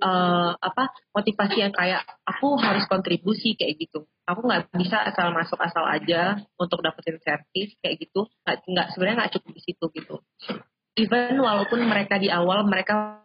uh, 0.00 0.52
apa 0.56 0.90
motivasi 1.12 1.56
yang 1.60 1.72
kayak 1.72 2.02
aku 2.24 2.56
harus 2.58 2.84
kontribusi 2.88 3.54
kayak 3.54 3.76
gitu. 3.78 4.08
Aku 4.26 4.44
nggak 4.44 4.72
bisa 4.74 5.04
asal 5.04 5.30
masuk 5.30 5.60
asal 5.60 5.84
aja 5.86 6.40
untuk 6.56 6.80
dapetin 6.80 7.20
servis 7.20 7.76
kayak 7.84 8.00
gitu. 8.00 8.26
Nggak 8.42 8.56
nggak 8.66 8.86
sebenarnya 8.96 9.16
nggak 9.24 9.32
cukup 9.38 9.50
di 9.54 9.62
situ 9.62 9.84
gitu. 9.94 10.14
Even 10.98 11.38
walaupun 11.38 11.84
mereka 11.86 12.18
di 12.18 12.32
awal 12.32 12.66
mereka 12.66 13.22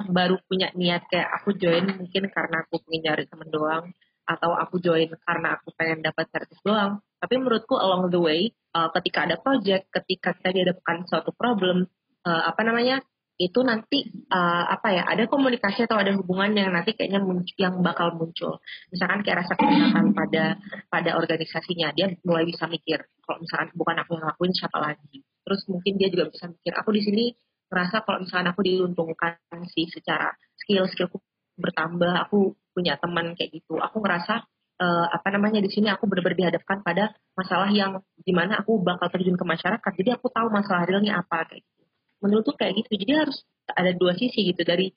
baru 0.00 0.40
punya 0.48 0.72
niat 0.72 1.06
kayak 1.12 1.28
aku 1.40 1.54
join 1.60 1.84
mungkin 1.84 2.32
karena 2.32 2.64
aku 2.64 2.80
pengen 2.88 3.00
nyari 3.04 3.24
temen 3.28 3.48
doang 3.52 3.92
atau 4.24 4.54
aku 4.56 4.80
join 4.80 5.10
karena 5.26 5.60
aku 5.60 5.74
pengen 5.76 6.00
dapat 6.00 6.26
servis 6.32 6.60
doang. 6.64 7.04
Tapi 7.20 7.34
menurutku 7.36 7.76
along 7.76 8.08
the 8.08 8.20
way 8.20 8.40
uh, 8.72 8.88
ketika 8.96 9.28
ada 9.28 9.36
project 9.36 9.92
ketika 9.92 10.32
kita 10.38 10.50
dihadapkan 10.56 11.04
suatu 11.04 11.34
problem 11.36 11.84
uh, 12.24 12.42
apa 12.48 12.60
namanya 12.64 13.04
itu 13.40 13.64
nanti 13.64 14.04
uh, 14.28 14.64
apa 14.68 14.92
ya 14.92 15.02
ada 15.08 15.24
komunikasi 15.24 15.88
atau 15.88 15.96
ada 15.96 16.12
hubungan 16.12 16.52
yang 16.52 16.76
nanti 16.76 16.92
kayaknya 16.92 17.24
yang 17.56 17.80
bakal 17.80 18.12
muncul. 18.12 18.60
Misalkan 18.92 19.24
kayak 19.24 19.48
rasa 19.48 19.56
kedekatan 19.56 20.12
pada 20.12 20.44
pada 20.92 21.10
organisasinya 21.16 21.88
dia 21.96 22.12
mulai 22.20 22.44
bisa 22.44 22.68
mikir 22.68 23.00
kalau 23.24 23.40
misalkan 23.40 23.72
bukan 23.72 23.96
aku 24.04 24.20
yang 24.20 24.28
lakuin 24.28 24.52
siapa 24.52 24.76
lagi? 24.76 25.24
Terus 25.40 25.60
mungkin 25.72 25.96
dia 25.96 26.12
juga 26.12 26.28
bisa 26.28 26.52
mikir 26.52 26.72
aku 26.76 26.90
di 26.92 27.00
sini 27.00 27.24
merasa 27.72 28.04
kalau 28.04 28.20
misalkan 28.20 28.48
aku 28.52 28.60
diuntungkan 28.60 29.40
sih 29.72 29.88
secara 29.88 30.36
skill 30.60 30.84
skillku 30.92 31.16
bertambah 31.56 32.28
aku 32.28 32.52
punya 32.76 33.00
teman 33.00 33.32
kayak 33.40 33.56
gitu. 33.56 33.80
Aku 33.80 34.04
ngerasa 34.04 34.44
uh, 34.84 35.06
apa 35.16 35.28
namanya 35.32 35.64
di 35.64 35.72
sini 35.72 35.88
aku 35.88 36.04
benar-benar 36.04 36.36
dihadapkan 36.36 36.84
pada 36.84 37.16
masalah 37.32 37.72
yang 37.72 38.04
gimana 38.20 38.60
aku 38.60 38.84
bakal 38.84 39.08
terjun 39.08 39.40
ke 39.40 39.48
masyarakat. 39.48 39.92
Jadi 39.96 40.12
aku 40.12 40.28
tahu 40.28 40.52
masalah 40.52 40.84
realnya 40.84 41.24
apa 41.24 41.48
kayak 41.48 41.64
gitu 41.64 41.79
menurutku 42.20 42.56
kayak 42.56 42.76
gitu. 42.80 43.00
Jadi 43.00 43.12
harus 43.16 43.38
ada 43.72 43.90
dua 43.96 44.16
sisi 44.16 44.52
gitu 44.52 44.62
dari 44.62 44.92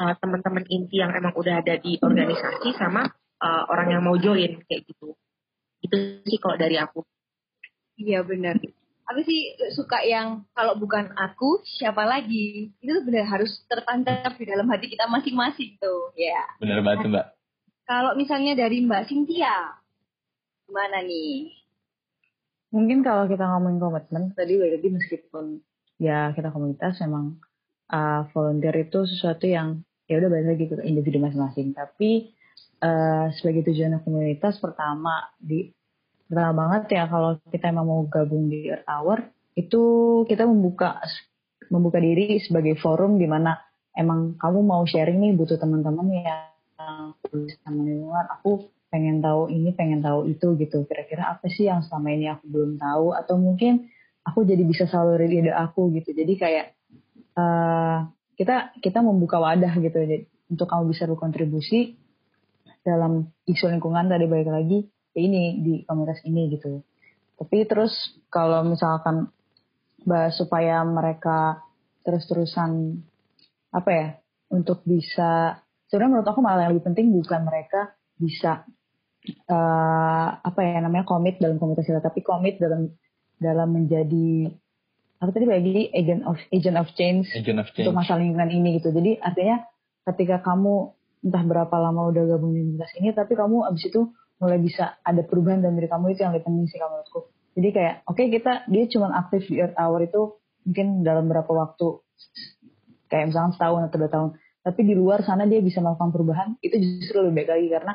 uh, 0.00 0.14
teman-teman 0.18 0.64
inti 0.70 0.98
yang 0.98 1.14
emang 1.14 1.34
udah 1.34 1.60
ada 1.62 1.76
di 1.78 1.98
organisasi 2.00 2.74
sama 2.78 3.06
uh, 3.42 3.62
orang 3.70 3.98
yang 3.98 4.02
mau 4.02 4.16
join 4.16 4.62
kayak 4.66 4.82
gitu. 4.88 5.14
Itu 5.84 5.96
sih 6.26 6.38
kalau 6.38 6.56
dari 6.58 6.78
aku. 6.78 7.04
Iya 7.98 8.22
benar 8.22 8.56
aku 9.08 9.24
sih 9.24 9.56
suka 9.72 10.04
yang 10.04 10.44
kalau 10.52 10.76
bukan 10.76 11.10
aku 11.16 11.64
siapa 11.64 12.04
lagi? 12.04 12.70
Itu 12.78 13.02
benar 13.02 13.24
harus 13.26 13.64
tertancap 13.66 14.36
di 14.36 14.44
dalam 14.44 14.68
hati 14.68 14.92
kita 14.92 15.08
masing-masing 15.08 15.80
tuh 15.80 16.12
ya. 16.14 16.44
Benar 16.60 16.84
banget 16.84 17.08
mbak. 17.08 17.26
Kalau 17.88 18.12
misalnya 18.20 18.52
dari 18.52 18.84
mbak 18.84 19.08
Cynthia 19.08 19.80
gimana 20.68 21.00
nih? 21.00 21.56
Mungkin 22.68 23.00
kalau 23.00 23.24
kita 23.24 23.48
ngomongin 23.48 23.80
komitmen 23.80 24.22
tadi 24.36 24.60
lagi 24.60 24.88
meskipun 24.92 25.64
ya 25.98 26.32
kita 26.32 26.54
komunitas 26.54 27.02
memang 27.04 27.36
uh, 27.90 28.24
volunteer 28.30 28.86
itu 28.86 29.04
sesuatu 29.04 29.44
yang 29.44 29.82
ya 30.08 30.22
udah 30.22 30.30
balik 30.30 30.46
lagi 30.56 30.64
ke 30.70 30.74
individu 30.86 31.20
masing-masing. 31.20 31.74
Tapi 31.74 32.32
uh, 32.80 33.28
sebagai 33.36 33.68
tujuan 33.68 34.00
komunitas 34.00 34.56
pertama 34.62 35.28
di 35.36 35.74
pertama 36.30 36.64
banget 36.64 36.96
ya 36.96 37.04
kalau 37.10 37.36
kita 37.50 37.74
emang 37.74 37.86
mau 37.88 38.02
gabung 38.06 38.48
di 38.48 38.70
Earth 38.70 38.86
Hour 38.86 39.18
itu 39.58 39.82
kita 40.30 40.46
membuka 40.46 41.02
membuka 41.68 41.98
diri 41.98 42.38
sebagai 42.40 42.78
forum 42.78 43.18
di 43.18 43.26
mana 43.26 43.58
emang 43.96 44.38
kamu 44.38 44.60
mau 44.62 44.86
sharing 44.86 45.18
nih 45.18 45.32
butuh 45.34 45.58
teman-teman 45.58 46.06
yang 46.14 47.12
sama 47.64 47.82
lingkungan 47.82 48.26
aku 48.38 48.70
pengen 48.88 49.20
tahu 49.20 49.52
ini 49.52 49.76
pengen 49.76 50.00
tahu 50.00 50.28
itu 50.28 50.56
gitu. 50.56 50.84
Kira-kira 50.88 51.36
apa 51.36 51.46
sih 51.52 51.68
yang 51.68 51.84
selama 51.84 52.08
ini 52.12 52.26
aku 52.32 52.44
belum 52.48 52.80
tahu? 52.80 53.12
Atau 53.12 53.36
mungkin 53.36 53.88
aku 54.28 54.44
jadi 54.44 54.60
bisa 54.62 54.84
salurin 54.84 55.32
ide 55.32 55.52
aku 55.52 55.88
gitu. 55.96 56.12
Jadi 56.12 56.34
kayak 56.36 56.66
uh, 57.34 58.04
kita 58.36 58.76
kita 58.84 59.00
membuka 59.00 59.40
wadah 59.40 59.72
gitu. 59.80 59.96
Jadi 59.96 60.28
untuk 60.52 60.68
kamu 60.68 60.92
bisa 60.92 61.08
berkontribusi 61.08 61.96
dalam 62.84 63.32
isu 63.48 63.72
lingkungan 63.72 64.08
tadi 64.08 64.24
balik 64.28 64.48
lagi 64.52 64.84
ya 65.16 65.20
ini 65.24 65.64
di 65.64 65.74
komunitas 65.88 66.20
ini 66.28 66.52
gitu. 66.52 66.84
Tapi 67.38 67.64
terus 67.64 67.94
kalau 68.28 68.66
misalkan 68.66 69.32
bahas 70.04 70.36
supaya 70.36 70.84
mereka 70.86 71.62
terus-terusan 72.06 73.02
apa 73.74 73.90
ya 73.92 74.08
untuk 74.48 74.80
bisa 74.88 75.60
sebenarnya 75.90 76.10
menurut 76.16 76.28
aku 76.32 76.40
malah 76.40 76.66
yang 76.66 76.72
lebih 76.72 76.88
penting 76.88 77.12
bukan 77.12 77.44
mereka 77.44 77.92
bisa 78.16 78.64
uh, 79.50 80.28
apa 80.40 80.60
ya 80.64 80.80
namanya 80.80 81.04
komit 81.04 81.36
dalam 81.36 81.60
komunitas 81.60 81.84
kita 81.84 82.00
tapi 82.00 82.24
komit 82.24 82.56
dalam 82.56 82.88
dalam 83.38 83.74
menjadi 83.74 84.50
apa 85.18 85.30
tadi 85.34 85.46
lagi 85.50 85.90
agent 85.90 86.22
of 86.22 86.38
agent 86.54 86.76
of 86.78 86.86
change, 86.94 87.26
agent 87.34 87.58
of 87.58 87.66
change. 87.74 87.90
untuk 87.90 87.98
masalah 87.98 88.22
lingkungan 88.22 88.50
ini 88.54 88.78
gitu. 88.78 88.94
Jadi 88.94 89.18
artinya 89.18 89.66
ketika 90.06 90.42
kamu 90.46 90.94
entah 91.26 91.42
berapa 91.42 91.74
lama 91.74 92.14
udah 92.14 92.22
gabung 92.30 92.54
di 92.54 92.62
komunitas 92.62 92.94
ini, 93.02 93.10
tapi 93.10 93.34
kamu 93.34 93.66
abis 93.66 93.90
itu 93.90 94.14
mulai 94.38 94.62
bisa 94.62 94.94
ada 95.02 95.26
perubahan 95.26 95.58
dalam 95.58 95.74
diri 95.74 95.90
kamu 95.90 96.14
itu 96.14 96.22
yang 96.22 96.30
lebih 96.30 96.46
penting 96.46 96.66
sih 96.70 96.78
kamu 96.78 96.92
menurutku. 96.94 97.20
Jadi 97.58 97.68
kayak 97.74 97.94
oke 98.06 98.14
okay, 98.14 98.26
kita 98.30 98.52
dia 98.70 98.84
cuma 98.86 99.06
aktif 99.18 99.42
di 99.50 99.58
Earth 99.58 99.74
Hour 99.74 100.00
itu 100.06 100.22
mungkin 100.62 101.02
dalam 101.02 101.26
berapa 101.26 101.50
waktu 101.50 101.86
kayak 103.10 103.34
misalnya 103.34 103.58
setahun 103.58 103.90
atau 103.90 103.98
dua 103.98 104.10
tahun. 104.14 104.30
Tapi 104.62 104.80
di 104.86 104.94
luar 104.94 105.26
sana 105.26 105.50
dia 105.50 105.58
bisa 105.58 105.82
melakukan 105.82 106.14
perubahan 106.14 106.48
itu 106.62 106.78
justru 106.78 107.26
lebih 107.26 107.42
baik 107.42 107.50
lagi 107.50 107.68
karena 107.74 107.94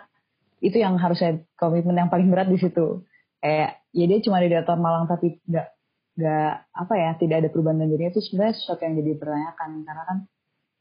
itu 0.64 0.78
yang 0.80 0.96
harusnya 1.00 1.44
komitmen 1.56 1.96
yang 1.96 2.12
paling 2.12 2.28
berat 2.32 2.52
di 2.52 2.60
situ 2.60 3.04
kayak 3.44 3.83
ya 3.94 4.06
dia 4.10 4.20
cuma 4.26 4.42
di 4.42 4.50
datar 4.50 4.76
Malang 4.76 5.06
tapi 5.06 5.38
nggak 5.46 5.68
nggak 6.14 6.54
apa 6.78 6.94
ya 6.94 7.10
tidak 7.18 7.36
ada 7.46 7.50
perubahan 7.50 7.82
dan 7.82 7.90
dirinya 7.90 8.14
itu 8.14 8.22
sebenarnya 8.22 8.54
sesuatu 8.58 8.82
yang 8.86 8.96
jadi 9.02 9.12
pertanyakan 9.18 9.70
karena 9.86 10.04
kan 10.06 10.18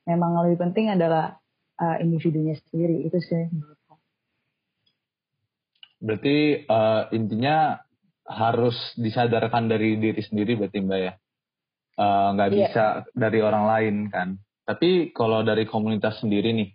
memang 0.05 0.31
lebih 0.45 0.59
penting 0.61 0.93
adalah 0.93 1.41
uh, 1.81 1.97
individunya 2.01 2.59
sendiri 2.69 3.07
itu 3.07 3.17
sih 3.21 3.49
menurutku. 3.49 3.95
Berarti 6.03 6.37
uh, 6.67 7.09
intinya 7.15 7.79
harus 8.27 8.77
disadarkan 8.99 9.71
dari 9.71 9.97
diri 9.97 10.21
sendiri 10.21 10.57
berarti 10.59 10.79
mbak 10.81 11.01
ya 11.01 11.13
nggak 12.33 12.49
uh, 12.49 12.53
bisa 12.53 12.85
dari 13.13 13.39
orang 13.45 13.65
lain 13.69 13.97
kan. 14.09 14.29
Tapi 14.63 15.13
kalau 15.13 15.45
dari 15.45 15.69
komunitas 15.69 16.23
sendiri 16.23 16.55
nih 16.55 16.71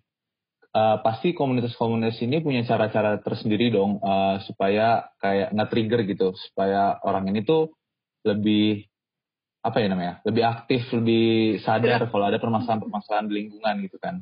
uh, 0.78 0.96
pasti 1.02 1.34
komunitas-komunitas 1.34 2.22
ini 2.22 2.38
punya 2.46 2.62
cara-cara 2.62 3.18
tersendiri 3.18 3.74
dong 3.74 3.98
uh, 4.06 4.38
supaya 4.46 5.10
kayak 5.18 5.50
nge-trigger 5.58 6.02
gitu 6.06 6.28
supaya 6.38 7.02
orang 7.02 7.34
ini 7.34 7.42
tuh 7.42 7.74
lebih 8.22 8.86
apa 9.66 9.82
ya 9.82 9.88
namanya 9.90 10.14
lebih 10.24 10.44
aktif 10.46 10.86
lebih 10.94 11.58
sadar 11.66 12.08
kalau 12.08 12.30
ada 12.30 12.38
permasalahan-permasalahan 12.38 13.26
di 13.28 13.34
lingkungan 13.44 13.76
gitu 13.90 13.98
kan. 13.98 14.22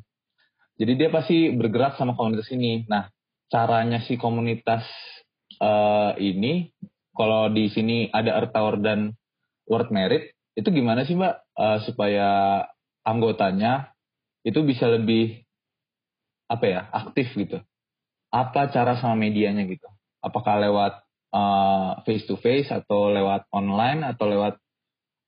Jadi 0.75 0.91
dia 0.99 1.09
pasti 1.11 1.55
bergerak 1.55 1.95
sama 1.95 2.17
komunitas 2.19 2.51
ini. 2.51 2.83
Nah 2.87 3.07
caranya 3.47 4.03
si 4.03 4.17
komunitas 4.17 4.83
uh, 5.61 6.17
ini 6.17 6.73
kalau 7.15 7.47
di 7.51 7.71
sini 7.71 8.11
ada 8.11 8.41
Earth 8.41 8.51
Tower 8.51 8.75
dan 8.81 9.13
World 9.69 9.91
Merit 9.93 10.35
itu 10.55 10.67
gimana 10.71 11.03
sih 11.03 11.15
mbak? 11.15 11.45
Uh, 11.55 11.79
supaya 11.87 12.27
anggotanya 13.05 13.95
itu 14.43 14.65
bisa 14.65 14.89
lebih 14.89 15.44
apa 16.45 16.65
ya 16.65 16.81
aktif 16.93 17.33
gitu 17.33 17.61
apa 18.29 18.69
cara 18.69 18.99
sama 18.99 19.17
medianya 19.17 19.65
gitu 19.65 19.87
apakah 20.21 20.61
lewat 20.61 20.93
uh, 21.33 22.01
face 22.05 22.25
to 22.29 22.37
face 22.37 22.69
atau 22.69 23.09
lewat 23.09 23.47
online 23.49 24.05
atau 24.05 24.25
lewat 24.29 24.59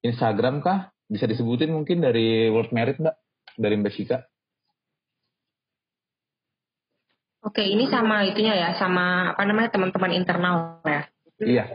Instagram 0.06 0.62
kah 0.62 0.94
bisa 1.08 1.26
disebutin 1.26 1.72
mungkin 1.74 2.04
dari 2.04 2.52
World 2.52 2.76
Merit 2.76 3.00
mbak 3.00 3.16
dari 3.58 3.76
Mbak 3.80 3.94
Shika 3.96 4.20
Oke, 7.48 7.64
ini 7.64 7.88
sama 7.88 8.28
itunya 8.28 8.60
ya, 8.60 8.70
sama 8.76 9.32
apa 9.32 9.48
namanya 9.48 9.72
teman-teman 9.72 10.12
internal 10.12 10.84
ya. 10.84 11.08
Iya. 11.40 11.66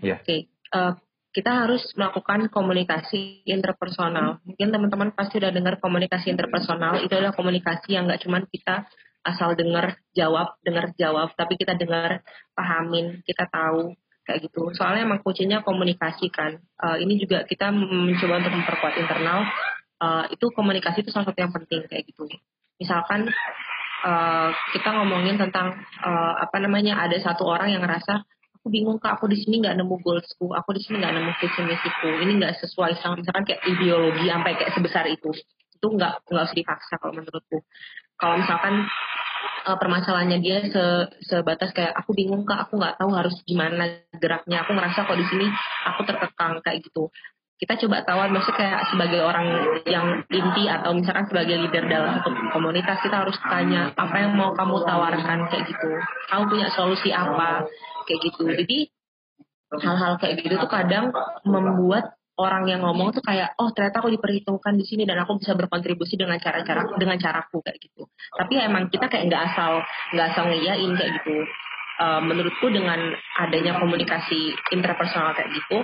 Iya. 0.00 0.16
Oke, 0.24 0.48
uh, 0.72 0.96
kita 1.34 1.66
harus 1.66 1.82
melakukan 1.98 2.46
komunikasi 2.46 3.42
interpersonal. 3.42 4.38
Mungkin 4.46 4.70
teman-teman 4.70 5.10
pasti 5.18 5.42
udah 5.42 5.50
dengar 5.50 5.82
komunikasi 5.82 6.30
interpersonal. 6.30 7.02
Itu 7.02 7.18
adalah 7.18 7.34
komunikasi 7.34 7.98
yang 7.98 8.06
nggak 8.06 8.22
cuma 8.22 8.46
kita 8.46 8.86
asal 9.26 9.58
dengar 9.58 9.98
jawab, 10.14 10.54
dengar 10.62 10.94
jawab, 10.94 11.34
tapi 11.34 11.58
kita 11.58 11.74
dengar, 11.74 12.22
pahamin, 12.54 13.24
kita 13.26 13.50
tahu 13.50 13.98
kayak 14.22 14.46
gitu. 14.46 14.70
Soalnya 14.78 15.10
emang 15.10 15.26
kuncinya 15.26 15.66
komunikasi 15.66 16.30
kan. 16.30 16.62
Uh, 16.78 17.02
ini 17.02 17.18
juga 17.18 17.42
kita 17.42 17.74
mencoba 17.74 18.38
untuk 18.38 18.54
memperkuat 18.54 18.94
internal. 18.94 19.42
Uh, 19.98 20.24
itu 20.30 20.46
komunikasi 20.54 21.02
itu 21.02 21.10
salah 21.10 21.26
satu 21.26 21.40
yang 21.40 21.50
penting 21.50 21.82
kayak 21.90 22.04
gitu. 22.06 22.30
Misalkan 22.78 23.26
uh, 24.06 24.48
kita 24.70 24.88
ngomongin 25.02 25.34
tentang 25.40 25.82
uh, 26.04 26.34
apa 26.38 26.62
namanya 26.62 27.00
ada 27.00 27.16
satu 27.18 27.48
orang 27.48 27.74
yang 27.74 27.82
ngerasa 27.82 28.22
aku 28.64 28.72
bingung 28.72 28.96
kak. 28.96 29.20
Aku 29.20 29.28
di 29.28 29.36
sini 29.36 29.60
nggak 29.60 29.76
nemu 29.76 30.00
goalsku. 30.00 30.48
Aku 30.56 30.72
di 30.72 30.80
sini 30.80 31.04
nggak 31.04 31.12
nemu 31.20 31.30
visi 31.36 31.60
misiku. 31.68 32.08
Ini 32.16 32.32
nggak 32.40 32.64
sesuai 32.64 32.96
sama 32.96 33.20
misalkan 33.20 33.44
kayak 33.44 33.60
ideologi 33.68 34.24
sampai 34.24 34.56
kayak 34.56 34.72
sebesar 34.72 35.04
itu. 35.12 35.36
Itu 35.76 35.86
nggak 35.92 36.24
nggak 36.32 36.44
usah 36.48 36.56
dipaksa 36.56 36.96
kalau 36.96 37.12
menurutku. 37.12 37.60
Kalau 38.16 38.40
misalkan 38.40 38.88
uh, 39.68 39.76
permasalahannya 39.76 40.40
dia 40.40 40.64
se 40.64 40.84
sebatas 41.28 41.76
kayak 41.76 41.92
aku 41.92 42.16
bingung 42.16 42.48
kak. 42.48 42.64
Aku 42.64 42.80
nggak 42.80 42.96
tahu 42.96 43.12
harus 43.12 43.36
gimana 43.44 44.00
geraknya. 44.16 44.64
Aku 44.64 44.72
merasa 44.72 45.04
kok 45.04 45.20
di 45.20 45.28
sini 45.28 45.44
aku 45.84 46.00
terkekang 46.08 46.64
kayak 46.64 46.80
gitu. 46.88 47.12
Kita 47.60 47.76
coba 47.84 48.00
tawar 48.02 48.32
maksudnya 48.32 48.56
kayak 48.64 48.80
sebagai 48.90 49.20
orang 49.22 49.46
yang 49.86 50.24
inti 50.26 50.66
atau 50.66 50.90
misalkan 50.96 51.28
sebagai 51.28 51.54
leader 51.60 51.84
dalam 51.86 52.18
komunitas 52.50 52.98
kita 53.04 53.28
harus 53.28 53.36
tanya 53.44 53.92
apa 53.92 54.16
yang 54.24 54.32
mau 54.32 54.56
kamu 54.56 54.88
tawarkan? 54.88 55.52
Kayak 55.52 55.68
gitu. 55.68 55.92
Kamu 56.32 56.48
punya 56.48 56.72
solusi 56.72 57.12
apa 57.12 57.68
kayak 58.06 58.20
gitu. 58.30 58.42
Jadi 58.46 58.78
hal-hal 59.74 60.12
kayak 60.22 60.34
gitu 60.44 60.54
tuh 60.54 60.70
kadang 60.70 61.10
membuat 61.42 62.14
orang 62.34 62.66
yang 62.66 62.82
ngomong 62.82 63.14
tuh 63.14 63.22
kayak 63.22 63.54
oh 63.62 63.70
ternyata 63.70 64.02
aku 64.02 64.10
diperhitungkan 64.10 64.74
di 64.74 64.84
sini 64.86 65.06
dan 65.06 65.22
aku 65.22 65.38
bisa 65.38 65.54
berkontribusi 65.54 66.18
dengan 66.18 66.38
cara-cara 66.42 66.86
dengan 66.98 67.18
caraku 67.18 67.62
kayak 67.62 67.78
gitu. 67.78 68.10
Tapi 68.34 68.58
emang 68.58 68.90
kita 68.90 69.06
kayak 69.06 69.30
nggak 69.30 69.42
asal 69.54 69.82
nggak 70.14 70.26
asal 70.34 70.44
ngiyain 70.50 70.92
kayak 70.98 71.12
gitu. 71.22 71.36
Uh, 71.94 72.18
menurutku 72.18 72.74
dengan 72.74 72.98
adanya 73.38 73.78
komunikasi 73.78 74.50
interpersonal 74.74 75.30
kayak 75.30 75.46
gitu 75.54 75.78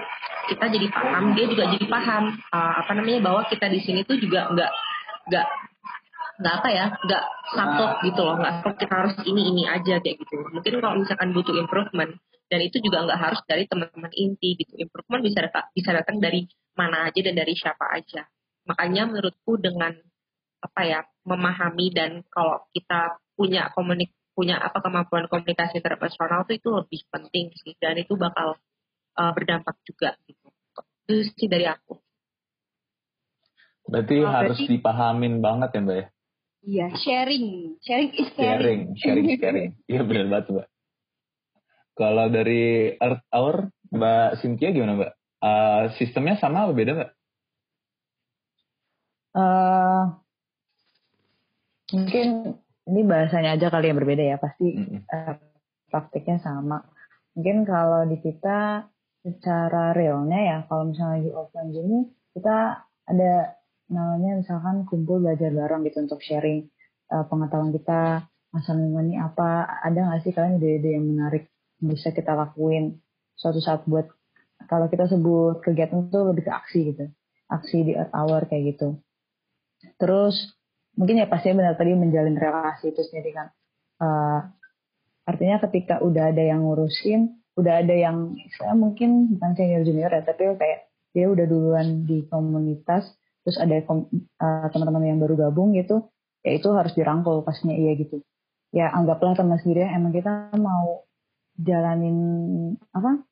kita 0.50 0.66
jadi 0.66 0.90
paham 0.90 1.38
dia 1.38 1.46
juga 1.46 1.70
jadi 1.70 1.86
paham 1.86 2.34
uh, 2.50 2.74
apa 2.82 2.98
namanya 2.98 3.30
bahwa 3.30 3.46
kita 3.46 3.70
di 3.70 3.78
sini 3.78 4.02
tuh 4.02 4.18
juga 4.18 4.50
nggak 4.50 4.72
nggak 5.30 5.46
nggak 6.40 6.54
apa 6.56 6.68
ya 6.72 6.86
nggak 7.04 7.24
saklek 7.52 7.94
gitu 8.08 8.20
loh 8.24 8.36
nggak 8.40 8.52
saklek 8.60 8.76
kita 8.80 8.94
harus 8.96 9.14
ini 9.28 9.42
ini 9.52 9.62
aja 9.68 9.94
kayak 10.00 10.16
gitu 10.24 10.34
mungkin 10.48 10.72
kalau 10.80 10.96
misalkan 10.96 11.30
butuh 11.36 11.54
improvement 11.60 12.12
dan 12.50 12.60
itu 12.64 12.76
juga 12.82 13.06
nggak 13.06 13.20
harus 13.20 13.40
dari 13.46 13.64
teman-teman 13.68 14.12
inti 14.16 14.56
gitu 14.56 14.74
improvement 14.80 15.22
bisa 15.22 15.38
datang 15.44 15.68
bisa 15.76 15.90
datang 15.92 16.16
dari 16.18 16.48
mana 16.74 17.06
aja 17.06 17.20
dan 17.20 17.34
dari 17.36 17.52
siapa 17.52 17.84
aja 17.92 18.24
makanya 18.64 19.06
menurutku 19.06 19.60
dengan 19.60 19.92
apa 20.60 20.80
ya 20.84 21.00
memahami 21.24 21.92
dan 21.92 22.24
kalau 22.32 22.64
kita 22.72 23.20
punya 23.36 23.72
komunik 23.72 24.12
punya 24.36 24.56
apa 24.56 24.80
kemampuan 24.80 25.28
komunikasi 25.28 25.80
interpersonal 25.80 26.48
itu 26.48 26.60
itu 26.60 26.68
lebih 26.72 27.00
penting 27.12 27.46
sih 27.60 27.76
dan 27.76 27.96
itu 28.00 28.16
bakal 28.16 28.56
uh, 29.20 29.32
berdampak 29.36 29.76
juga 29.84 30.16
gitu. 30.24 30.48
Itu 31.04 31.14
sih 31.36 31.48
dari 31.50 31.66
aku. 31.66 31.98
Berarti 33.90 34.16
oh, 34.22 34.30
harus 34.30 34.58
berarti, 34.60 34.70
dipahamin 34.70 35.34
banget 35.42 35.68
ya 35.74 35.80
Mbak 35.82 35.96
ya? 35.98 36.06
Iya, 36.60 36.92
sharing. 37.00 37.76
Sharing 37.80 38.12
is 38.16 38.30
caring. 38.36 38.60
Sharing, 38.60 38.80
sharing 39.00 39.26
is 39.32 39.40
caring. 39.40 39.70
Iya 39.90 40.02
benar 40.04 40.26
banget 40.28 40.46
Mbak. 40.52 40.68
Kalau 41.96 42.26
dari 42.32 42.94
Earth 42.96 43.24
Hour, 43.32 43.56
Mbak 43.92 44.28
Cynthia 44.40 44.70
gimana 44.72 44.96
Mbak? 44.96 45.12
Uh, 45.40 45.82
sistemnya 45.96 46.36
sama 46.36 46.68
atau 46.68 46.76
beda 46.76 46.92
Mbak? 46.96 47.10
Uh, 49.30 50.20
mungkin 51.94 52.58
ini 52.90 53.00
bahasanya 53.06 53.54
aja 53.54 53.70
kali 53.70 53.90
yang 53.90 53.98
berbeda 53.98 54.24
ya 54.26 54.36
pasti 54.42 54.74
mm-hmm. 54.74 55.06
uh, 55.06 55.38
praktiknya 55.90 56.42
sama 56.42 56.82
mungkin 57.34 57.62
kalau 57.62 58.06
di 58.10 58.18
kita 58.18 58.90
secara 59.22 59.94
realnya 59.94 60.40
ya 60.40 60.58
kalau 60.66 60.90
misalnya 60.90 61.22
lagi 61.22 61.30
offline 61.30 61.70
gini 61.70 61.98
kita 62.34 62.86
ada 63.06 63.32
namanya 63.90 64.38
misalkan 64.38 64.86
kumpul 64.86 65.18
belajar 65.18 65.50
bareng 65.50 65.82
gitu 65.84 66.06
untuk 66.06 66.22
sharing 66.22 66.70
uh, 67.10 67.26
pengetahuan 67.26 67.74
kita 67.74 68.30
masalah 68.54 69.02
ini 69.04 69.18
apa. 69.18 69.66
Ada 69.82 69.98
nggak 69.98 70.20
sih 70.22 70.32
kalian 70.32 70.62
ide-ide 70.62 70.90
yang 70.96 71.06
menarik 71.10 71.50
bisa 71.82 72.14
kita 72.14 72.32
lakuin 72.38 73.02
suatu 73.34 73.58
saat 73.58 73.84
buat 73.84 74.06
kalau 74.68 74.86
kita 74.86 75.08
sebut 75.08 75.64
kegiatan 75.64 76.06
itu 76.06 76.18
lebih 76.22 76.44
ke 76.46 76.52
aksi 76.52 76.78
gitu 76.92 77.04
aksi 77.50 77.76
di 77.82 77.92
Earth 77.98 78.14
Hour 78.14 78.46
kayak 78.46 78.76
gitu. 78.76 79.02
Terus 79.98 80.54
mungkin 80.94 81.18
ya 81.18 81.26
pasti 81.26 81.50
benar 81.50 81.74
tadi 81.74 81.92
menjalin 81.98 82.38
relasi 82.38 82.94
itu 82.94 83.02
sendiri 83.02 83.34
kan. 83.34 83.48
Uh, 84.00 84.40
artinya 85.26 85.60
ketika 85.66 86.00
udah 86.00 86.32
ada 86.32 86.40
yang 86.40 86.64
ngurusin 86.64 87.40
udah 87.58 87.84
ada 87.84 87.92
yang 87.92 88.38
saya 88.56 88.72
mungkin 88.72 89.36
bukan 89.36 89.52
senior 89.58 89.82
junior 89.84 90.08
ya 90.08 90.22
tapi 90.24 90.48
kayak 90.56 90.88
dia 91.12 91.26
udah 91.28 91.44
duluan 91.44 92.06
di 92.08 92.24
komunitas 92.30 93.04
terus 93.44 93.56
ada 93.56 93.74
uh, 93.80 94.66
teman-teman 94.70 95.16
yang 95.16 95.18
baru 95.20 95.48
gabung 95.48 95.72
gitu 95.72 96.08
ya 96.44 96.56
itu 96.56 96.68
harus 96.72 96.92
dirangkul 96.96 97.44
pastinya 97.44 97.76
iya 97.76 97.92
gitu. 97.96 98.24
Ya 98.70 98.88
anggaplah 98.94 99.34
teman 99.36 99.58
sendiri 99.60 99.84
emang 99.84 100.14
kita 100.14 100.54
mau 100.56 101.04
jalanin 101.58 102.16
apa 102.94 103.26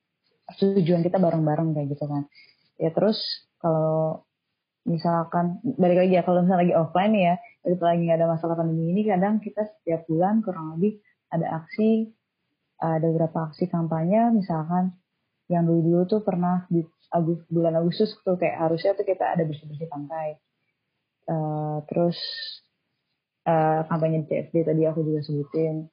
tujuan 0.59 1.05
kita 1.05 1.17
bareng-bareng 1.21 1.73
kayak 1.77 1.89
gitu 1.97 2.05
kan. 2.05 2.29
Ya 2.77 2.93
terus 2.93 3.19
kalau 3.61 4.25
misalkan 4.89 5.61
balik 5.77 6.05
lagi 6.05 6.13
ya 6.17 6.23
kalau 6.25 6.45
misalnya 6.45 6.65
lagi 6.65 6.75
offline 6.77 7.15
ya 7.17 7.35
itu 7.69 7.83
lagi 7.85 8.09
nggak 8.09 8.19
ada 8.25 8.29
masalah 8.33 8.55
pandemi 8.57 8.97
ini 8.97 9.05
kadang 9.05 9.37
kita 9.45 9.69
setiap 9.69 10.09
bulan 10.09 10.41
kurang 10.41 10.79
lebih 10.79 11.05
ada 11.29 11.65
aksi 11.65 12.09
ada 12.79 13.05
beberapa 13.09 13.51
aksi 13.51 13.67
kampanye. 13.69 14.33
Misalkan 14.37 14.95
yang 15.49 15.65
dulu 15.65 15.81
dulu 15.81 16.03
tuh 16.05 16.21
pernah 16.23 16.69
Agus, 17.09 17.41
bulan 17.49 17.73
Agustus 17.81 18.13
tuh 18.21 18.37
kayak 18.37 18.61
harusnya 18.61 18.93
tuh 18.93 19.05
kita 19.09 19.25
ada 19.37 19.43
bersih 19.49 19.65
bersih 19.65 19.89
pantai. 19.89 20.37
Uh, 21.29 21.85
terus 21.89 22.17
uh, 23.49 23.85
kampanye 23.89 24.25
CFD 24.29 24.65
tadi 24.65 24.85
aku 24.85 25.01
juga 25.05 25.25
sebutin. 25.25 25.89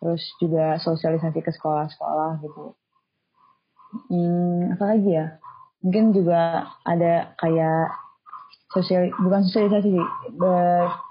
Terus 0.00 0.22
juga 0.40 0.76
sosialisasi 0.80 1.40
ke 1.40 1.52
sekolah-sekolah 1.56 2.40
gitu. 2.44 2.76
Hmm, 4.12 4.76
apa 4.76 4.84
lagi 4.96 5.10
ya? 5.12 5.40
Mungkin 5.84 6.12
juga 6.12 6.72
ada 6.84 7.36
kayak 7.40 7.92
sosial 8.72 9.08
bukan 9.16 9.46
sosialisasi 9.46 9.88
sih 9.94 10.06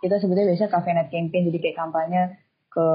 kita 0.04 0.16
sebutnya 0.22 0.46
biasanya 0.54 0.74
cafe 0.74 0.90
net 0.94 1.10
campaign. 1.10 1.50
Jadi 1.50 1.58
kayak 1.62 1.78
kampanye 1.78 2.22
ke 2.70 2.88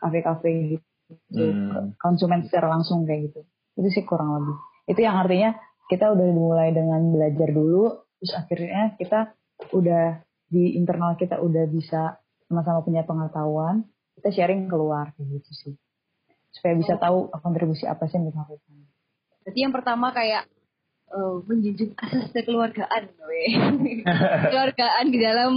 kafe-kafe 0.00 0.50
gitu 0.74 1.44
hmm. 1.44 1.70
ke 1.70 1.78
konsumen 1.98 2.46
secara 2.46 2.70
langsung 2.70 3.06
kayak 3.06 3.30
gitu. 3.30 3.40
Itu 3.78 3.88
sih 3.90 4.04
kurang 4.06 4.34
lebih. 4.38 4.56
Itu 4.90 5.00
yang 5.02 5.18
artinya 5.18 5.54
kita 5.90 6.14
udah 6.14 6.26
mulai 6.30 6.70
dengan 6.70 7.10
belajar 7.10 7.50
dulu 7.50 8.06
terus 8.22 8.32
akhirnya 8.38 8.94
kita 8.94 9.34
udah 9.74 10.22
di 10.46 10.78
internal 10.78 11.18
kita 11.18 11.42
udah 11.42 11.66
bisa 11.66 12.22
sama-sama 12.46 12.86
punya 12.86 13.02
pengetahuan 13.02 13.82
kita 14.22 14.30
sharing 14.30 14.70
keluar 14.70 15.10
kayak 15.18 15.42
gitu 15.42 15.50
sih 15.52 15.74
supaya 16.50 16.74
bisa 16.76 16.98
tahu 16.98 17.30
kontribusi 17.40 17.86
apa 17.86 18.06
sih 18.10 18.18
yang 18.18 18.30
dilakukan. 18.30 18.74
Jadi 19.46 19.58
yang 19.64 19.72
pertama 19.72 20.10
kayak 20.10 20.50
uh, 21.14 21.40
menjunjung 21.46 21.94
asas 21.96 22.30
kekeluargaan, 22.34 23.02
kekeluargaan 24.44 25.06
di 25.08 25.18
dalam 25.18 25.52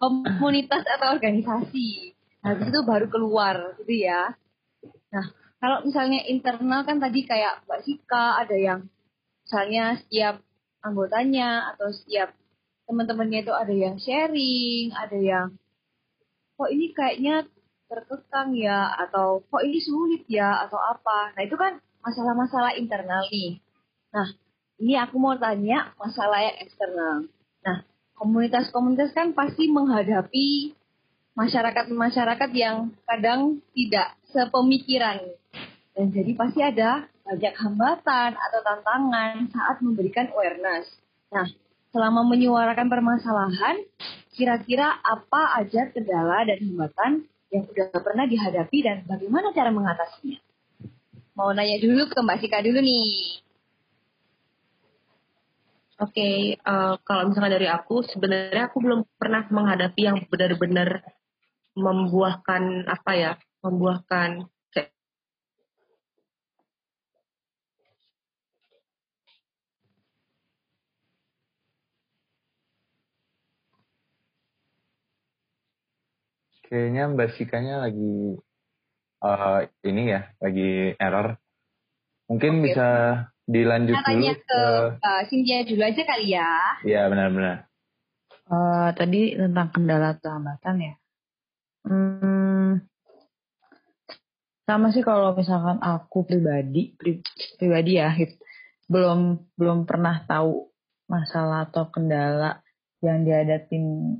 komunitas 0.00 0.82
atau 0.82 1.14
organisasi. 1.14 2.16
Habis 2.42 2.74
itu 2.74 2.80
baru 2.82 3.06
keluar, 3.06 3.78
gitu 3.78 4.02
ya. 4.02 4.34
Nah, 5.14 5.30
kalau 5.62 5.86
misalnya 5.86 6.26
internal 6.26 6.82
kan 6.82 6.98
tadi 6.98 7.22
kayak 7.22 7.62
Mbak 7.70 7.80
Sika 7.86 8.42
ada 8.42 8.56
yang 8.58 8.90
misalnya 9.44 9.98
setiap 10.02 10.42
anggotanya 10.82 11.74
atau 11.74 11.90
setiap 11.94 12.34
teman-temannya 12.86 13.46
itu 13.46 13.52
ada 13.54 13.74
yang 13.74 13.96
sharing, 13.96 14.90
ada 14.92 15.18
yang 15.18 15.48
kok 16.58 16.70
ini 16.70 16.92
kayaknya 16.92 17.46
terkekang 17.92 18.56
ya 18.56 18.88
atau 19.06 19.44
kok 19.44 19.62
ini 19.62 19.78
sulit 19.78 20.24
ya 20.26 20.64
atau 20.66 20.80
apa. 20.80 21.36
Nah, 21.36 21.42
itu 21.44 21.56
kan 21.60 21.78
masalah-masalah 22.00 22.74
internal 22.80 23.28
nih. 23.28 23.60
Nah, 24.12 24.28
ini 24.80 24.98
aku 24.98 25.20
mau 25.20 25.36
tanya 25.36 25.92
masalah 26.00 26.40
yang 26.42 26.56
eksternal. 26.64 27.28
Nah, 27.62 27.84
komunitas-komunitas 28.16 29.12
kan 29.14 29.36
pasti 29.36 29.68
menghadapi 29.68 30.74
masyarakat-masyarakat 31.36 32.50
yang 32.56 32.92
kadang 33.04 33.60
tidak 33.76 34.16
sepemikiran. 34.32 35.20
Dan 35.92 36.08
jadi 36.12 36.32
pasti 36.32 36.60
ada 36.64 37.11
banyak 37.22 37.54
hambatan 37.54 38.30
atau 38.34 38.60
tantangan 38.66 39.46
saat 39.50 39.76
memberikan 39.78 40.30
awareness. 40.34 40.90
Nah, 41.30 41.46
selama 41.94 42.26
menyuarakan 42.26 42.90
permasalahan, 42.90 43.76
kira-kira 44.34 44.98
apa 45.00 45.62
aja 45.62 45.88
kendala 45.92 46.42
dan 46.48 46.58
hambatan 46.60 47.12
yang 47.52 47.68
sudah 47.68 47.92
pernah 48.00 48.24
dihadapi 48.24 48.78
dan 48.80 49.04
bagaimana 49.04 49.52
cara 49.52 49.70
mengatasinya? 49.70 50.40
Mau 51.36 51.52
nanya 51.52 51.80
dulu 51.80 52.08
ke 52.08 52.18
Mbak 52.20 52.38
Sika 52.44 52.60
dulu 52.60 52.80
nih. 52.80 53.40
Oke, 56.02 56.18
okay, 56.18 56.36
uh, 56.66 56.92
eh, 56.92 56.94
kalau 57.06 57.30
misalnya 57.30 57.62
dari 57.62 57.68
aku, 57.70 58.02
sebenarnya 58.02 58.66
aku 58.66 58.82
belum 58.82 59.00
pernah 59.14 59.46
menghadapi 59.46 60.02
yang 60.02 60.18
benar-benar 60.26 61.06
membuahkan 61.78 62.90
apa 62.90 63.12
ya, 63.14 63.32
membuahkan 63.62 64.50
Kayaknya 76.72 77.04
Mbak 77.12 77.30
Sikanya 77.36 77.84
lagi 77.84 78.40
uh, 79.20 79.60
ini 79.84 80.02
ya, 80.08 80.32
lagi 80.40 80.96
error. 80.96 81.36
Mungkin 82.32 82.52
okay. 82.56 82.62
bisa 82.64 82.88
dilanjut 83.44 83.92
nah, 83.92 84.08
dulu. 84.08 84.32
ke 84.40 84.62
uh, 85.04 85.22
Cynthia 85.28 85.68
dulu 85.68 85.84
aja 85.84 86.02
kali 86.08 86.32
ya. 86.32 86.48
Iya 86.80 87.12
benar-benar. 87.12 87.68
Uh, 88.48 88.88
tadi 88.96 89.36
tentang 89.36 89.68
kendala 89.68 90.16
atau 90.16 90.32
hambatan 90.32 90.76
ya. 90.80 90.94
Hmm, 91.84 92.80
sama 94.64 94.96
sih 94.96 95.04
kalau 95.04 95.36
misalkan 95.36 95.76
aku 95.84 96.24
pribadi, 96.24 96.96
pri, 96.96 97.20
pribadi 97.60 98.00
ya, 98.00 98.16
belum 98.88 99.44
belum 99.60 99.84
pernah 99.84 100.24
tahu 100.24 100.72
masalah 101.04 101.68
atau 101.68 101.92
kendala 101.92 102.64
yang 103.04 103.28
dihadapin 103.28 104.16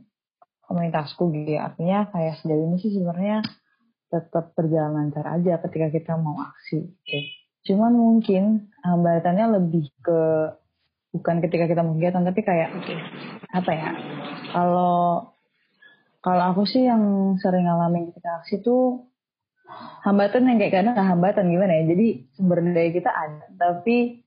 komunitasku 0.66 1.30
gitu 1.34 1.58
ya. 1.58 1.72
Artinya 1.72 2.10
kayak 2.10 2.42
sejauh 2.42 2.64
ini 2.70 2.76
sih 2.78 2.92
sebenarnya 2.94 3.42
tetap 4.12 4.52
berjalan 4.52 5.08
lancar 5.08 5.24
aja 5.24 5.56
ketika 5.68 5.88
kita 5.88 6.12
mau 6.20 6.36
aksi 6.40 6.92
gitu. 7.04 7.18
Cuman 7.72 7.94
mungkin 7.94 8.72
hambatannya 8.82 9.62
lebih 9.62 9.88
ke 10.02 10.20
bukan 11.12 11.44
ketika 11.44 11.70
kita 11.70 11.80
mau 11.86 11.94
kegiatan 11.94 12.24
tapi 12.26 12.40
kayak 12.42 12.70
apa 13.54 13.70
ya? 13.72 13.90
Kalau 14.52 15.32
kalau 16.22 16.42
aku 16.54 16.62
sih 16.66 16.86
yang 16.86 17.34
sering 17.42 17.66
ngalamin 17.66 18.10
ketika 18.14 18.42
aksi 18.42 18.62
tuh 18.62 19.10
hambatan 20.06 20.46
yang 20.46 20.58
kayak 20.58 20.74
kadang 20.82 20.94
hambatan 20.98 21.50
gimana 21.50 21.72
ya 21.80 21.84
jadi 21.94 22.06
sumber 22.36 22.60
daya 22.60 22.90
kita 22.92 23.10
ada 23.10 23.46
tapi 23.56 24.22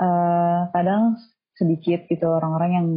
uh, 0.00 0.70
kadang 0.72 1.18
sedikit 1.58 2.06
gitu 2.06 2.26
orang-orang 2.30 2.70
yang 2.72 2.88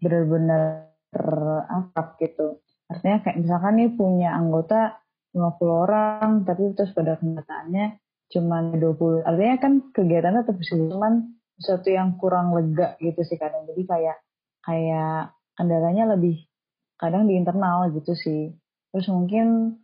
benar-benar 0.00 0.87
terakrab 1.12 2.08
gitu. 2.20 2.60
Artinya 2.88 3.18
kayak 3.20 3.38
misalkan 3.44 3.74
nih 3.76 3.90
punya 3.92 4.32
anggota 4.32 5.00
50 5.36 5.84
orang, 5.84 6.28
tapi 6.48 6.72
terus 6.72 6.92
pada 6.96 7.20
kenyataannya 7.20 8.00
cuma 8.32 8.64
20. 8.72 9.24
Artinya 9.24 9.56
kan 9.60 9.72
kegiatannya 9.92 10.42
tetap 10.44 10.60
cuman 10.64 11.12
sesuatu 11.58 11.88
yang 11.90 12.16
kurang 12.16 12.54
lega 12.56 12.96
gitu 13.02 13.20
sih 13.24 13.36
kadang. 13.36 13.68
Jadi 13.68 13.82
kayak 13.84 14.16
kayak 14.64 15.36
kendalanya 15.58 16.16
lebih 16.16 16.48
kadang 16.96 17.28
di 17.28 17.36
internal 17.36 17.92
gitu 17.92 18.16
sih. 18.16 18.52
Terus 18.94 19.06
mungkin 19.12 19.78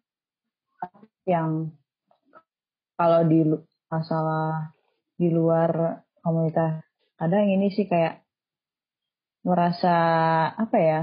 yang 1.25 1.73
kalau 2.95 3.21
di 3.25 3.43
masalah 3.89 4.75
di 5.15 5.29
luar 5.31 6.03
komunitas 6.25 6.83
kadang 7.15 7.47
ini 7.47 7.71
sih 7.71 7.87
kayak 7.87 8.24
merasa 9.45 9.97
apa 10.57 10.77
ya 10.81 11.01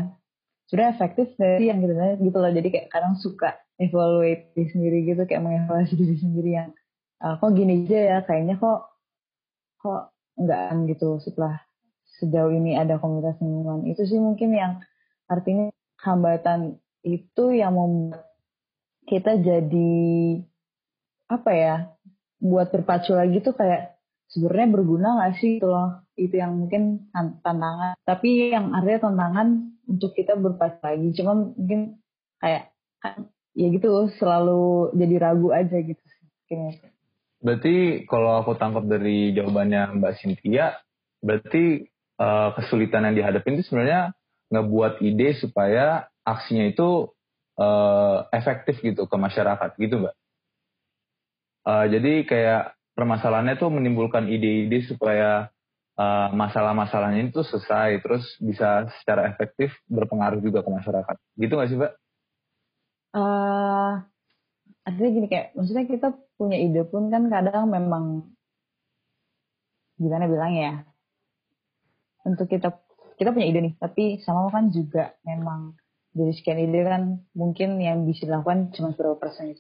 sudah 0.68 0.90
efektif 0.92 1.32
dari 1.38 1.70
yang 1.70 1.80
gitu 1.80 1.94
gitu 2.26 2.38
loh. 2.42 2.52
Jadi 2.52 2.68
kayak 2.74 2.88
kadang 2.90 3.16
suka 3.22 3.62
evaluate 3.78 4.52
diri 4.58 4.68
sendiri 4.74 4.98
gitu 5.06 5.22
kayak 5.30 5.44
mengevaluasi 5.46 5.94
diri 5.96 6.16
sendiri 6.18 6.52
yang 6.58 6.70
uh, 7.22 7.38
kok 7.38 7.52
gini 7.54 7.86
aja 7.86 8.00
ya 8.00 8.18
kayaknya 8.26 8.56
kok 8.58 8.90
kok 9.82 10.14
enggak 10.38 10.74
gitu 10.90 11.22
setelah 11.22 11.62
sejauh 12.22 12.54
ini 12.54 12.78
ada 12.78 12.98
komunitas 12.98 13.38
lingkungan. 13.42 13.86
Itu 13.90 14.06
sih 14.10 14.18
mungkin 14.18 14.54
yang 14.54 14.82
artinya 15.30 15.70
hambatan 16.02 16.82
itu 17.02 17.46
yang 17.54 17.78
membuat 17.78 18.30
kita 19.10 19.42
jadi 19.42 19.94
apa 21.30 21.52
ya 21.52 21.76
buat 22.42 22.70
berpacu 22.70 23.18
lagi 23.18 23.42
tuh 23.42 23.58
kayak 23.58 23.98
sebenarnya 24.30 24.68
berguna 24.70 25.08
gak 25.26 25.42
sih? 25.42 25.58
Itu 25.58 25.70
loh 25.70 26.01
itu 26.16 26.36
yang 26.38 26.56
mungkin 26.56 27.12
tantangan. 27.12 27.96
Tapi 28.04 28.52
yang 28.52 28.76
artinya 28.76 29.12
tantangan 29.12 29.48
untuk 29.88 30.16
kita 30.16 30.36
berpas 30.36 30.80
lagi. 30.84 31.12
Cuma 31.16 31.36
mungkin 31.56 32.00
kayak 32.42 32.72
kan 33.02 33.30
ya 33.52 33.68
gitu 33.68 34.08
selalu 34.16 34.96
jadi 34.96 35.16
ragu 35.20 35.52
aja 35.52 35.76
gitu 35.76 36.04
berarti 37.42 38.06
kalau 38.06 38.44
aku 38.44 38.54
tangkap 38.60 38.86
dari 38.86 39.34
jawabannya 39.34 39.98
Mbak 39.98 40.14
Cynthia 40.22 40.78
berarti 41.24 41.90
uh, 42.22 42.54
kesulitan 42.54 43.10
yang 43.10 43.16
dihadapi 43.18 43.58
itu 43.58 43.66
sebenarnya 43.66 44.14
ngebuat 44.52 45.02
ide 45.02 45.34
supaya 45.40 46.12
aksinya 46.22 46.70
itu 46.70 47.10
uh, 47.58 48.28
efektif 48.30 48.84
gitu 48.84 49.10
ke 49.10 49.16
masyarakat. 49.18 49.70
Gitu 49.80 49.96
Mbak? 50.02 50.16
Uh, 51.66 51.86
jadi 51.90 52.14
kayak 52.26 52.64
permasalahannya 52.94 53.56
tuh 53.58 53.70
menimbulkan 53.74 54.30
ide-ide 54.30 54.86
supaya 54.86 55.50
uh, 56.02 56.28
masalah-masalahnya 56.34 57.30
itu 57.30 57.46
selesai 57.46 58.02
terus 58.02 58.26
bisa 58.42 58.90
secara 59.02 59.30
efektif 59.30 59.70
berpengaruh 59.86 60.42
juga 60.42 60.66
ke 60.66 60.70
masyarakat 60.74 61.16
gitu 61.38 61.54
nggak 61.54 61.70
sih 61.70 61.78
mbak? 61.78 61.94
Uh, 63.12 64.02
artinya 64.88 65.10
gini 65.14 65.28
kayak 65.30 65.48
maksudnya 65.54 65.86
kita 65.86 66.08
punya 66.40 66.58
ide 66.58 66.82
pun 66.88 67.12
kan 67.14 67.30
kadang 67.30 67.70
memang 67.70 68.34
gimana 70.02 70.26
bilang 70.26 70.54
ya 70.58 70.74
untuk 72.26 72.50
kita 72.50 72.74
kita 73.20 73.30
punya 73.30 73.48
ide 73.52 73.60
nih 73.62 73.74
tapi 73.78 74.18
sama 74.26 74.50
kan 74.50 74.74
juga 74.74 75.14
memang 75.22 75.78
dari 76.10 76.34
sekian 76.34 76.58
ide 76.58 76.82
kan 76.82 77.22
mungkin 77.38 77.78
yang 77.78 78.10
bisa 78.10 78.26
dilakukan 78.26 78.74
cuma 78.74 78.98
berapa 78.98 79.22
persen 79.22 79.54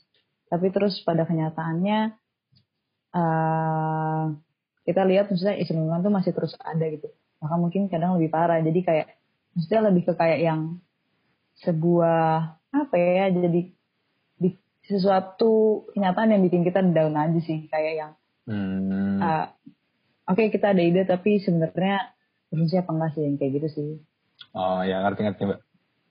tapi 0.49 0.73
terus 0.73 0.97
pada 1.05 1.27
kenyataannya 1.29 2.17
uh, 3.13 4.25
kita 4.81 5.01
lihat 5.05 5.29
maksudnya 5.29 5.57
isu 5.61 5.77
lingkungan 5.77 6.01
tuh 6.01 6.13
masih 6.13 6.31
terus 6.33 6.53
ada 6.61 6.85
gitu. 6.89 7.07
Maka 7.41 7.55
mungkin 7.57 7.89
kadang 7.89 8.17
lebih 8.17 8.33
parah. 8.33 8.61
Jadi 8.61 8.79
kayak 8.81 9.07
maksudnya 9.53 9.81
lebih 9.89 10.03
ke 10.09 10.13
kayak 10.17 10.39
yang 10.41 10.61
sebuah 11.61 12.57
apa 12.71 12.95
ya 12.95 13.27
jadi 13.29 13.75
di, 14.39 14.49
sesuatu 14.87 15.85
kenyataan 15.93 16.33
yang 16.33 16.41
bikin 16.41 16.65
kita 16.65 16.81
down 16.81 17.13
aja 17.13 17.39
sih. 17.45 17.69
Kayak 17.69 17.93
yang 17.93 18.11
hmm. 18.49 19.17
uh, 19.21 19.47
oke 20.29 20.37
okay, 20.37 20.49
kita 20.49 20.73
ada 20.73 20.81
ide 20.81 21.05
tapi 21.05 21.37
sebenarnya 21.37 22.13
berfungsi 22.49 22.81
apa 22.81 22.91
enggak 22.91 23.11
sih 23.13 23.21
yang 23.23 23.35
kayak 23.37 23.51
gitu 23.61 23.67
sih. 23.69 23.89
Oh 24.57 24.81
ya 24.81 25.05
ngerti 25.05 25.21
ngerti 25.23 25.43
mbak. 25.45 25.61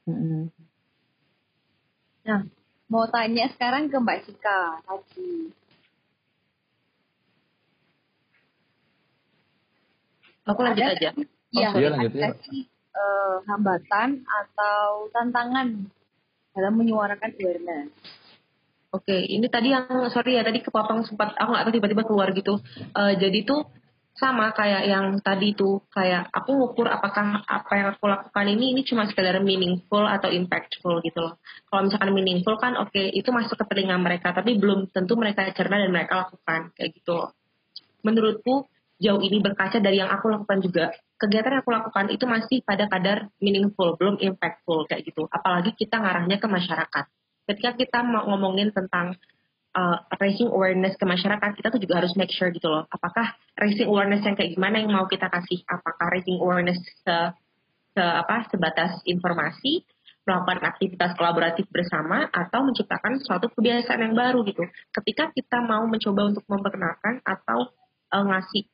Mm-hmm. 0.08 0.42
nah 2.24 2.40
mau 2.88 3.04
tanya 3.12 3.52
sekarang 3.52 3.92
ke 3.92 3.96
mbak 4.00 4.24
Sika 4.24 4.80
tadi 4.82 5.52
Aku 10.50 10.60
lanjut 10.66 10.82
ada, 10.82 10.94
aja. 10.98 11.10
Iya, 11.50 11.68
oh, 11.74 11.78
iya 11.78 11.88
lanjut 11.94 12.12
ya. 12.14 12.28
Uh, 12.90 13.36
hambatan 13.46 14.26
atau 14.26 15.06
tantangan 15.14 15.86
dalam 16.50 16.74
menyuarakan 16.74 17.30
awareness. 17.38 17.90
Oke, 18.90 19.06
okay, 19.06 19.22
ini 19.30 19.46
tadi 19.46 19.70
yang 19.70 19.86
sorry 20.10 20.34
ya 20.34 20.42
tadi 20.42 20.58
kepotong 20.66 21.06
sempat 21.06 21.38
aku 21.38 21.54
nggak 21.54 21.64
tahu 21.70 21.74
tiba-tiba 21.78 22.02
keluar 22.02 22.34
gitu. 22.34 22.58
Uh, 22.90 23.14
jadi 23.14 23.46
tuh 23.46 23.62
sama 24.18 24.50
kayak 24.50 24.90
yang 24.90 25.22
tadi 25.22 25.54
tuh 25.54 25.86
kayak 25.94 26.26
aku 26.34 26.58
ngukur 26.58 26.90
apakah 26.90 27.46
apa 27.46 27.72
yang 27.78 27.88
aku 27.94 28.10
lakukan 28.10 28.46
ini 28.50 28.74
ini 28.74 28.82
cuma 28.82 29.06
sekedar 29.06 29.38
meaningful 29.38 30.02
atau 30.02 30.28
impactful 30.28 30.98
gitu 31.06 31.22
loh. 31.22 31.38
Kalau 31.70 31.86
misalkan 31.86 32.10
meaningful 32.10 32.58
kan 32.58 32.74
oke 32.74 32.90
okay, 32.90 33.14
itu 33.14 33.30
masuk 33.30 33.54
ke 33.54 33.64
telinga 33.70 33.94
mereka 33.96 34.34
tapi 34.34 34.58
belum 34.58 34.90
tentu 34.90 35.14
mereka 35.14 35.46
cerna 35.54 35.78
dan 35.78 35.94
mereka 35.94 36.26
lakukan 36.26 36.74
kayak 36.74 36.90
gitu 36.98 37.14
loh. 37.14 37.30
Menurutku 38.02 38.66
jauh 39.00 39.20
ini 39.24 39.40
berkaca 39.40 39.80
dari 39.80 39.98
yang 39.98 40.12
aku 40.12 40.28
lakukan 40.28 40.60
juga. 40.60 40.92
Kegiatan 41.16 41.56
yang 41.56 41.62
aku 41.64 41.72
lakukan 41.72 42.12
itu 42.12 42.24
masih 42.28 42.60
pada 42.60 42.84
kadar 42.86 43.32
meaningful 43.40 43.96
belum 43.96 44.20
impactful 44.20 44.84
kayak 44.86 45.08
gitu. 45.08 45.24
Apalagi 45.32 45.72
kita 45.72 45.96
ngarahnya 45.96 46.36
ke 46.36 46.46
masyarakat. 46.46 47.04
Ketika 47.48 47.70
kita 47.80 47.98
mau 48.04 48.28
ngomongin 48.28 48.70
tentang 48.70 49.16
uh, 49.74 49.96
raising 50.20 50.52
awareness 50.52 50.94
ke 51.00 51.04
masyarakat 51.08 51.50
kita 51.56 51.72
tuh 51.72 51.80
juga 51.80 52.04
harus 52.04 52.12
make 52.14 52.30
sure 52.30 52.52
gitu 52.52 52.68
loh. 52.68 52.84
Apakah 52.92 53.34
raising 53.56 53.88
awareness 53.88 54.22
yang 54.22 54.36
kayak 54.36 54.52
gimana 54.54 54.84
yang 54.84 54.92
mau 54.92 55.08
kita 55.08 55.32
kasih? 55.32 55.64
Apakah 55.66 56.06
raising 56.12 56.38
awareness 56.38 56.78
se, 56.78 57.16
se 57.96 58.02
apa 58.04 58.46
sebatas 58.52 59.00
informasi? 59.08 59.82
Melakukan 60.28 60.60
aktivitas 60.76 61.16
kolaboratif 61.16 61.64
bersama? 61.72 62.28
Atau 62.28 62.62
menciptakan 62.68 63.18
suatu 63.24 63.48
kebiasaan 63.50 64.04
yang 64.04 64.14
baru 64.14 64.44
gitu. 64.44 64.62
Ketika 64.92 65.32
kita 65.32 65.64
mau 65.64 65.88
mencoba 65.88 66.28
untuk 66.28 66.44
memperkenalkan 66.44 67.24
atau 67.24 67.72
uh, 68.12 68.24
ngasih 68.28 68.68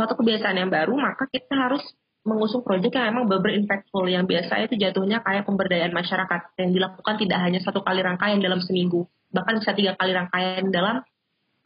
suatu 0.00 0.16
kebiasaan 0.16 0.56
yang 0.56 0.72
baru, 0.72 0.96
maka 0.96 1.28
kita 1.28 1.52
harus 1.52 1.84
mengusung 2.24 2.64
proyek 2.64 2.96
yang 2.96 3.12
memang 3.12 3.28
beber 3.28 3.52
impactful 3.52 4.08
yang 4.08 4.24
biasa 4.24 4.64
itu 4.64 4.80
jatuhnya 4.80 5.20
kayak 5.20 5.44
pemberdayaan 5.44 5.92
masyarakat 5.92 6.56
yang 6.56 6.72
dilakukan 6.72 7.20
tidak 7.20 7.38
hanya 7.44 7.60
satu 7.60 7.84
kali 7.84 8.00
rangkaian 8.00 8.40
dalam 8.40 8.64
seminggu, 8.64 9.04
bahkan 9.28 9.60
bisa 9.60 9.76
tiga 9.76 9.92
kali 10.00 10.16
rangkaian 10.16 10.64
dalam 10.72 11.04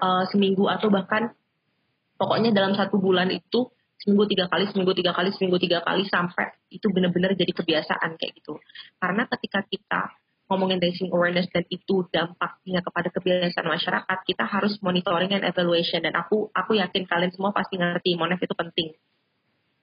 uh, 0.03 0.25
seminggu 0.35 0.67
atau 0.67 0.91
bahkan 0.91 1.31
pokoknya 2.19 2.51
dalam 2.51 2.75
satu 2.75 2.99
bulan 2.99 3.31
itu 3.31 3.71
seminggu 4.03 4.27
tiga 4.27 4.51
kali, 4.51 4.67
seminggu 4.67 4.99
tiga 4.99 5.15
kali, 5.15 5.31
seminggu 5.31 5.59
tiga 5.63 5.79
kali 5.87 6.03
sampai 6.11 6.59
itu 6.75 6.91
benar-benar 6.91 7.39
jadi 7.39 7.55
kebiasaan 7.55 8.19
kayak 8.19 8.33
gitu. 8.43 8.59
Karena 8.99 9.31
ketika 9.31 9.63
kita 9.63 10.03
ngomongin 10.55 10.79
raising 10.79 11.11
awareness 11.11 11.51
dan 11.51 11.67
itu 11.67 12.07
dampaknya 12.15 12.79
kepada 12.79 13.11
kebiasaan 13.11 13.67
masyarakat, 13.67 14.19
kita 14.23 14.47
harus 14.47 14.79
monitoring 14.79 15.35
and 15.35 15.43
evaluation 15.43 16.07
dan 16.07 16.15
aku 16.15 16.55
aku 16.55 16.79
yakin 16.79 17.03
kalian 17.11 17.35
semua 17.35 17.51
pasti 17.51 17.75
ngerti 17.75 18.15
monef 18.15 18.39
itu 18.39 18.55
penting. 18.55 18.95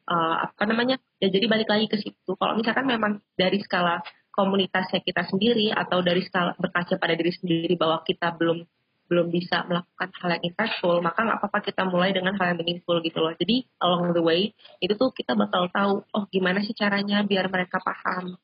Uh, 0.07 0.47
apa 0.47 0.63
namanya? 0.63 0.95
Ya 1.19 1.27
jadi 1.27 1.45
balik 1.51 1.67
lagi 1.67 1.91
ke 1.91 1.99
situ. 1.99 2.31
Kalau 2.39 2.55
misalkan 2.55 2.87
memang 2.87 3.19
dari 3.35 3.59
skala 3.59 3.99
komunitasnya 4.31 5.03
kita 5.03 5.27
sendiri 5.27 5.75
atau 5.75 5.99
dari 5.99 6.23
skala 6.23 6.55
berkaca 6.55 6.95
pada 6.95 7.13
diri 7.13 7.35
sendiri 7.35 7.75
bahwa 7.75 7.99
kita 8.07 8.31
belum 8.39 8.63
belum 9.11 9.27
bisa 9.27 9.67
melakukan 9.67 10.07
hal 10.23 10.39
yang 10.39 10.43
impactful, 10.55 11.03
maka 11.03 11.19
nggak 11.27 11.43
apa-apa 11.43 11.59
kita 11.67 11.83
mulai 11.83 12.15
dengan 12.15 12.31
hal 12.39 12.55
yang 12.55 12.63
meaningful 12.63 12.95
gitu 13.03 13.19
loh. 13.19 13.35
Jadi 13.35 13.67
along 13.83 14.15
the 14.15 14.23
way 14.23 14.55
itu 14.79 14.95
tuh 14.95 15.11
kita 15.11 15.35
bakal 15.35 15.67
tahu, 15.67 16.07
oh 16.15 16.23
gimana 16.31 16.63
sih 16.63 16.71
caranya 16.71 17.19
biar 17.27 17.51
mereka 17.51 17.83
paham 17.83 18.39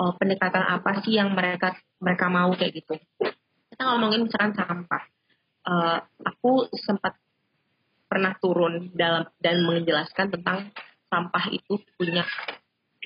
oh, 0.00 0.12
pendekatan 0.16 0.64
apa 0.64 1.02
sih 1.04 1.16
yang 1.16 1.32
mereka 1.32 1.76
mereka 2.00 2.26
mau 2.28 2.52
kayak 2.52 2.84
gitu. 2.84 2.94
Kita 3.72 3.82
ngomongin 3.92 4.28
misalkan 4.28 4.52
sampah. 4.56 5.02
Uh, 5.66 5.98
aku 6.22 6.70
sempat 6.78 7.18
pernah 8.06 8.38
turun 8.38 8.94
dalam 8.94 9.26
dan 9.42 9.66
menjelaskan 9.66 10.30
tentang 10.30 10.70
sampah 11.10 11.50
itu 11.50 11.82
punya 11.98 12.22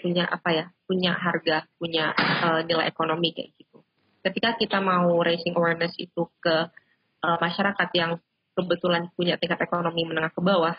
punya 0.00 0.24
apa 0.28 0.48
ya 0.52 0.64
punya 0.84 1.12
harga 1.16 1.68
punya 1.76 2.12
uh, 2.16 2.60
nilai 2.64 2.88
ekonomi 2.88 3.32
kayak 3.36 3.52
gitu 3.56 3.84
ketika 4.24 4.56
kita 4.56 4.78
mau 4.80 5.12
raising 5.20 5.56
awareness 5.56 5.92
itu 5.96 6.28
ke 6.40 6.68
uh, 7.24 7.38
masyarakat 7.40 7.88
yang 7.96 8.20
kebetulan 8.56 9.08
punya 9.16 9.36
tingkat 9.40 9.60
ekonomi 9.60 10.04
menengah 10.08 10.32
ke 10.32 10.40
bawah 10.40 10.76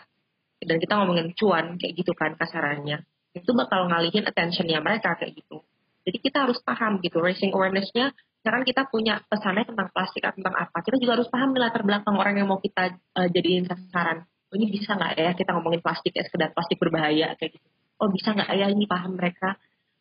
dan 0.62 0.76
kita 0.78 0.94
ngomongin 0.98 1.34
cuan 1.34 1.78
kayak 1.78 1.94
gitu 1.98 2.14
kan 2.14 2.34
kasarannya 2.38 3.02
itu 3.34 3.50
bakal 3.54 3.90
ngalihin 3.90 4.26
attentionnya 4.26 4.78
mereka 4.82 5.18
kayak 5.18 5.38
gitu 5.38 5.62
jadi 6.02 6.18
kita 6.18 6.38
harus 6.48 6.58
paham 6.62 6.98
gitu 7.00 7.18
raising 7.22 7.54
awarenessnya 7.54 8.14
sekarang 8.42 8.66
kita 8.66 8.90
punya 8.90 9.22
pesannya 9.30 9.64
tentang 9.66 9.88
plastik 9.94 10.22
atau 10.26 10.36
tentang 10.42 10.56
apa 10.58 10.78
kita 10.82 10.96
juga 10.98 11.12
harus 11.20 11.28
paham 11.30 11.54
latar 11.54 11.82
belakang 11.86 12.16
orang 12.18 12.34
yang 12.38 12.48
mau 12.50 12.58
kita 12.58 12.98
uh, 13.14 13.28
jadiin 13.30 13.66
sasaran 13.70 14.26
oh, 14.26 14.54
ini 14.58 14.66
bisa 14.70 14.98
nggak 14.98 15.12
ya 15.18 15.30
kita 15.38 15.50
ngomongin 15.54 15.82
plastik 15.82 16.12
ya 16.14 16.26
sekedar 16.26 16.50
plastik 16.50 16.78
berbahaya 16.82 17.38
kayak 17.38 17.58
gitu 17.58 17.68
oh 18.02 18.10
bisa 18.10 18.34
nggak 18.34 18.50
ya 18.50 18.66
ini 18.70 18.84
paham 18.90 19.14
mereka 19.14 19.54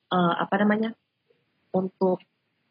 uh, 0.09 0.33
apa 0.41 0.55
namanya 0.57 0.91
untuk 1.71 2.19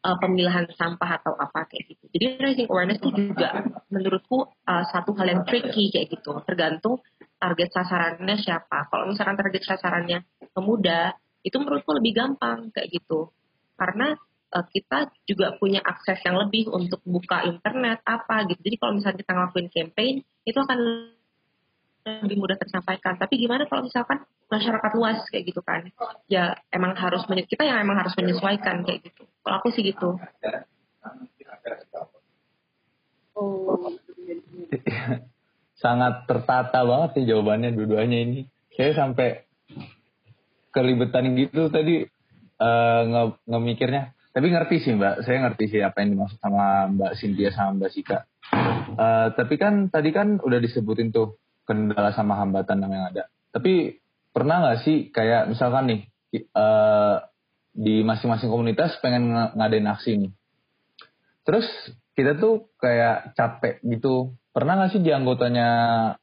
uh, 0.05 0.17
pemilahan 0.17 0.69
sampah 0.73 1.21
atau 1.21 1.33
apa 1.37 1.69
kayak 1.69 1.93
gitu. 1.93 2.03
Jadi 2.13 2.25
raising 2.41 2.69
awareness 2.69 3.01
itu 3.01 3.33
juga 3.33 3.65
menurutku 3.89 4.49
uh, 4.49 4.83
satu 4.89 5.13
hal 5.17 5.27
yang 5.29 5.41
tricky 5.45 5.93
kayak 5.93 6.09
gitu. 6.09 6.37
Tergantung 6.45 7.01
target 7.37 7.69
sasarannya 7.73 8.35
siapa. 8.37 8.89
Kalau 8.89 9.09
misalkan 9.09 9.37
target 9.37 9.63
sasarannya 9.65 10.25
pemuda, 10.53 11.17
itu 11.41 11.55
menurutku 11.57 11.91
lebih 11.97 12.13
gampang 12.17 12.69
kayak 12.73 12.89
gitu. 12.89 13.29
Karena 13.77 14.13
uh, 14.53 14.65
kita 14.69 15.09
juga 15.25 15.55
punya 15.57 15.81
akses 15.81 16.19
yang 16.21 16.37
lebih 16.37 16.69
untuk 16.69 17.01
buka 17.07 17.43
internet 17.47 18.03
apa 18.05 18.45
gitu. 18.51 18.59
Jadi 18.61 18.75
kalau 18.77 18.93
misalnya 18.99 19.17
kita 19.19 19.31
ngelakuin 19.33 19.69
campaign, 19.71 20.15
itu 20.45 20.57
akan 20.59 20.79
lebih 22.01 22.37
mudah 22.41 22.57
tersampaikan. 22.57 23.17
Tapi 23.17 23.37
gimana 23.37 23.69
kalau 23.69 23.85
misalkan 23.85 24.25
masyarakat 24.49 24.91
luas 24.97 25.21
kayak 25.29 25.45
gitu 25.47 25.61
kan? 25.63 25.87
Ya 26.27 26.57
emang 26.73 26.97
harus 26.97 27.23
kita 27.25 27.63
yang 27.63 27.79
emang 27.81 28.01
harus 28.01 28.13
menyesuaikan 28.17 28.83
kayak 28.83 29.05
gitu. 29.05 29.23
Kalau 29.41 29.55
aku 29.61 29.69
sih 29.73 29.85
gitu. 29.85 30.17
Sangat 35.81 36.29
tertata 36.29 36.85
banget 36.85 37.09
sih 37.17 37.25
jawabannya 37.25 37.73
dua-duanya 37.73 38.19
ini. 38.21 38.45
Saya 38.77 38.93
sampai 38.93 39.50
kelibetan 40.71 41.35
gitu 41.35 41.67
tadi 41.67 42.07
uh, 42.59 43.01
nge. 43.47 44.03
Tapi 44.31 44.47
ngerti 44.47 44.75
sih 44.79 44.95
Mbak, 44.95 45.27
saya 45.27 45.37
ngerti 45.43 45.65
sih 45.67 45.81
apa 45.83 45.99
yang 45.99 46.15
dimaksud 46.15 46.39
sama 46.39 46.87
Mbak 46.87 47.11
Cynthia 47.19 47.51
sama 47.51 47.83
Mbak 47.83 47.91
Sika. 47.91 48.19
Uh, 48.95 49.27
tapi 49.35 49.59
kan 49.59 49.91
tadi 49.91 50.15
kan 50.15 50.39
udah 50.39 50.59
disebutin 50.63 51.11
tuh 51.11 51.35
kendala 51.67 52.15
sama 52.15 52.39
hambatan 52.39 52.79
yang 52.87 53.11
ada. 53.11 53.27
Tapi 53.51 53.99
pernah 54.31 54.63
nggak 54.63 54.79
sih 54.87 55.11
kayak 55.11 55.51
misalkan 55.51 55.83
nih 55.91 56.01
uh, 56.55 57.27
di 57.75 58.03
masing-masing 58.07 58.47
komunitas 58.47 58.95
pengen 59.03 59.35
ng 59.35 59.59
ngadain 59.59 59.91
aksi 59.91 60.11
nih. 60.15 60.31
Terus 61.43 61.67
kita 62.15 62.39
tuh 62.39 62.71
kayak 62.79 63.35
capek 63.35 63.83
gitu. 63.83 64.31
Pernah 64.55 64.79
nggak 64.79 64.91
sih 64.95 65.03
di 65.03 65.11
anggotanya 65.11 65.67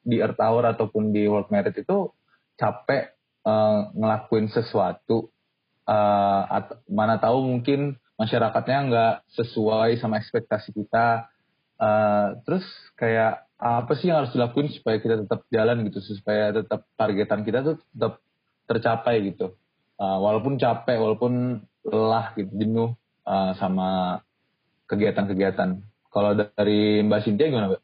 di 0.01 0.21
Earth 0.21 0.41
Hour 0.41 0.73
ataupun 0.73 1.13
di 1.13 1.29
World 1.29 1.53
Merit 1.53 1.77
itu 1.77 2.13
capek 2.57 3.18
uh, 3.49 3.89
ngelakuin 3.97 4.53
sesuatu 4.53 5.33
uh, 5.89 6.43
at 6.45 6.85
mana 6.85 7.17
tahu 7.17 7.49
mungkin 7.49 7.97
masyarakatnya 8.21 8.79
nggak 8.93 9.15
sesuai 9.33 9.97
sama 9.97 10.21
ekspektasi 10.21 10.77
kita. 10.77 11.33
Uh, 11.79 12.43
terus 12.43 12.67
kayak 12.99 13.47
apa 13.59 13.91
sih 13.99 14.11
yang 14.11 14.23
harus 14.23 14.35
dilakuin 14.35 14.71
supaya 14.75 14.99
kita 14.99 15.23
tetap 15.23 15.47
jalan 15.51 15.87
gitu 15.87 15.99
supaya 16.03 16.51
tetap 16.51 16.87
targetan 16.99 17.43
kita 17.47 17.59
tuh 17.63 17.77
tetap 17.95 18.13
tercapai 18.69 19.33
gitu. 19.33 19.55
Uh, 19.99 20.19
walaupun 20.23 20.59
capek 20.59 20.99
walaupun 20.99 21.63
lelah 21.83 22.35
gitu 22.39 22.51
jenuh 22.55 22.91
uh, 23.27 23.55
sama 23.57 24.21
kegiatan-kegiatan. 24.91 25.83
Kalau 26.09 26.31
dari 26.35 27.03
Mbak 27.07 27.21
Cynthia 27.25 27.51
gimana 27.51 27.71
Mbak? 27.75 27.83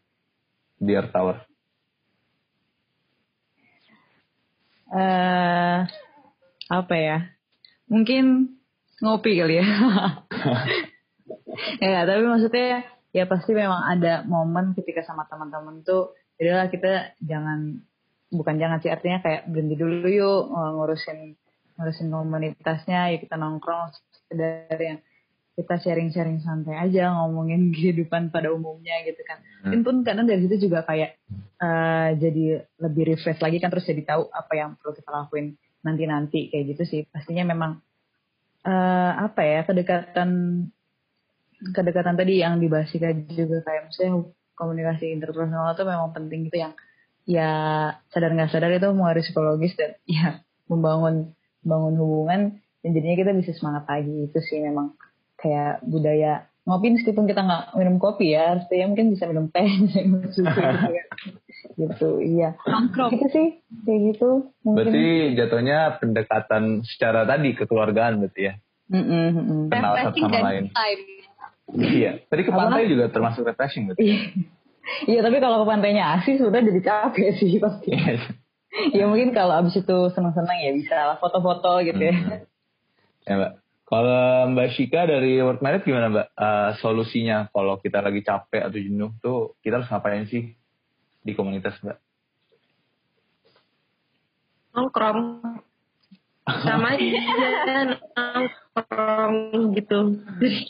Di 0.84 0.92
Air 0.94 1.08
Tower 1.14 1.53
uh, 4.92 5.78
apa 6.68 6.94
ya? 6.96 7.18
Mungkin 7.88 8.56
ngopi 9.00 9.38
kali 9.38 9.60
ya. 9.60 9.66
Ya 11.78 12.02
tapi 12.02 12.26
maksudnya 12.26 12.82
ya 13.14 13.30
pasti 13.30 13.54
memang 13.54 13.78
ada 13.86 14.26
momen 14.26 14.74
ketika 14.74 15.06
sama 15.06 15.22
teman-teman 15.30 15.86
tuh 15.86 16.10
jadilah 16.34 16.66
kita 16.66 17.14
jangan 17.22 17.78
bukan 18.34 18.58
jangan 18.58 18.82
sih 18.82 18.90
artinya 18.90 19.22
kayak 19.22 19.46
berhenti 19.46 19.78
dulu 19.78 20.10
yuk 20.10 20.50
ngurusin 20.50 21.38
ngurusin 21.78 22.10
komunitasnya 22.10 23.14
ya 23.14 23.18
kita 23.22 23.38
nongkrong 23.38 23.94
sekedar 24.10 24.78
yang 24.82 24.98
kita 25.54 25.74
sharing-sharing 25.78 26.42
santai 26.42 26.74
aja 26.74 27.14
ngomongin 27.14 27.70
kehidupan 27.74 28.34
pada 28.34 28.50
umumnya 28.50 29.00
gitu 29.06 29.22
kan. 29.22 29.38
Hmm. 29.64 29.82
pun 29.86 30.02
kadang 30.02 30.26
dari 30.26 30.44
situ 30.44 30.68
juga 30.68 30.82
kayak 30.82 31.16
uh, 31.62 32.14
jadi 32.18 32.66
lebih 32.82 33.14
refresh 33.14 33.40
lagi 33.40 33.62
kan 33.62 33.70
terus 33.70 33.86
jadi 33.86 34.02
tahu 34.02 34.28
apa 34.28 34.52
yang 34.58 34.76
perlu 34.76 34.92
kita 34.92 35.10
lakuin 35.10 35.54
nanti-nanti 35.86 36.50
kayak 36.50 36.74
gitu 36.74 36.82
sih. 36.84 37.00
Pastinya 37.08 37.46
memang 37.46 37.78
uh, 38.66 39.12
apa 39.30 39.40
ya 39.46 39.60
kedekatan 39.62 40.30
kedekatan 41.72 42.18
tadi 42.18 42.42
yang 42.42 42.58
dibahas 42.58 42.90
juga 42.92 43.14
kayak 43.64 43.88
misalnya 43.88 44.28
komunikasi 44.58 45.14
interpersonal 45.14 45.72
itu 45.72 45.84
memang 45.86 46.10
penting 46.12 46.50
gitu 46.50 46.58
yang 46.60 46.74
ya 47.24 47.50
sadar 48.12 48.36
nggak 48.36 48.52
sadar 48.52 48.70
itu 48.74 48.88
mengaruhi 48.92 49.24
psikologis 49.24 49.72
dan 49.78 49.96
ya 50.10 50.44
membangun 50.68 51.32
membangun 51.64 51.94
hubungan 51.96 52.40
dan 52.84 52.90
jadinya 52.92 53.16
kita 53.16 53.32
bisa 53.32 53.52
semangat 53.56 53.88
lagi 53.88 54.28
itu 54.28 54.38
sih 54.44 54.60
memang 54.60 54.92
kayak 55.44 55.84
budaya 55.84 56.48
ngopi 56.64 56.96
meskipun 56.96 57.28
kita 57.28 57.44
nggak 57.44 57.76
minum 57.76 58.00
kopi 58.00 58.32
ya 58.32 58.56
artinya 58.56 58.86
mungkin 58.88 59.12
bisa 59.12 59.28
minum 59.28 59.52
teh 59.52 59.68
gitu 60.24 60.40
ya 60.48 61.04
gitu 61.76 62.10
iya 62.24 62.56
gitu 63.12 63.26
sih 63.28 63.60
kayak 63.84 64.00
gitu 64.16 64.48
mungkin. 64.64 64.76
berarti 64.80 65.04
jatuhnya 65.36 65.78
pendekatan 66.00 66.80
secara 66.88 67.28
tadi 67.28 67.52
kekeluargaan 67.52 68.24
berarti 68.24 68.40
ya 68.48 68.54
mm 68.88 69.04
-mm, 69.04 69.68
kenal 69.68 69.92
satu 69.92 70.16
sama 70.24 70.40
lain 70.40 70.72
time 70.72 71.02
Iya, 71.72 72.20
tadi 72.28 72.44
ke 72.44 72.52
pantai 72.52 72.92
juga 72.92 73.08
termasuk 73.08 73.48
refreshing 73.48 73.88
betul. 73.88 74.04
Iya. 74.04 74.20
iya, 75.08 75.20
tapi 75.24 75.40
kalau 75.40 75.64
ke 75.64 75.66
pantainya 75.66 76.20
asik 76.20 76.36
sudah 76.36 76.60
jadi 76.60 76.80
capek 76.84 77.40
sih 77.40 77.56
pasti. 77.56 77.96
Iya. 77.96 78.20
ya 78.92 79.04
mungkin 79.08 79.32
kalau 79.32 79.64
abis 79.64 79.80
itu 79.80 79.98
senang-senang 80.12 80.58
ya 80.60 80.76
bisa 80.76 80.96
lah 81.14 81.16
foto-foto 81.16 81.80
gitu 81.88 82.02
ya. 82.04 82.14
Hmm. 82.14 82.44
Ya 83.24 83.34
mbak. 83.40 83.52
Kalau 83.94 84.50
Mbak 84.50 84.68
Shika 84.74 85.06
dari 85.06 85.38
World 85.38 85.62
Merit 85.62 85.86
gimana 85.86 86.10
Mbak? 86.10 86.28
Uh, 86.34 86.70
solusinya 86.82 87.46
kalau 87.54 87.78
kita 87.78 88.02
lagi 88.02 88.26
capek 88.26 88.66
atau 88.66 88.74
jenuh 88.74 89.14
tuh 89.22 89.54
kita 89.62 89.78
harus 89.78 89.86
ngapain 89.86 90.26
sih 90.26 90.50
di 91.22 91.32
komunitas 91.38 91.78
Mbak? 91.78 91.98
Nongkrong. 94.74 95.18
sama 96.44 96.92
aja 96.98 97.96
nongkrong 98.12 99.34
gitu 99.78 100.20
jadi 100.36 100.60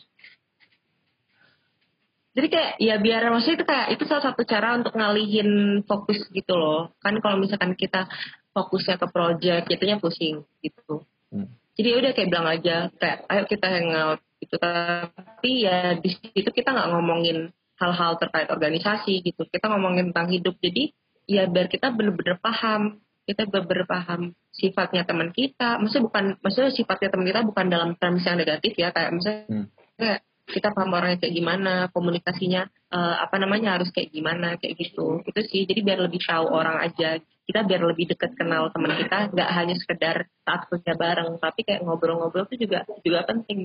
jadi 2.31 2.47
kayak 2.47 2.73
ya 2.79 2.95
biar 3.03 3.27
maksudnya 3.35 3.57
itu 3.59 3.67
kayak 3.67 3.89
itu 3.99 4.05
salah 4.07 4.23
satu 4.31 4.47
cara 4.47 4.79
untuk 4.79 4.95
ngalihin 4.95 5.83
fokus 5.83 6.23
gitu 6.31 6.55
loh 6.55 6.95
kan 7.03 7.19
kalau 7.19 7.43
misalkan 7.43 7.75
kita 7.75 8.07
fokusnya 8.55 9.03
ke 9.03 9.07
project 9.11 9.67
jatuhnya 9.67 9.99
pusing 9.99 10.47
gitu 10.63 11.03
hmm. 11.35 11.64
Jadi 11.75 11.89
ya 11.91 11.97
udah 11.99 12.13
kayak 12.15 12.29
bilang 12.31 12.47
aja 12.47 12.77
kayak 13.03 13.19
ayo 13.27 13.43
kita 13.51 13.67
hangout 13.67 14.21
gitu. 14.39 14.57
Tapi 14.61 15.51
ya 15.67 15.99
di 15.99 16.09
situ 16.13 16.51
kita 16.55 16.71
nggak 16.71 16.89
ngomongin 16.95 17.51
hal-hal 17.81 18.13
terkait 18.23 18.47
organisasi 18.47 19.27
gitu. 19.27 19.43
Kita 19.51 19.67
ngomongin 19.73 20.15
tentang 20.15 20.31
hidup. 20.31 20.55
Jadi 20.63 20.95
ya 21.27 21.51
biar 21.51 21.67
kita 21.67 21.91
bener-bener 21.91 22.39
paham. 22.39 23.03
Kita 23.25 23.49
bener-bener 23.49 23.89
paham 23.89 24.21
sifatnya 24.55 25.03
teman 25.03 25.35
kita. 25.35 25.83
Maksudnya 25.83 26.05
bukan 26.07 26.25
maksudnya 26.45 26.71
sifatnya 26.71 27.09
teman 27.11 27.27
kita 27.27 27.41
bukan 27.43 27.67
dalam 27.67 27.91
terms 27.99 28.23
yang 28.23 28.39
negatif 28.39 28.73
ya. 28.79 28.95
Kayak 28.95 29.11
misalnya 29.17 29.43
hmm. 29.51 29.67
kayak 29.99 30.21
kita 30.45 30.69
paham 30.77 30.93
orangnya 30.93 31.19
kayak 31.25 31.35
gimana 31.35 31.73
komunikasinya 31.91 32.69
uh, 32.93 33.17
apa 33.25 33.41
namanya 33.41 33.81
harus 33.81 33.89
kayak 33.91 34.13
gimana 34.15 34.61
kayak 34.61 34.79
gitu. 34.79 35.25
Itu 35.27 35.41
sih. 35.43 35.67
Jadi 35.67 35.81
biar 35.83 35.99
lebih 36.05 36.23
tahu 36.23 36.53
orang 36.53 36.85
aja 36.85 37.19
kita 37.45 37.61
biar 37.69 37.83
lebih 37.85 38.09
dekat 38.09 38.33
kenal 38.37 38.73
teman 38.73 38.97
kita 38.97 39.29
nggak 39.33 39.51
hanya 39.53 39.75
sekedar 39.77 40.17
saat 40.49 40.65
kerja 40.73 40.93
bareng 40.97 41.37
tapi 41.37 41.61
kayak 41.65 41.85
ngobrol-ngobrol 41.85 42.49
itu 42.49 42.65
juga 42.65 42.89
juga 43.05 43.21
penting 43.29 43.61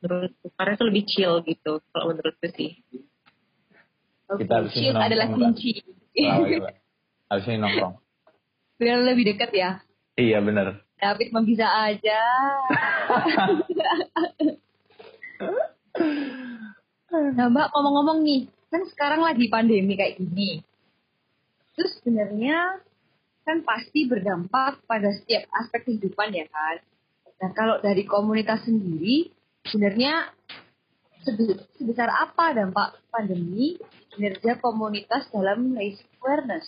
menurutku 0.00 0.46
karena 0.56 0.72
itu 0.76 0.84
lebih 0.88 1.04
chill 1.04 1.34
gitu 1.44 1.80
kalau 1.92 2.12
menurutku 2.12 2.48
sih. 2.52 2.80
Okay. 4.24 4.48
kita 4.48 4.56
chill 4.72 4.96
adalah 4.96 5.28
kunci. 5.28 5.84
Harus 7.28 7.44
ini 7.48 7.56
nongkrong. 7.60 7.94
Biar 8.80 8.98
lebih 9.04 9.24
dekat 9.36 9.50
ya? 9.52 9.70
Iya 10.16 10.38
benar 10.40 10.84
David 11.04 11.28
mau 11.36 11.44
bisa 11.44 11.68
aja. 11.68 12.20
Nah 17.14 17.46
Mbak 17.46 17.70
ngomong-ngomong 17.70 18.26
nih, 18.26 18.50
kan 18.74 18.82
sekarang 18.90 19.22
lagi 19.22 19.46
pandemi 19.46 19.94
kayak 19.94 20.18
gini. 20.18 20.66
Terus 21.78 22.02
sebenarnya 22.02 22.82
kan 23.44 23.60
pasti 23.62 24.08
berdampak 24.08 24.80
pada 24.88 25.12
setiap 25.12 25.46
aspek 25.52 25.84
kehidupan 25.84 26.32
ya 26.32 26.48
kan. 26.48 26.80
Nah 27.40 27.50
kalau 27.52 27.76
dari 27.78 28.08
komunitas 28.08 28.64
sendiri, 28.64 29.28
sebenarnya 29.68 30.32
sebesar 31.76 32.08
apa 32.08 32.56
dampak 32.56 33.00
pandemi 33.12 33.76
kinerja 34.12 34.60
komunitas 34.60 35.28
dalam 35.28 35.76
race 35.76 36.00
awareness? 36.20 36.66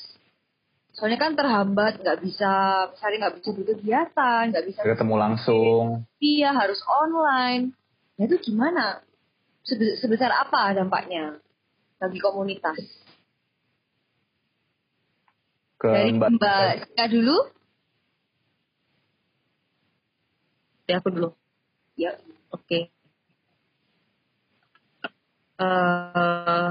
Soalnya 0.97 1.20
kan 1.20 1.37
terhambat, 1.37 2.01
nggak 2.01 2.24
bisa, 2.24 2.53
misalnya 2.89 3.29
nggak 3.29 3.37
bisa 3.37 3.51
berkegiatan, 3.53 4.43
nggak 4.49 4.64
bisa 4.64 4.81
ketemu 4.81 5.14
langsung. 5.20 5.85
Iya, 6.16 6.57
harus 6.57 6.81
online. 6.89 7.77
Nah 8.16 8.24
itu 8.24 8.37
gimana? 8.41 9.05
sebesar 9.66 10.31
apa 10.31 10.79
dampaknya 10.79 11.43
bagi 11.99 12.22
komunitas? 12.22 12.79
Ke 15.77 15.89
Dari 15.93 16.11
Mbak, 16.16 16.29
Mbak 16.41 16.70
Sika 16.89 17.05
dulu? 17.12 17.37
Ya 20.87 20.95
aku 21.03 21.09
dulu. 21.12 21.31
Ya. 21.99 22.16
Oke. 22.55 22.64
Okay. 22.64 22.83
Uh, 25.57 25.64
eh, 25.66 26.68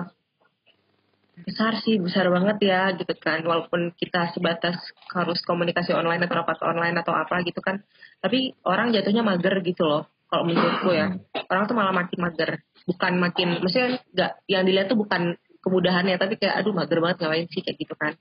besar 1.46 1.74
sih, 1.82 1.98
besar 1.98 2.30
banget 2.34 2.58
ya 2.64 2.94
gitu 2.98 3.14
kan. 3.18 3.46
Walaupun 3.46 3.94
kita 3.98 4.34
sebatas 4.34 4.78
harus 5.14 5.42
komunikasi 5.46 5.94
online 5.94 6.26
atau 6.26 6.42
rapat 6.42 6.58
online 6.64 6.98
atau 7.02 7.14
apa 7.14 7.42
gitu 7.46 7.62
kan. 7.62 7.84
Tapi 8.24 8.54
orang 8.66 8.94
jatuhnya 8.96 9.22
mager 9.22 9.62
gitu 9.62 9.86
loh 9.86 10.10
kalau 10.30 10.44
menurutku 10.52 10.90
ya 10.92 11.16
orang 11.48 11.64
tuh 11.70 11.76
malah 11.78 11.94
makin 11.94 12.20
mager 12.20 12.60
bukan 12.90 13.14
makin 13.22 13.62
maksudnya 13.62 14.02
nggak 14.14 14.32
yang 14.50 14.64
dilihat 14.66 14.88
tuh 14.90 14.98
bukan 14.98 15.38
kemudahannya 15.62 16.18
tapi 16.18 16.38
kayak 16.38 16.62
aduh 16.62 16.74
mager 16.74 17.00
banget 17.02 17.18
ngapain 17.24 17.48
sih 17.50 17.62
kayak 17.62 17.78
gitu 17.78 17.96
kan 17.98 18.20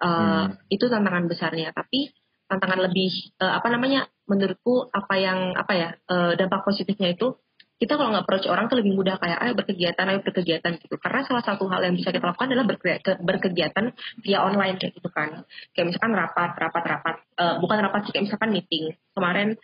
uh, 0.00 0.08
hmm. 0.48 0.72
itu 0.72 0.84
tantangan 0.88 1.24
besarnya. 1.30 1.70
Tapi 1.70 2.10
tantangan 2.50 2.80
lebih 2.90 3.36
uh, 3.38 3.62
apa 3.62 3.68
namanya 3.70 4.10
menurutku 4.26 4.90
apa 4.90 5.14
yang 5.20 5.54
apa 5.54 5.72
ya 5.76 5.88
uh, 6.10 6.34
dampak 6.34 6.66
positifnya 6.66 7.14
itu 7.14 7.38
kita 7.80 7.96
kalau 7.96 8.12
nggak 8.12 8.28
approach 8.28 8.44
orang 8.44 8.68
tuh 8.68 8.76
lebih 8.76 8.92
mudah 8.92 9.16
kayak 9.16 9.40
ayo 9.40 9.56
berkegiatan 9.56 10.04
ayo 10.04 10.20
berkegiatan 10.20 10.76
gitu. 10.76 11.00
Karena 11.00 11.24
salah 11.24 11.40
satu 11.40 11.64
hal 11.72 11.80
yang 11.80 11.96
bisa 11.96 12.12
kita 12.12 12.28
lakukan 12.28 12.52
adalah 12.52 12.68
berkegiatan 13.24 13.84
via 14.20 14.38
online 14.44 14.76
kayak 14.76 15.00
gitu 15.00 15.08
kan. 15.08 15.48
Kayak 15.72 15.86
misalkan 15.96 16.12
rapat 16.12 16.50
rapat 16.60 16.84
rapat. 16.84 17.16
Uh, 17.40 17.56
bukan 17.56 17.80
rapat 17.80 18.04
sih 18.04 18.12
kayak 18.12 18.28
misalkan 18.28 18.52
meeting. 18.52 18.92
Kemarin 19.16 19.56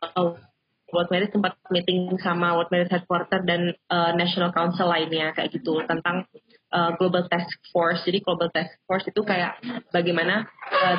uh, 0.00 0.40
World 0.88 1.12
Merit 1.12 1.28
sempat 1.28 1.60
meeting 1.68 2.16
sama 2.24 2.56
World 2.56 2.72
Merit 2.72 2.88
Headquarter 2.88 3.44
dan 3.44 3.76
uh, 3.92 4.16
National 4.16 4.48
Council 4.56 4.88
lainnya 4.88 5.36
kayak 5.36 5.52
gitu 5.52 5.84
tentang 5.84 6.24
uh, 6.72 6.96
Global 6.96 7.26
Task 7.28 7.58
Force. 7.72 8.04
Jadi 8.04 8.20
Global 8.24 8.48
Task 8.52 8.78
Force 8.84 9.06
itu 9.08 9.20
kayak 9.24 9.60
bagaimana 9.92 10.48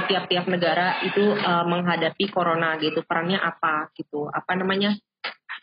tiap 0.05 0.29
tiap-tiap 0.29 0.45
negara 0.51 1.01
itu 1.05 1.33
uh, 1.33 1.65
menghadapi 1.65 2.29
corona 2.29 2.75
gitu, 2.77 3.01
perannya 3.05 3.39
apa 3.39 3.89
gitu, 3.95 4.27
apa 4.29 4.51
namanya, 4.57 4.93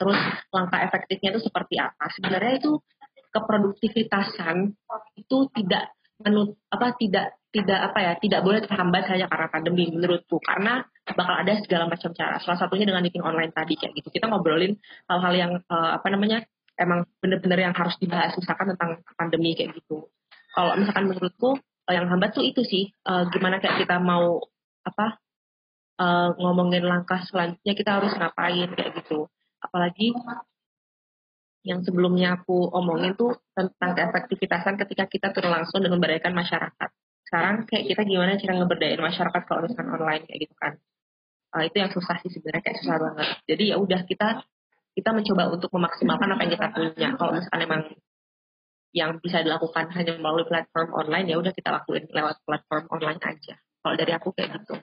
terus 0.01 0.19
langkah 0.51 0.81
efektifnya 0.83 1.37
itu 1.37 1.47
seperti 1.47 1.79
apa. 1.79 2.11
Sebenarnya 2.17 2.59
itu 2.59 2.81
keproduktivitasan 3.31 4.73
itu 5.21 5.37
tidak 5.53 5.93
menut 6.25 6.57
apa 6.73 6.97
tidak 6.97 7.37
tidak 7.53 7.93
apa 7.93 7.99
ya 8.01 8.13
tidak 8.17 8.41
boleh 8.41 8.61
terhambat 8.65 9.05
hanya 9.13 9.29
karena 9.29 9.49
pandemi 9.53 9.89
menurutku 9.93 10.41
karena 10.41 10.85
bakal 11.05 11.37
ada 11.37 11.53
segala 11.61 11.85
macam 11.89 12.13
cara 12.17 12.41
salah 12.41 12.57
satunya 12.57 12.89
dengan 12.89 13.05
meeting 13.05 13.25
online 13.25 13.53
tadi 13.53 13.77
kayak 13.77 13.93
gitu 13.97 14.09
kita 14.09 14.29
ngobrolin 14.29 14.81
hal-hal 15.09 15.35
yang 15.37 15.53
uh, 15.69 15.91
apa 15.97 16.09
namanya 16.09 16.45
emang 16.77 17.09
bener-bener 17.19 17.69
yang 17.69 17.75
harus 17.75 17.97
dibahas 17.99 18.37
misalkan 18.37 18.77
tentang 18.77 19.01
pandemi 19.17 19.57
kayak 19.57 19.77
gitu 19.77 20.09
kalau 20.53 20.73
misalkan 20.77 21.09
menurutku 21.09 21.57
uh, 21.61 21.93
yang 21.93 22.09
hambat 22.09 22.33
tuh 22.37 22.45
itu 22.45 22.63
sih 22.65 22.93
uh, 23.09 23.29
gimana 23.33 23.61
kayak 23.61 23.85
kita 23.85 23.97
mau 24.01 24.41
apa 24.87 25.19
uh, 25.99 26.37
ngomongin 26.39 26.85
langkah 26.85 27.21
selanjutnya 27.27 27.75
kita 27.75 27.91
harus 28.01 28.13
ngapain 28.15 28.69
kayak 28.77 28.93
gitu 29.03 29.27
apalagi 29.61 30.13
yang 31.67 31.83
sebelumnya 31.83 32.39
aku 32.39 32.71
omongin 32.71 33.19
tuh 33.19 33.35
tentang 33.51 33.99
keefektivitasan 33.99 34.79
ketika 34.79 35.05
kita 35.11 35.27
turun 35.35 35.51
langsung 35.51 35.83
dan 35.83 35.91
memberdayakan 35.91 36.31
masyarakat. 36.31 36.91
Sekarang 37.27 37.67
kayak 37.67 37.91
kita 37.91 38.07
gimana 38.07 38.39
cara 38.39 38.55
ngeberdayain 38.55 39.03
masyarakat 39.03 39.43
kalau 39.51 39.67
misalkan 39.67 39.91
online 39.91 40.23
kayak 40.31 40.47
gitu 40.47 40.55
kan. 40.55 40.79
Uh, 41.51 41.67
itu 41.67 41.77
yang 41.83 41.91
susah 41.91 42.23
sih 42.23 42.31
sebenarnya 42.31 42.63
kayak 42.63 42.79
susah 42.87 42.97
banget. 43.03 43.29
Jadi 43.51 43.65
ya 43.75 43.77
udah 43.83 44.01
kita 44.07 44.47
kita 44.97 45.13
mencoba 45.13 45.53
untuk 45.53 45.69
memaksimalkan 45.77 46.29
apa 46.33 46.41
yang 46.49 46.53
kita 46.57 46.69
punya. 46.73 47.09
Kalau 47.21 47.33
misalkan 47.37 47.61
emang 47.69 47.83
yang 48.97 49.21
bisa 49.21 49.45
dilakukan 49.45 49.93
hanya 49.93 50.17
melalui 50.17 50.49
platform 50.49 50.89
online 50.97 51.29
ya 51.29 51.37
udah 51.37 51.53
kita 51.53 51.69
lakuin 51.69 52.09
lewat 52.09 52.41
platform 52.49 52.89
online 52.89 53.21
aja. 53.21 53.61
Kalau 53.61 53.95
dari 53.95 54.13
aku 54.17 54.33
kayak 54.33 54.57
gitu. 54.57 54.81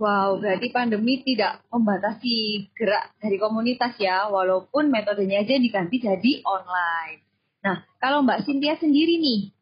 Wow, 0.00 0.40
berarti 0.40 0.72
pandemi 0.72 1.20
tidak 1.20 1.60
membatasi 1.68 2.72
gerak 2.72 3.12
dari 3.20 3.36
komunitas 3.36 4.00
ya, 4.00 4.32
walaupun 4.32 4.88
metodenya 4.88 5.44
aja 5.44 5.60
diganti 5.60 6.00
jadi 6.00 6.40
online. 6.40 7.20
Nah, 7.60 7.84
kalau 8.00 8.24
Mbak 8.24 8.48
Cynthia 8.48 8.80
sendiri 8.80 9.20
nih, 9.20 9.52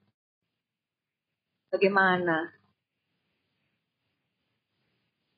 bagaimana? 1.74 2.54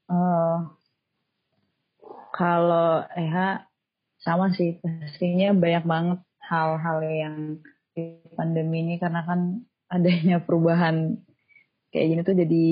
Uh, 0.04 0.68
kalau 2.40 3.04
Eha 3.12 3.68
sama 4.24 4.48
sih, 4.56 4.80
pastinya 4.80 5.52
banyak 5.52 5.84
banget 5.84 6.20
hal-hal 6.48 6.98
yang 7.04 7.36
di 7.92 8.16
pandemi 8.32 8.80
ini 8.88 8.96
karena 8.96 9.28
kan 9.28 9.60
adanya 9.92 10.40
perubahan 10.40 11.20
kayak 11.92 12.06
gini 12.08 12.20
tuh 12.24 12.36
jadi 12.38 12.68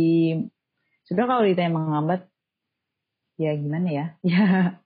Sebenarnya 1.09 1.31
kalau 1.33 1.45
ditanya 1.49 1.73
menghambat, 1.73 2.21
ya 3.41 3.57
gimana 3.57 3.89
ya? 3.89 4.07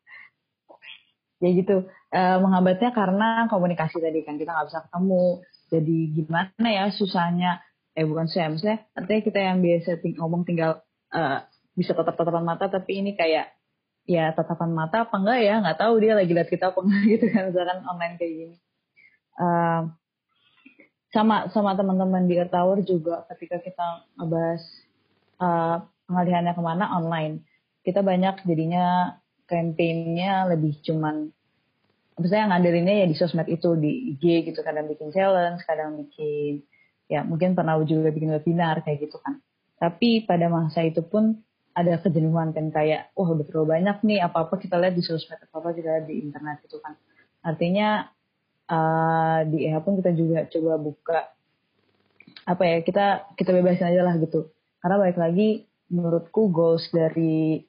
Ya, 1.43 1.51
ya 1.51 1.59
gitu. 1.59 1.91
E, 2.15 2.21
menghambatnya 2.39 2.95
karena 2.95 3.51
komunikasi 3.51 3.99
tadi 3.99 4.23
kan 4.23 4.39
kita 4.39 4.55
nggak 4.55 4.71
bisa 4.71 4.87
ketemu. 4.87 5.43
Jadi 5.67 5.99
gimana 6.15 6.69
ya 6.71 6.95
susahnya? 6.95 7.59
Eh 7.99 8.07
bukan 8.07 8.31
saya, 8.31 8.55
maksudnya 8.55 8.87
artinya 8.95 9.23
kita 9.27 9.39
yang 9.43 9.59
biasa 9.67 9.99
ting 9.99 10.15
ngomong 10.15 10.47
tinggal 10.47 10.81
uh, 11.11 11.43
bisa 11.75 11.93
tetap 11.93 12.15
tatapan 12.15 12.47
mata, 12.47 12.71
tapi 12.71 13.03
ini 13.03 13.19
kayak 13.19 13.51
ya 14.09 14.35
tatapan 14.35 14.71
mata 14.75 15.05
apa 15.07 15.15
enggak 15.19 15.39
ya? 15.43 15.55
Nggak 15.63 15.79
tahu 15.79 15.95
dia 16.03 16.13
lagi 16.19 16.33
lihat 16.35 16.49
kita 16.51 16.75
apa 16.75 16.81
enggak 16.83 17.03
gitu 17.19 17.27
kan, 17.31 17.43
misalkan 17.51 17.79
online 17.87 18.15
kayak 18.19 18.33
gini. 18.35 18.57
Uh, 19.33 19.89
sama 21.13 21.53
sama 21.53 21.77
teman-teman 21.77 22.25
di 22.25 22.41
Earth 22.41 22.53
Tower 22.53 22.81
juga 22.81 23.29
ketika 23.29 23.61
kita 23.61 24.09
ngebahas 24.17 24.63
uh, 25.41 25.77
pengalihannya 26.09 26.53
ke 26.57 26.63
mana 26.65 26.85
online 26.97 27.45
kita 27.85 28.01
banyak 28.01 28.41
jadinya 28.49 29.17
campaignnya 29.45 30.49
lebih 30.49 30.81
cuman 30.81 31.29
misalnya 32.17 32.57
ngadarinnya 32.57 33.05
ya 33.05 33.07
di 33.09 33.17
sosmed 33.17 33.49
itu 33.53 33.77
di 33.77 34.17
IG 34.17 34.53
gitu 34.53 34.65
kadang 34.65 34.89
bikin 34.89 35.13
challenge 35.13 35.61
kadang 35.69 36.01
bikin 36.01 36.65
ya 37.13 37.21
mungkin 37.29 37.53
pernah 37.53 37.77
juga 37.85 38.09
bikin 38.09 38.33
webinar 38.33 38.81
kayak 38.81 39.05
gitu 39.05 39.21
kan 39.21 39.45
tapi 39.77 40.25
pada 40.25 40.49
masa 40.49 40.81
itu 40.87 41.05
pun 41.05 41.45
ada 41.73 41.97
kejenuhan 42.01 42.53
kan 42.53 42.69
kayak 42.69 43.13
wah 43.17 43.33
udah 43.33 43.45
terlalu 43.49 43.81
banyak 43.81 43.97
nih 44.05 44.19
apa 44.21 44.49
apa 44.49 44.55
kita 44.61 44.77
lihat 44.77 44.93
di 44.93 45.03
sosmed 45.05 45.41
apa 45.41 45.57
apa 45.57 45.69
kita 45.73 45.89
lihat 45.89 46.07
di 46.09 46.15
internet 46.21 46.61
itu 46.69 46.77
kan. 46.79 46.95
Artinya 47.43 48.07
uh, 48.69 49.41
di 49.49 49.67
EH 49.67 49.81
pun 49.81 49.97
kita 49.99 50.13
juga 50.13 50.45
coba 50.53 50.73
buka 50.77 51.19
apa 52.43 52.63
ya 52.67 52.77
kita 52.85 53.07
kita 53.35 53.51
bebasin 53.57 53.89
aja 53.89 54.05
lah 54.05 54.15
gitu. 54.21 54.53
Karena 54.85 54.97
balik 55.01 55.19
lagi 55.19 55.65
menurutku 55.89 56.53
goals 56.53 56.89
dari 56.93 57.61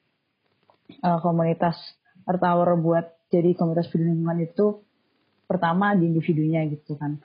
uh, 1.03 1.19
komunitas 1.23 1.75
Earth 2.23 2.79
buat 2.79 3.05
jadi 3.27 3.51
komunitas 3.57 3.91
peduli 3.91 4.15
itu 4.45 4.83
pertama 5.49 5.95
di 5.97 6.07
individunya 6.07 6.63
gitu 6.71 6.95
kan. 6.95 7.19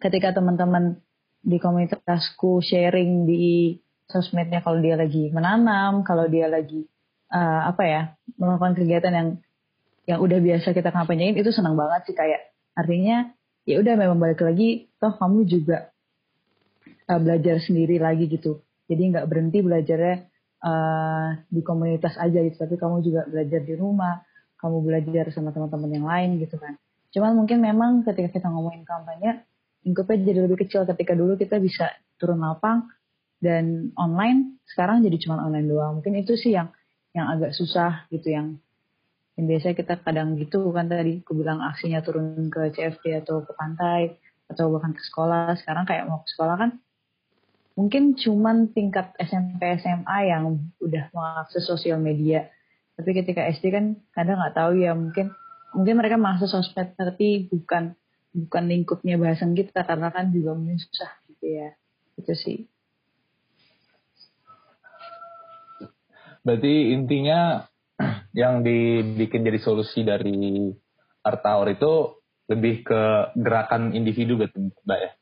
Ketika 0.00 0.36
teman-teman 0.36 1.00
di 1.40 1.56
komunitasku 1.56 2.60
sharing 2.60 3.24
di 3.24 3.76
sosmednya 4.10 4.60
kalau 4.60 4.82
dia 4.82 4.98
lagi 4.98 5.30
menanam, 5.30 6.02
kalau 6.02 6.26
dia 6.26 6.50
lagi 6.50 6.84
uh, 7.30 7.70
apa 7.70 7.82
ya 7.86 8.02
melakukan 8.36 8.74
kegiatan 8.76 9.12
yang 9.14 9.28
yang 10.06 10.18
udah 10.18 10.38
biasa 10.42 10.74
kita 10.74 10.90
kampanyein 10.90 11.38
itu 11.38 11.54
senang 11.54 11.78
banget 11.78 12.10
sih 12.10 12.16
kayak 12.18 12.50
artinya 12.74 13.30
ya 13.62 13.78
udah 13.78 13.94
memang 13.94 14.18
balik 14.18 14.42
lagi 14.42 14.90
toh 14.98 15.14
kamu 15.14 15.46
juga 15.46 15.94
uh, 17.06 17.20
belajar 17.22 17.62
sendiri 17.62 18.02
lagi 18.02 18.26
gitu. 18.26 18.60
Jadi 18.90 19.14
nggak 19.14 19.26
berhenti 19.30 19.62
belajarnya 19.62 20.16
uh, 20.66 21.28
di 21.46 21.60
komunitas 21.62 22.18
aja 22.18 22.42
gitu 22.42 22.58
tapi 22.58 22.74
kamu 22.74 23.06
juga 23.06 23.22
belajar 23.30 23.62
di 23.62 23.74
rumah 23.78 24.26
kamu 24.58 24.76
belajar 24.82 25.24
sama 25.32 25.54
teman-teman 25.54 25.90
yang 25.94 26.06
lain 26.10 26.30
gitu 26.42 26.58
kan. 26.58 26.74
Cuman 27.14 27.38
mungkin 27.38 27.62
memang 27.62 28.02
ketika 28.02 28.38
kita 28.38 28.46
ngomongin 28.50 28.82
kampanye 28.82 29.46
lingkupnya 29.86 30.16
jadi 30.20 30.40
lebih 30.44 30.58
kecil. 30.66 30.84
Ketika 30.84 31.14
dulu 31.16 31.38
kita 31.38 31.56
bisa 31.62 31.94
turun 32.20 32.42
lapang 32.42 32.90
dan 33.40 33.90
online 33.96 34.60
sekarang 34.68 35.00
jadi 35.02 35.16
cuma 35.24 35.40
online 35.40 35.66
doang. 35.66 35.98
Mungkin 35.98 36.20
itu 36.20 36.36
sih 36.36 36.52
yang 36.52 36.70
yang 37.16 37.26
agak 37.26 37.56
susah 37.56 38.06
gitu 38.12 38.30
yang 38.30 38.60
yang 39.34 39.44
biasanya 39.48 39.74
kita 39.80 39.94
kadang 40.04 40.36
gitu 40.36 40.70
kan 40.70 40.86
tadi 40.86 41.24
aku 41.24 41.32
bilang 41.32 41.64
aksinya 41.64 42.04
turun 42.04 42.52
ke 42.52 42.70
CFD 42.76 43.24
atau 43.24 43.42
ke 43.42 43.56
pantai 43.56 44.20
atau 44.46 44.68
bahkan 44.70 44.92
ke 44.92 45.02
sekolah. 45.02 45.56
Sekarang 45.56 45.88
kayak 45.88 46.06
mau 46.06 46.20
ke 46.22 46.28
sekolah 46.36 46.56
kan 46.60 46.70
mungkin 47.80 48.12
cuman 48.12 48.76
tingkat 48.76 49.16
SMP 49.16 49.80
SMA 49.80 50.18
yang 50.28 50.60
udah 50.84 51.08
mengakses 51.16 51.64
sosial 51.64 51.96
media. 51.96 52.52
Tapi 53.00 53.16
ketika 53.16 53.48
SD 53.48 53.72
kan 53.72 53.96
kadang 54.12 54.36
nggak 54.36 54.52
tahu 54.52 54.76
ya 54.76 54.92
mungkin 54.92 55.32
mungkin 55.72 55.94
mereka 55.96 56.20
mengakses 56.20 56.52
sosmed 56.52 56.92
tapi 56.92 57.48
bukan 57.48 57.96
bukan 58.36 58.64
lingkupnya 58.68 59.16
bahasan 59.16 59.56
kita 59.56 59.82
karena 59.88 60.12
kan 60.12 60.28
juga 60.28 60.52
mungkin 60.52 60.76
susah 60.76 61.10
gitu 61.32 61.46
ya. 61.48 61.72
Itu 62.20 62.36
sih 62.36 62.68
Berarti 66.40 66.96
intinya 66.96 67.64
yang 68.40 68.64
dibikin 68.64 69.44
jadi 69.44 69.60
solusi 69.60 70.04
dari 70.04 70.72
Art 71.20 71.44
Tower 71.44 71.68
itu 71.68 72.16
lebih 72.50 72.82
ke 72.82 73.02
gerakan 73.38 73.94
individu 73.94 74.40
betul 74.40 74.72
Mbak 74.82 74.98
ya. 74.98 75.12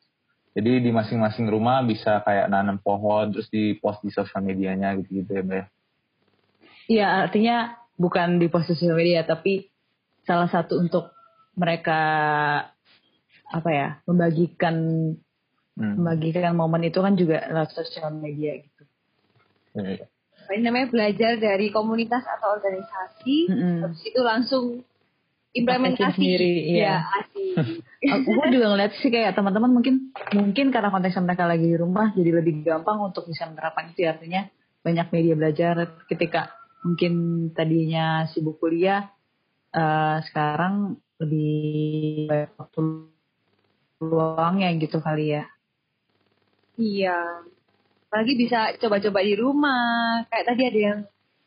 Jadi 0.59 0.83
di 0.83 0.91
masing-masing 0.91 1.47
rumah 1.47 1.85
bisa 1.85 2.25
kayak 2.25 2.51
nanam 2.51 2.81
pohon 2.83 3.31
terus 3.31 3.47
di 3.53 3.79
post 3.79 4.03
di 4.03 4.11
sosial 4.11 4.43
medianya 4.43 4.97
gitu-gitu 4.97 5.31
ya 5.31 5.43
Mbak 5.45 5.59
ya. 5.59 5.67
Iya 6.89 7.09
artinya 7.29 7.57
bukan 7.99 8.41
di 8.41 8.47
post 8.49 8.73
sosial 8.73 8.97
media 8.97 9.27
tapi 9.27 9.69
salah 10.25 10.49
satu 10.49 10.81
untuk 10.81 11.13
mereka 11.59 12.01
apa 13.49 13.71
ya 13.73 13.89
membagikan 14.07 14.77
hmm. 15.77 15.95
membagikan 15.99 16.55
momen 16.55 16.87
itu 16.87 17.01
kan 17.03 17.19
juga 17.19 17.45
lewat 17.51 17.75
sosial 17.75 18.15
media 18.15 18.57
gitu. 18.63 18.83
Ya, 19.77 19.85
ya 20.01 20.07
ini 20.55 20.63
namanya 20.65 20.89
belajar 20.89 21.37
dari 21.37 21.69
komunitas 21.69 22.25
atau 22.25 22.57
organisasi, 22.57 23.37
mm-hmm. 23.49 23.77
terus 23.85 24.01
itu 24.05 24.21
langsung 24.25 24.65
implementasi 25.53 26.17
sendiri, 26.17 26.55
iya. 26.77 27.03
ya, 28.05 28.15
Aku 28.21 28.31
juga 28.55 28.67
ngeliat 28.73 28.93
sih 29.01 29.09
kayak 29.09 29.35
teman-teman 29.35 29.73
mungkin 29.73 30.15
mungkin 30.37 30.71
karena 30.71 30.93
konteks 30.93 31.19
mereka 31.25 31.49
lagi 31.49 31.67
di 31.67 31.77
rumah 31.77 32.13
jadi 32.13 32.31
lebih 32.41 32.63
gampang 32.63 33.01
untuk 33.01 33.27
bisa 33.27 33.49
menerapkan 33.49 33.91
itu 33.91 34.05
artinya 34.05 34.47
banyak 34.85 35.09
media 35.11 35.35
belajar 35.35 35.75
ketika 36.07 36.53
mungkin 36.85 37.13
tadinya 37.57 38.29
sibuk 38.31 38.61
kuliah 38.63 39.09
uh, 39.75 40.23
sekarang 40.23 41.01
lebih 41.19 42.29
banyak 42.31 42.53
waktu 42.55 42.81
luangnya 43.99 44.69
gitu 44.79 45.03
kali 45.03 45.35
ya. 45.35 45.45
Iya 46.79 47.43
apalagi 48.09 48.41
bisa 48.41 48.73
coba-coba 48.81 49.21
di 49.21 49.37
rumah. 49.37 50.25
Kayak 50.33 50.47
tadi 50.49 50.63
ada 50.65 50.81
yang 50.81 51.01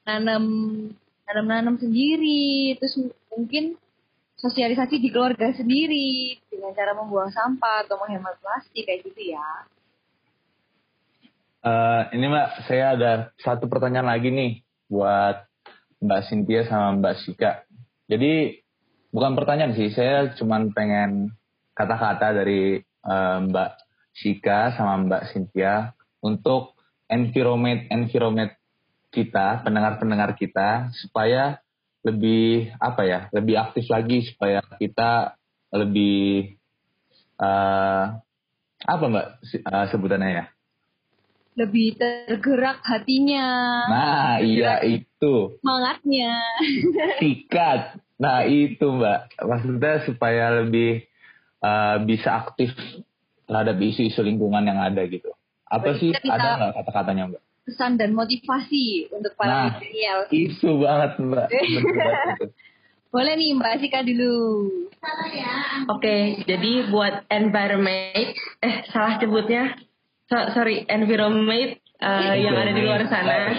nanam 0.06 0.44
nanam-nanam 1.26 1.76
sendiri. 1.82 2.78
Terus 2.78 3.02
mungkin 3.34 3.82
sosialisasi 4.38 5.02
di 5.02 5.10
keluarga 5.10 5.50
sendiri 5.58 6.38
dengan 6.50 6.74
cara 6.78 6.94
membuang 6.94 7.34
sampah 7.34 7.86
atau 7.86 7.98
menghemat 7.98 8.38
plastik 8.42 8.86
kayak 8.86 9.10
gitu 9.10 9.34
ya. 9.34 9.50
Uh, 11.62 12.10
ini 12.14 12.26
mbak 12.26 12.66
saya 12.66 12.98
ada 12.98 13.12
satu 13.38 13.70
pertanyaan 13.70 14.10
lagi 14.10 14.34
nih 14.34 14.66
buat 14.90 15.46
mbak 16.02 16.30
Cynthia 16.30 16.66
sama 16.66 16.98
mbak 16.98 17.22
Sika. 17.22 17.66
Jadi 18.10 18.62
bukan 19.14 19.38
pertanyaan 19.38 19.78
sih 19.78 19.94
saya 19.94 20.34
cuma 20.38 20.58
pengen 20.74 21.34
kata-kata 21.78 22.34
dari 22.34 22.82
uh, 23.06 23.46
mbak 23.46 23.78
Sika 24.14 24.74
sama 24.74 25.06
mbak 25.06 25.30
Cynthia 25.30 25.94
untuk 26.22 26.78
environment 27.12 27.90
environment 27.92 28.56
kita, 29.12 29.60
pendengar-pendengar 29.68 30.40
kita 30.40 30.94
supaya 30.96 31.60
lebih 32.02 32.72
apa 32.80 33.02
ya, 33.04 33.20
lebih 33.36 33.60
aktif 33.60 33.86
lagi 33.92 34.26
supaya 34.26 34.64
kita 34.80 35.36
lebih 35.76 36.56
uh, 37.38 38.18
apa 38.82 39.04
mbak 39.06 39.28
uh, 39.68 39.86
sebutannya 39.92 40.30
ya? 40.32 40.46
Lebih 41.52 42.00
tergerak 42.00 42.80
hatinya. 42.88 43.46
Nah 43.92 44.40
iya 44.40 44.82
itu. 44.88 45.60
Semangatnya. 45.60 46.40
Sikat. 47.22 48.00
Nah 48.18 48.48
itu 48.48 48.88
mbak, 48.88 49.36
maksudnya 49.44 50.08
supaya 50.08 50.64
lebih 50.64 51.06
uh, 51.62 52.00
bisa 52.08 52.48
aktif 52.48 52.72
terhadap 53.46 53.76
isu-isu 53.78 54.24
lingkungan 54.24 54.64
yang 54.64 54.80
ada 54.80 55.04
gitu. 55.06 55.36
Apa 55.72 55.96
sih 55.96 56.12
ada 56.12 56.50
nggak 56.60 56.72
kata-katanya 56.84 57.24
mbak? 57.32 57.42
Pesan 57.64 57.96
dan 57.96 58.12
motivasi 58.12 59.08
untuk 59.16 59.32
para 59.40 59.48
nah, 59.48 59.80
milenial. 59.80 60.28
Isu 60.28 60.70
banget 60.84 61.12
mbak. 61.24 61.48
Boleh 63.12 63.36
nih 63.36 63.52
Mbak 63.60 63.76
Sika 63.84 64.08
dulu. 64.08 64.72
ya. 65.36 65.84
Oke, 65.92 66.00
okay, 66.00 66.22
jadi 66.48 66.88
buat 66.88 67.28
environment, 67.28 68.32
eh 68.64 68.76
salah 68.88 69.20
sebutnya, 69.20 69.76
so, 70.32 70.40
sorry, 70.56 70.88
environment 70.88 71.76
uh, 72.00 72.32
yang 72.40 72.56
ada 72.56 72.72
di 72.72 72.80
luar 72.80 73.04
sana, 73.12 73.52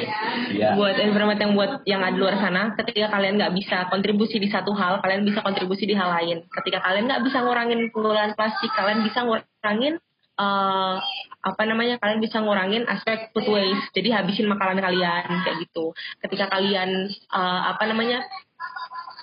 ya. 0.56 0.72
buat 0.72 0.96
environment 0.96 1.36
yang 1.36 1.52
buat 1.52 1.84
yang 1.84 2.00
ada 2.00 2.16
di 2.16 2.20
luar 2.24 2.40
sana, 2.40 2.72
ketika 2.80 3.12
kalian 3.12 3.36
nggak 3.36 3.52
bisa 3.52 3.92
kontribusi 3.92 4.40
di 4.40 4.48
satu 4.48 4.72
hal, 4.72 5.04
kalian 5.04 5.28
bisa 5.28 5.44
kontribusi 5.44 5.84
di 5.84 5.92
hal 5.92 6.08
lain. 6.08 6.48
Ketika 6.48 6.80
kalian 6.80 7.12
nggak 7.12 7.22
bisa 7.28 7.44
ngurangin 7.44 7.92
penggunaan 7.92 8.32
plastik, 8.32 8.72
kalian 8.72 9.04
bisa 9.04 9.20
ngurangin 9.20 10.00
uh, 10.38 10.96
apa 11.42 11.62
namanya 11.66 11.98
kalian 11.98 12.22
bisa 12.22 12.38
ngurangin 12.38 12.86
aspek 12.86 13.34
food 13.34 13.50
waste. 13.50 13.90
Jadi 13.96 14.08
habisin 14.14 14.46
makanan 14.46 14.78
kalian 14.78 15.26
kayak 15.42 15.58
gitu. 15.66 15.90
Ketika 16.22 16.46
kalian 16.52 17.10
uh, 17.34 17.74
apa 17.74 17.82
namanya 17.90 18.22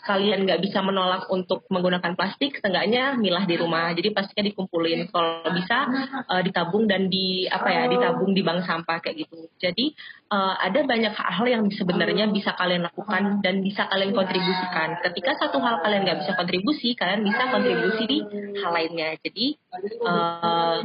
kalian 0.09 0.49
nggak 0.49 0.65
bisa 0.65 0.81
menolak 0.81 1.29
untuk 1.29 1.69
menggunakan 1.69 2.17
plastik, 2.17 2.57
setengahnya 2.57 3.13
milah 3.21 3.45
di 3.45 3.61
rumah. 3.61 3.93
Jadi 3.93 4.09
pastinya 4.09 4.49
dikumpulin. 4.49 5.05
Kalau 5.13 5.45
bisa 5.53 5.85
uh, 6.25 6.41
ditabung 6.41 6.89
dan 6.89 7.13
di 7.13 7.45
apa 7.45 7.69
ya 7.69 7.85
ditabung 7.85 8.33
di 8.33 8.41
bank 8.41 8.65
sampah 8.65 8.97
kayak 9.05 9.29
gitu. 9.29 9.45
Jadi 9.61 9.93
uh, 10.33 10.57
ada 10.57 10.81
banyak 10.81 11.13
hal 11.13 11.45
yang 11.45 11.69
sebenarnya 11.69 12.25
bisa 12.33 12.57
kalian 12.57 12.89
lakukan 12.89 13.45
dan 13.45 13.61
bisa 13.61 13.85
kalian 13.85 14.17
kontribusikan. 14.17 14.97
Ketika 15.05 15.37
satu 15.45 15.61
hal 15.61 15.85
kalian 15.85 16.01
nggak 16.09 16.25
bisa 16.25 16.33
kontribusi, 16.33 16.97
kalian 16.97 17.21
bisa 17.21 17.41
kontribusi 17.53 18.03
di 18.09 18.17
hal 18.65 18.71
lainnya. 18.73 19.13
Jadi 19.21 19.45
uh, 20.01 20.81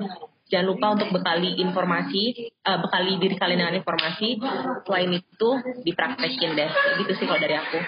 jangan 0.53 0.67
lupa 0.69 0.87
untuk 1.01 1.09
bekali 1.17 1.57
informasi, 1.65 2.53
uh, 2.69 2.77
bekali 2.77 3.17
diri 3.17 3.41
kalian 3.41 3.65
dengan 3.65 3.81
informasi. 3.81 4.37
Selain 4.85 5.11
itu 5.17 5.49
dipraktekin 5.81 6.53
deh, 6.53 6.69
gitu 7.01 7.13
sih 7.17 7.25
kalau 7.25 7.41
dari 7.41 7.57
aku. 7.57 7.81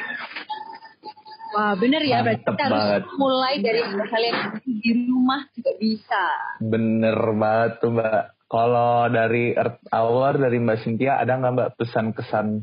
Wah 1.54 1.78
bener 1.78 2.02
ya, 2.02 2.26
berarti 2.26 2.42
kita 2.42 2.66
harus 2.66 3.14
mulai 3.14 3.62
dari 3.62 3.80
kalian 3.86 4.58
di 4.64 4.92
rumah 5.06 5.46
juga 5.54 5.72
bisa. 5.78 6.24
Bener 6.58 7.16
banget 7.38 7.72
tuh 7.78 7.94
mbak. 7.94 8.34
Kalau 8.46 9.10
dari 9.10 9.58
Earth 9.58 9.82
Hour, 9.90 10.38
dari 10.38 10.62
Mbak 10.62 10.78
Cynthia, 10.86 11.18
ada 11.18 11.34
nggak 11.34 11.52
mbak 11.54 11.70
pesan-kesan 11.82 12.62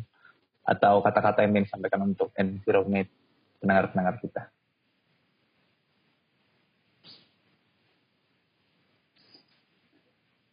atau 0.64 1.04
kata-kata 1.04 1.44
yang 1.44 1.60
ingin 1.60 1.68
disampaikan 1.68 2.08
untuk 2.08 2.32
environment 2.40 3.12
pendengar-pendengar 3.60 4.16
kita? 4.24 4.48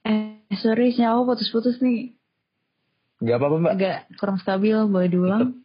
Eh, 0.02 0.58
sorry, 0.58 0.90
nyawa 0.98 1.22
putus-putus 1.30 1.78
nih. 1.78 2.18
Gak 3.22 3.36
apa-apa 3.38 3.56
mbak. 3.62 3.72
Agak 3.78 3.98
kurang 4.18 4.38
stabil, 4.42 4.74
boleh 4.90 5.08
diulang. 5.12 5.62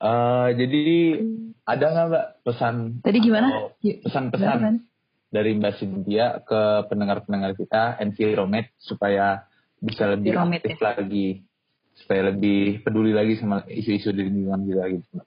Uh, 0.00 0.48
jadi 0.56 1.20
ada 1.68 1.84
nggak 1.92 2.06
mbak 2.08 2.26
pesan? 2.40 3.04
Tadi 3.04 3.18
gimana? 3.20 3.68
Pesan-pesan 3.84 4.88
dari 5.30 5.54
Mbak 5.54 5.74
Cynthia 5.78 6.42
ke 6.42 6.90
pendengar-pendengar 6.90 7.54
kita 7.54 8.00
environment 8.02 8.66
supaya 8.82 9.46
bisa 9.78 10.10
lebih 10.10 10.34
Environment, 10.34 10.60
aktif 10.64 10.80
ya? 10.80 10.84
lagi, 10.90 11.28
supaya 11.94 12.20
lebih 12.34 12.82
peduli 12.82 13.14
lagi 13.14 13.38
sama 13.38 13.62
isu-isu 13.70 14.10
di 14.10 14.26
lingkungan 14.26 14.66
kita 14.66 14.84
gitu. 14.90 15.06
Mbak. 15.14 15.26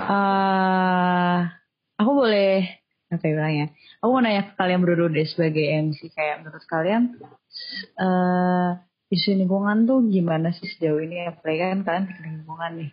Uh, 0.00 1.40
aku 2.00 2.10
boleh 2.10 2.79
apa 3.10 3.24
ya 3.26 3.32
bilangnya? 3.34 3.66
Aku 4.00 4.10
mau 4.14 4.22
nanya 4.22 4.42
ke 4.46 4.52
kalian 4.54 4.80
berdua 4.86 5.10
deh 5.10 5.26
sebagai 5.26 5.66
MC 5.66 6.14
kayak 6.14 6.46
menurut 6.46 6.64
kalian 6.70 7.18
uh, 7.98 8.78
isu 9.10 9.34
lingkungan 9.34 9.84
tuh 9.84 10.06
gimana 10.06 10.54
sih 10.54 10.70
sejauh 10.70 11.02
ini? 11.02 11.26
Apalagi 11.26 11.58
kan 11.58 11.80
kalian 11.82 12.04
bikin 12.06 12.24
lingkungan 12.40 12.72
nih. 12.78 12.90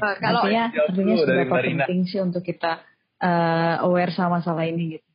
uh, 0.00 0.16
kalau 0.24 0.40
artinya, 0.48 0.64
artinya 0.72 1.14
seberapa 1.20 1.54
penting 1.60 2.00
sih 2.08 2.20
untuk 2.24 2.40
kita 2.40 2.80
uh, 3.20 3.84
aware 3.84 4.10
sama 4.16 4.40
masalah 4.40 4.64
ini 4.64 4.98
gitu? 4.98 5.08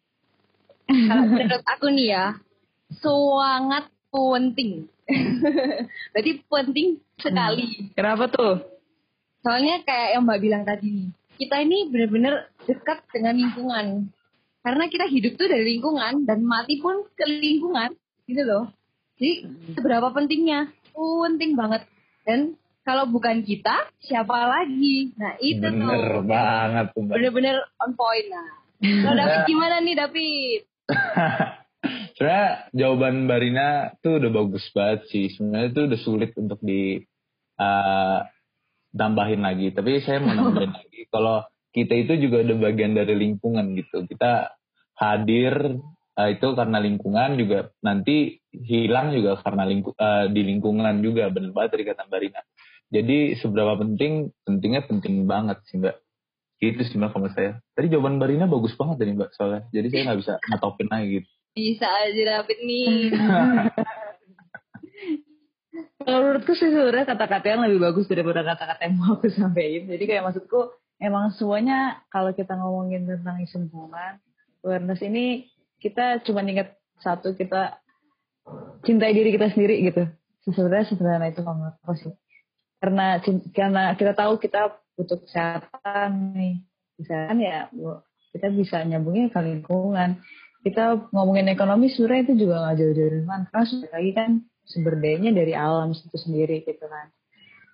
Kalau 0.88 1.24
menurut 1.34 1.66
aku 1.66 1.88
nih 1.92 2.08
ya, 2.14 2.26
sangat 3.02 3.86
penting. 4.14 4.88
Berarti 6.14 6.32
penting 6.48 6.88
sekali. 7.20 7.64
Hmm. 7.66 7.88
Kenapa 7.96 8.24
tuh? 8.32 8.56
Soalnya 9.44 9.84
kayak 9.84 10.18
yang 10.18 10.24
Mbak 10.28 10.40
bilang 10.44 10.64
tadi 10.68 10.88
nih, 10.92 11.10
kita 11.38 11.62
ini 11.62 11.88
benar-benar 11.88 12.50
dekat 12.66 13.06
dengan 13.14 13.38
lingkungan. 13.38 13.86
Karena 14.66 14.84
kita 14.92 15.08
hidup 15.08 15.40
tuh 15.40 15.48
dari 15.48 15.78
lingkungan 15.78 16.28
dan 16.28 16.44
mati 16.44 16.82
pun 16.84 17.08
ke 17.16 17.24
lingkungan, 17.24 17.96
gitu 18.28 18.44
loh. 18.44 18.66
Jadi 19.16 19.48
seberapa 19.78 20.12
pentingnya? 20.12 20.74
Penting 20.92 21.56
banget. 21.56 21.88
Dan 22.28 22.60
kalau 22.84 23.08
bukan 23.08 23.44
kita, 23.44 23.88
siapa 24.04 24.48
lagi? 24.48 25.12
Nah 25.16 25.36
itu 25.40 25.64
Bener 25.64 26.20
tuh. 26.20 26.24
banget 26.24 26.86
tuh. 26.92 27.04
Bener-bener 27.04 27.56
on 27.84 27.92
point. 27.96 28.28
Nah, 28.28 28.50
kalau 28.80 29.16
David 29.16 29.42
gimana 29.52 29.76
nih 29.84 29.96
David? 29.96 30.62
Sebenarnya 32.16 32.50
jawaban 32.74 33.28
Barina 33.30 33.94
tuh 34.02 34.24
udah 34.24 34.32
bagus 34.32 34.66
banget 34.72 35.06
sih. 35.12 35.28
Sebenarnya 35.36 35.68
itu 35.70 35.82
udah 35.86 36.00
sulit 36.00 36.32
untuk 36.40 36.60
di 36.64 36.98
uh, 37.60 38.20
tambahin 38.96 39.44
lagi. 39.44 39.76
Tapi 39.76 40.02
saya 40.02 40.24
mau 40.24 40.34
nambahin 40.40 40.74
lagi. 40.74 40.87
Kalau 41.10 41.46
kita 41.72 41.94
itu 41.94 42.14
juga 42.28 42.42
ada 42.42 42.56
bagian 42.58 42.98
dari 42.98 43.14
lingkungan 43.14 43.78
gitu. 43.78 44.08
Kita 44.10 44.50
hadir 44.98 45.78
uh, 46.18 46.30
itu 46.34 46.48
karena 46.58 46.78
lingkungan 46.82 47.38
juga 47.38 47.70
nanti 47.86 48.42
hilang 48.50 49.14
juga 49.14 49.38
karena 49.46 49.64
lingku, 49.70 49.94
uh, 49.94 50.26
di 50.32 50.42
lingkungan 50.42 51.06
juga 51.06 51.30
benar 51.30 51.54
banget 51.54 51.72
dari 51.78 51.84
kata 51.86 52.10
Mbak 52.10 52.20
Rina. 52.20 52.42
Jadi 52.88 53.18
seberapa 53.38 53.76
penting, 53.78 54.34
pentingnya 54.48 54.82
penting 54.88 55.28
banget 55.30 55.62
sih 55.70 55.78
Mbak. 55.78 55.96
Gitu 56.58 56.82
sih 56.90 56.98
Mbak 56.98 57.12
kalau 57.14 57.30
saya. 57.36 57.62
Tadi 57.78 57.94
jawaban 57.94 58.18
Mbak 58.18 58.30
Rina 58.34 58.46
bagus 58.50 58.74
banget 58.74 58.98
tadi 58.98 59.12
Mbak 59.14 59.30
soalnya. 59.38 59.62
Jadi 59.70 59.88
saya 59.94 60.02
nggak 60.10 60.20
bisa 60.26 60.34
ngatopin 60.50 60.88
lagi 60.90 61.08
gitu. 61.22 61.30
Bisa 61.58 61.88
aja 61.90 62.22
David 62.22 62.60
nih. 62.66 62.94
Kalau 66.08 66.24
menurutku 66.24 66.56
sih 66.56 66.72
sebenarnya 66.72 67.04
kata-kata 67.04 67.46
yang 67.52 67.62
lebih 67.68 67.84
bagus 67.84 68.08
daripada 68.08 68.40
kata-kata 68.40 68.82
yang 68.88 68.96
mau 68.96 69.20
aku 69.20 69.28
sampaikan. 69.28 69.92
Jadi 69.92 70.04
kayak 70.08 70.24
maksudku 70.24 70.72
emang 70.98 71.34
semuanya 71.34 72.02
kalau 72.10 72.34
kita 72.34 72.58
ngomongin 72.58 73.06
tentang 73.06 73.42
isu 73.42 73.66
lingkungan, 73.66 74.22
awareness 74.66 75.02
ini 75.06 75.48
kita 75.78 76.22
cuma 76.26 76.42
ingat 76.42 76.74
satu 77.02 77.38
kita 77.38 77.78
cintai 78.82 79.14
diri 79.14 79.30
kita 79.34 79.54
sendiri 79.54 79.76
gitu. 79.86 80.04
Sebenarnya 80.48 80.86
sebenarnya 80.90 81.30
itu 81.36 81.42
menurut 81.44 81.76
aku 81.84 81.94
sih. 82.00 82.14
Karena 82.78 83.20
karena 83.52 83.84
kita 83.98 84.14
tahu 84.16 84.40
kita 84.40 84.80
butuh 84.96 85.20
kesehatan 85.22 86.34
nih. 86.34 86.56
Kesehatan 86.98 87.38
ya 87.44 87.70
kita 88.34 88.48
bisa 88.54 88.82
nyambungnya 88.82 89.30
ke 89.30 89.40
lingkungan. 89.44 90.24
Kita 90.66 91.12
ngomongin 91.14 91.52
ekonomi 91.52 91.92
sebenarnya 91.92 92.32
itu 92.32 92.48
juga 92.48 92.56
nggak 92.66 92.76
jauh-jauh 92.82 93.12
dari 93.12 93.26
mana. 93.28 93.46
Karena 93.52 93.66
lagi 93.94 94.12
kan 94.16 94.30
sumber 94.68 94.94
dayanya 95.00 95.32
dari 95.36 95.54
alam 95.54 95.94
itu 95.94 96.18
sendiri 96.18 96.66
gitu 96.66 96.86
kan. 96.88 97.14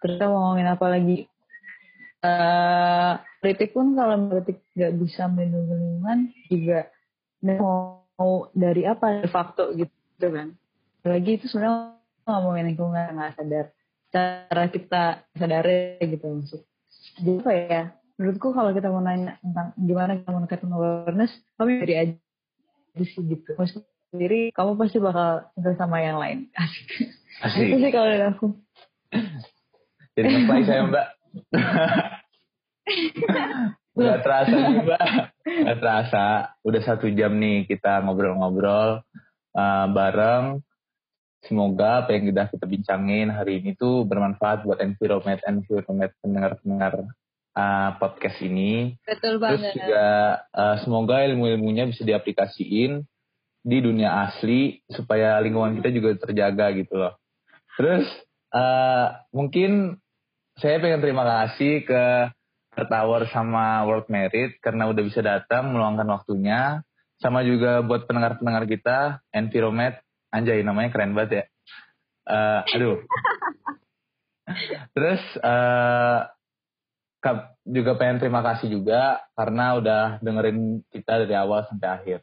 Terus 0.04 0.20
kita 0.20 0.28
ngomongin 0.28 0.68
apa 0.68 0.86
lagi? 0.92 1.30
Uh, 2.24 3.20
politik 3.44 3.76
pun 3.76 4.00
kalau 4.00 4.16
politik 4.32 4.64
nggak 4.80 4.96
bisa 4.96 5.28
melindungi 5.28 5.76
lingkungan 5.76 6.20
juga 6.48 6.80
mau, 7.44 8.08
mau 8.16 8.48
dari 8.56 8.88
apa 8.88 9.22
de 9.24 9.28
facto 9.28 9.76
gitu 9.76 10.28
kan. 10.32 10.56
Lagi 11.04 11.36
itu 11.36 11.52
sebenarnya 11.52 12.00
ngomongin 12.24 12.72
lingkungan 12.72 13.20
nggak 13.20 13.36
sadar 13.36 13.68
cara 14.14 14.64
kita 14.70 15.04
sadar 15.34 15.66
gitu 15.98 16.26
maksud. 16.30 16.62
Jadi 17.18 17.32
apa 17.42 17.52
ya? 17.52 17.84
Menurutku 18.22 18.54
kalau 18.54 18.70
kita 18.78 18.94
mau 18.94 19.02
nanya 19.02 19.42
tentang 19.42 19.74
gimana 19.74 20.22
kita 20.22 20.30
meningkatkan 20.30 20.70
awareness, 20.70 21.34
kami 21.58 21.82
dari 21.82 21.96
aja 21.98 22.14
sih 23.02 23.26
gitu. 23.26 23.58
Maksud 23.58 23.82
sendiri, 24.14 24.54
kamu 24.54 24.78
pasti 24.78 25.02
bakal 25.02 25.50
sama 25.74 25.98
yang 26.06 26.22
lain. 26.22 26.46
Asik. 26.62 27.10
Asik. 27.42 27.66
Itu 27.74 27.76
sih 27.82 27.90
kalau 27.90 28.08
dari 28.14 28.26
aku. 28.30 28.48
Jadi 30.14 30.28
ngapain 30.30 30.64
saya 30.70 30.82
mbak? 30.86 31.06
Gak 33.94 34.26
terasa 34.26 34.56
nih 34.58 34.82
mbak. 34.82 35.02
Gak 35.46 35.78
terasa. 35.78 36.26
Udah 36.66 36.82
satu 36.82 37.10
jam 37.14 37.38
nih 37.38 37.70
kita 37.70 38.02
ngobrol-ngobrol 38.02 39.06
uh, 39.54 39.86
bareng. 39.90 40.66
Semoga 41.44 42.08
apa 42.08 42.16
yang 42.16 42.32
sudah 42.32 42.48
kita 42.48 42.66
bincangin 42.66 43.28
hari 43.28 43.60
ini 43.60 43.76
tuh 43.76 44.08
bermanfaat 44.08 44.64
buat 44.64 44.80
environment 44.80 45.44
environment 45.44 46.12
pendengar-pendengar 46.24 46.94
uh, 47.54 47.90
podcast 48.00 48.40
ini. 48.40 48.96
Betul 49.04 49.44
banget. 49.44 49.76
Terus 49.76 49.76
juga 49.76 50.08
uh, 50.56 50.76
semoga 50.82 51.20
ilmu-ilmunya 51.28 51.92
bisa 51.92 52.08
diaplikasiin 52.08 53.04
di 53.64 53.78
dunia 53.80 54.28
asli 54.28 54.84
supaya 54.92 55.40
lingkungan 55.40 55.80
kita 55.80 55.90
juga 55.92 56.10
terjaga 56.20 56.72
gitu 56.76 56.96
loh. 56.96 57.14
Terus 57.76 58.08
uh, 58.56 59.20
mungkin 59.36 60.03
saya 60.64 60.80
pengen 60.80 61.04
terima 61.04 61.28
kasih 61.28 61.84
ke 61.84 62.32
Tower 62.88 63.28
sama 63.36 63.84
World 63.84 64.08
Merit 64.08 64.56
karena 64.64 64.88
udah 64.88 65.04
bisa 65.04 65.20
datang 65.20 65.76
meluangkan 65.76 66.08
waktunya. 66.08 66.80
Sama 67.20 67.44
juga 67.44 67.84
buat 67.84 68.08
pendengar-pendengar 68.08 68.64
kita, 68.72 69.20
Enviromed, 69.36 70.00
anjay 70.32 70.64
namanya 70.64 70.96
keren 70.96 71.12
banget 71.12 71.32
ya. 71.32 71.46
Uh, 72.24 72.60
aduh. 72.80 72.98
Terus 74.96 75.24
uh, 75.44 76.32
juga 77.68 77.92
pengen 78.00 78.24
terima 78.24 78.40
kasih 78.44 78.72
juga 78.72 79.20
karena 79.36 79.76
udah 79.80 80.04
dengerin 80.24 80.84
kita 80.92 81.28
dari 81.28 81.36
awal 81.36 81.68
sampai 81.68 81.90
akhir. 81.92 82.20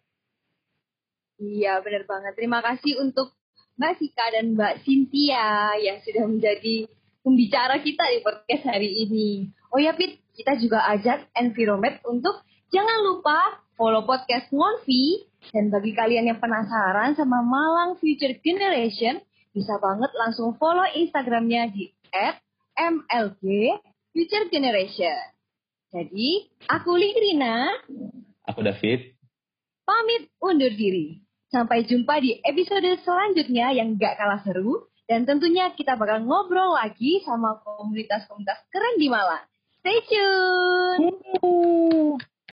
Iya, 1.40 1.80
benar 1.84 2.08
banget. 2.08 2.32
Terima 2.40 2.60
kasih 2.64 3.04
untuk 3.04 3.36
Mbak 3.76 3.94
Sika 4.00 4.26
dan 4.32 4.56
Mbak 4.56 4.84
Cynthia 4.84 5.76
yang 5.80 6.00
sudah 6.04 6.24
menjadi 6.28 6.88
pembicara 7.20 7.80
kita 7.80 8.04
di 8.10 8.18
podcast 8.24 8.64
hari 8.66 8.90
ini. 9.06 9.52
Oh 9.70 9.78
ya, 9.78 9.94
Pit, 9.94 10.20
kita 10.34 10.56
juga 10.58 10.84
ajak 10.90 11.30
Environment 11.36 12.00
untuk 12.08 12.42
jangan 12.72 12.98
lupa 13.06 13.62
follow 13.78 14.04
podcast 14.04 14.50
Ngonvi. 14.50 15.30
Dan 15.52 15.72
bagi 15.72 15.96
kalian 15.96 16.28
yang 16.28 16.40
penasaran 16.40 17.16
sama 17.16 17.40
Malang 17.40 17.96
Future 17.96 18.36
Generation, 18.44 19.24
bisa 19.56 19.80
banget 19.80 20.12
langsung 20.12 20.52
follow 20.60 20.84
Instagramnya 20.92 21.72
di 21.72 21.88
@mlg 22.76 23.42
Future 24.12 24.46
Generation. 24.52 25.16
Jadi, 25.90 26.44
aku 26.68 26.92
Ligrina. 26.92 27.72
Aku 28.46 28.60
David. 28.60 29.16
Pamit 29.82 30.28
undur 30.38 30.70
diri. 30.70 31.18
Sampai 31.50 31.82
jumpa 31.82 32.22
di 32.22 32.38
episode 32.46 32.86
selanjutnya 33.02 33.74
yang 33.74 33.98
gak 33.98 34.14
kalah 34.20 34.38
seru. 34.46 34.89
Dan 35.10 35.26
tentunya 35.26 35.74
kita 35.74 35.98
bakal 35.98 36.22
ngobrol 36.22 36.78
lagi 36.78 37.18
sama 37.26 37.58
komunitas-komunitas 37.66 38.62
keren 38.70 38.94
di 38.94 39.10
Malang. 39.10 39.42
Stay 39.82 39.98
tune! 40.06 41.10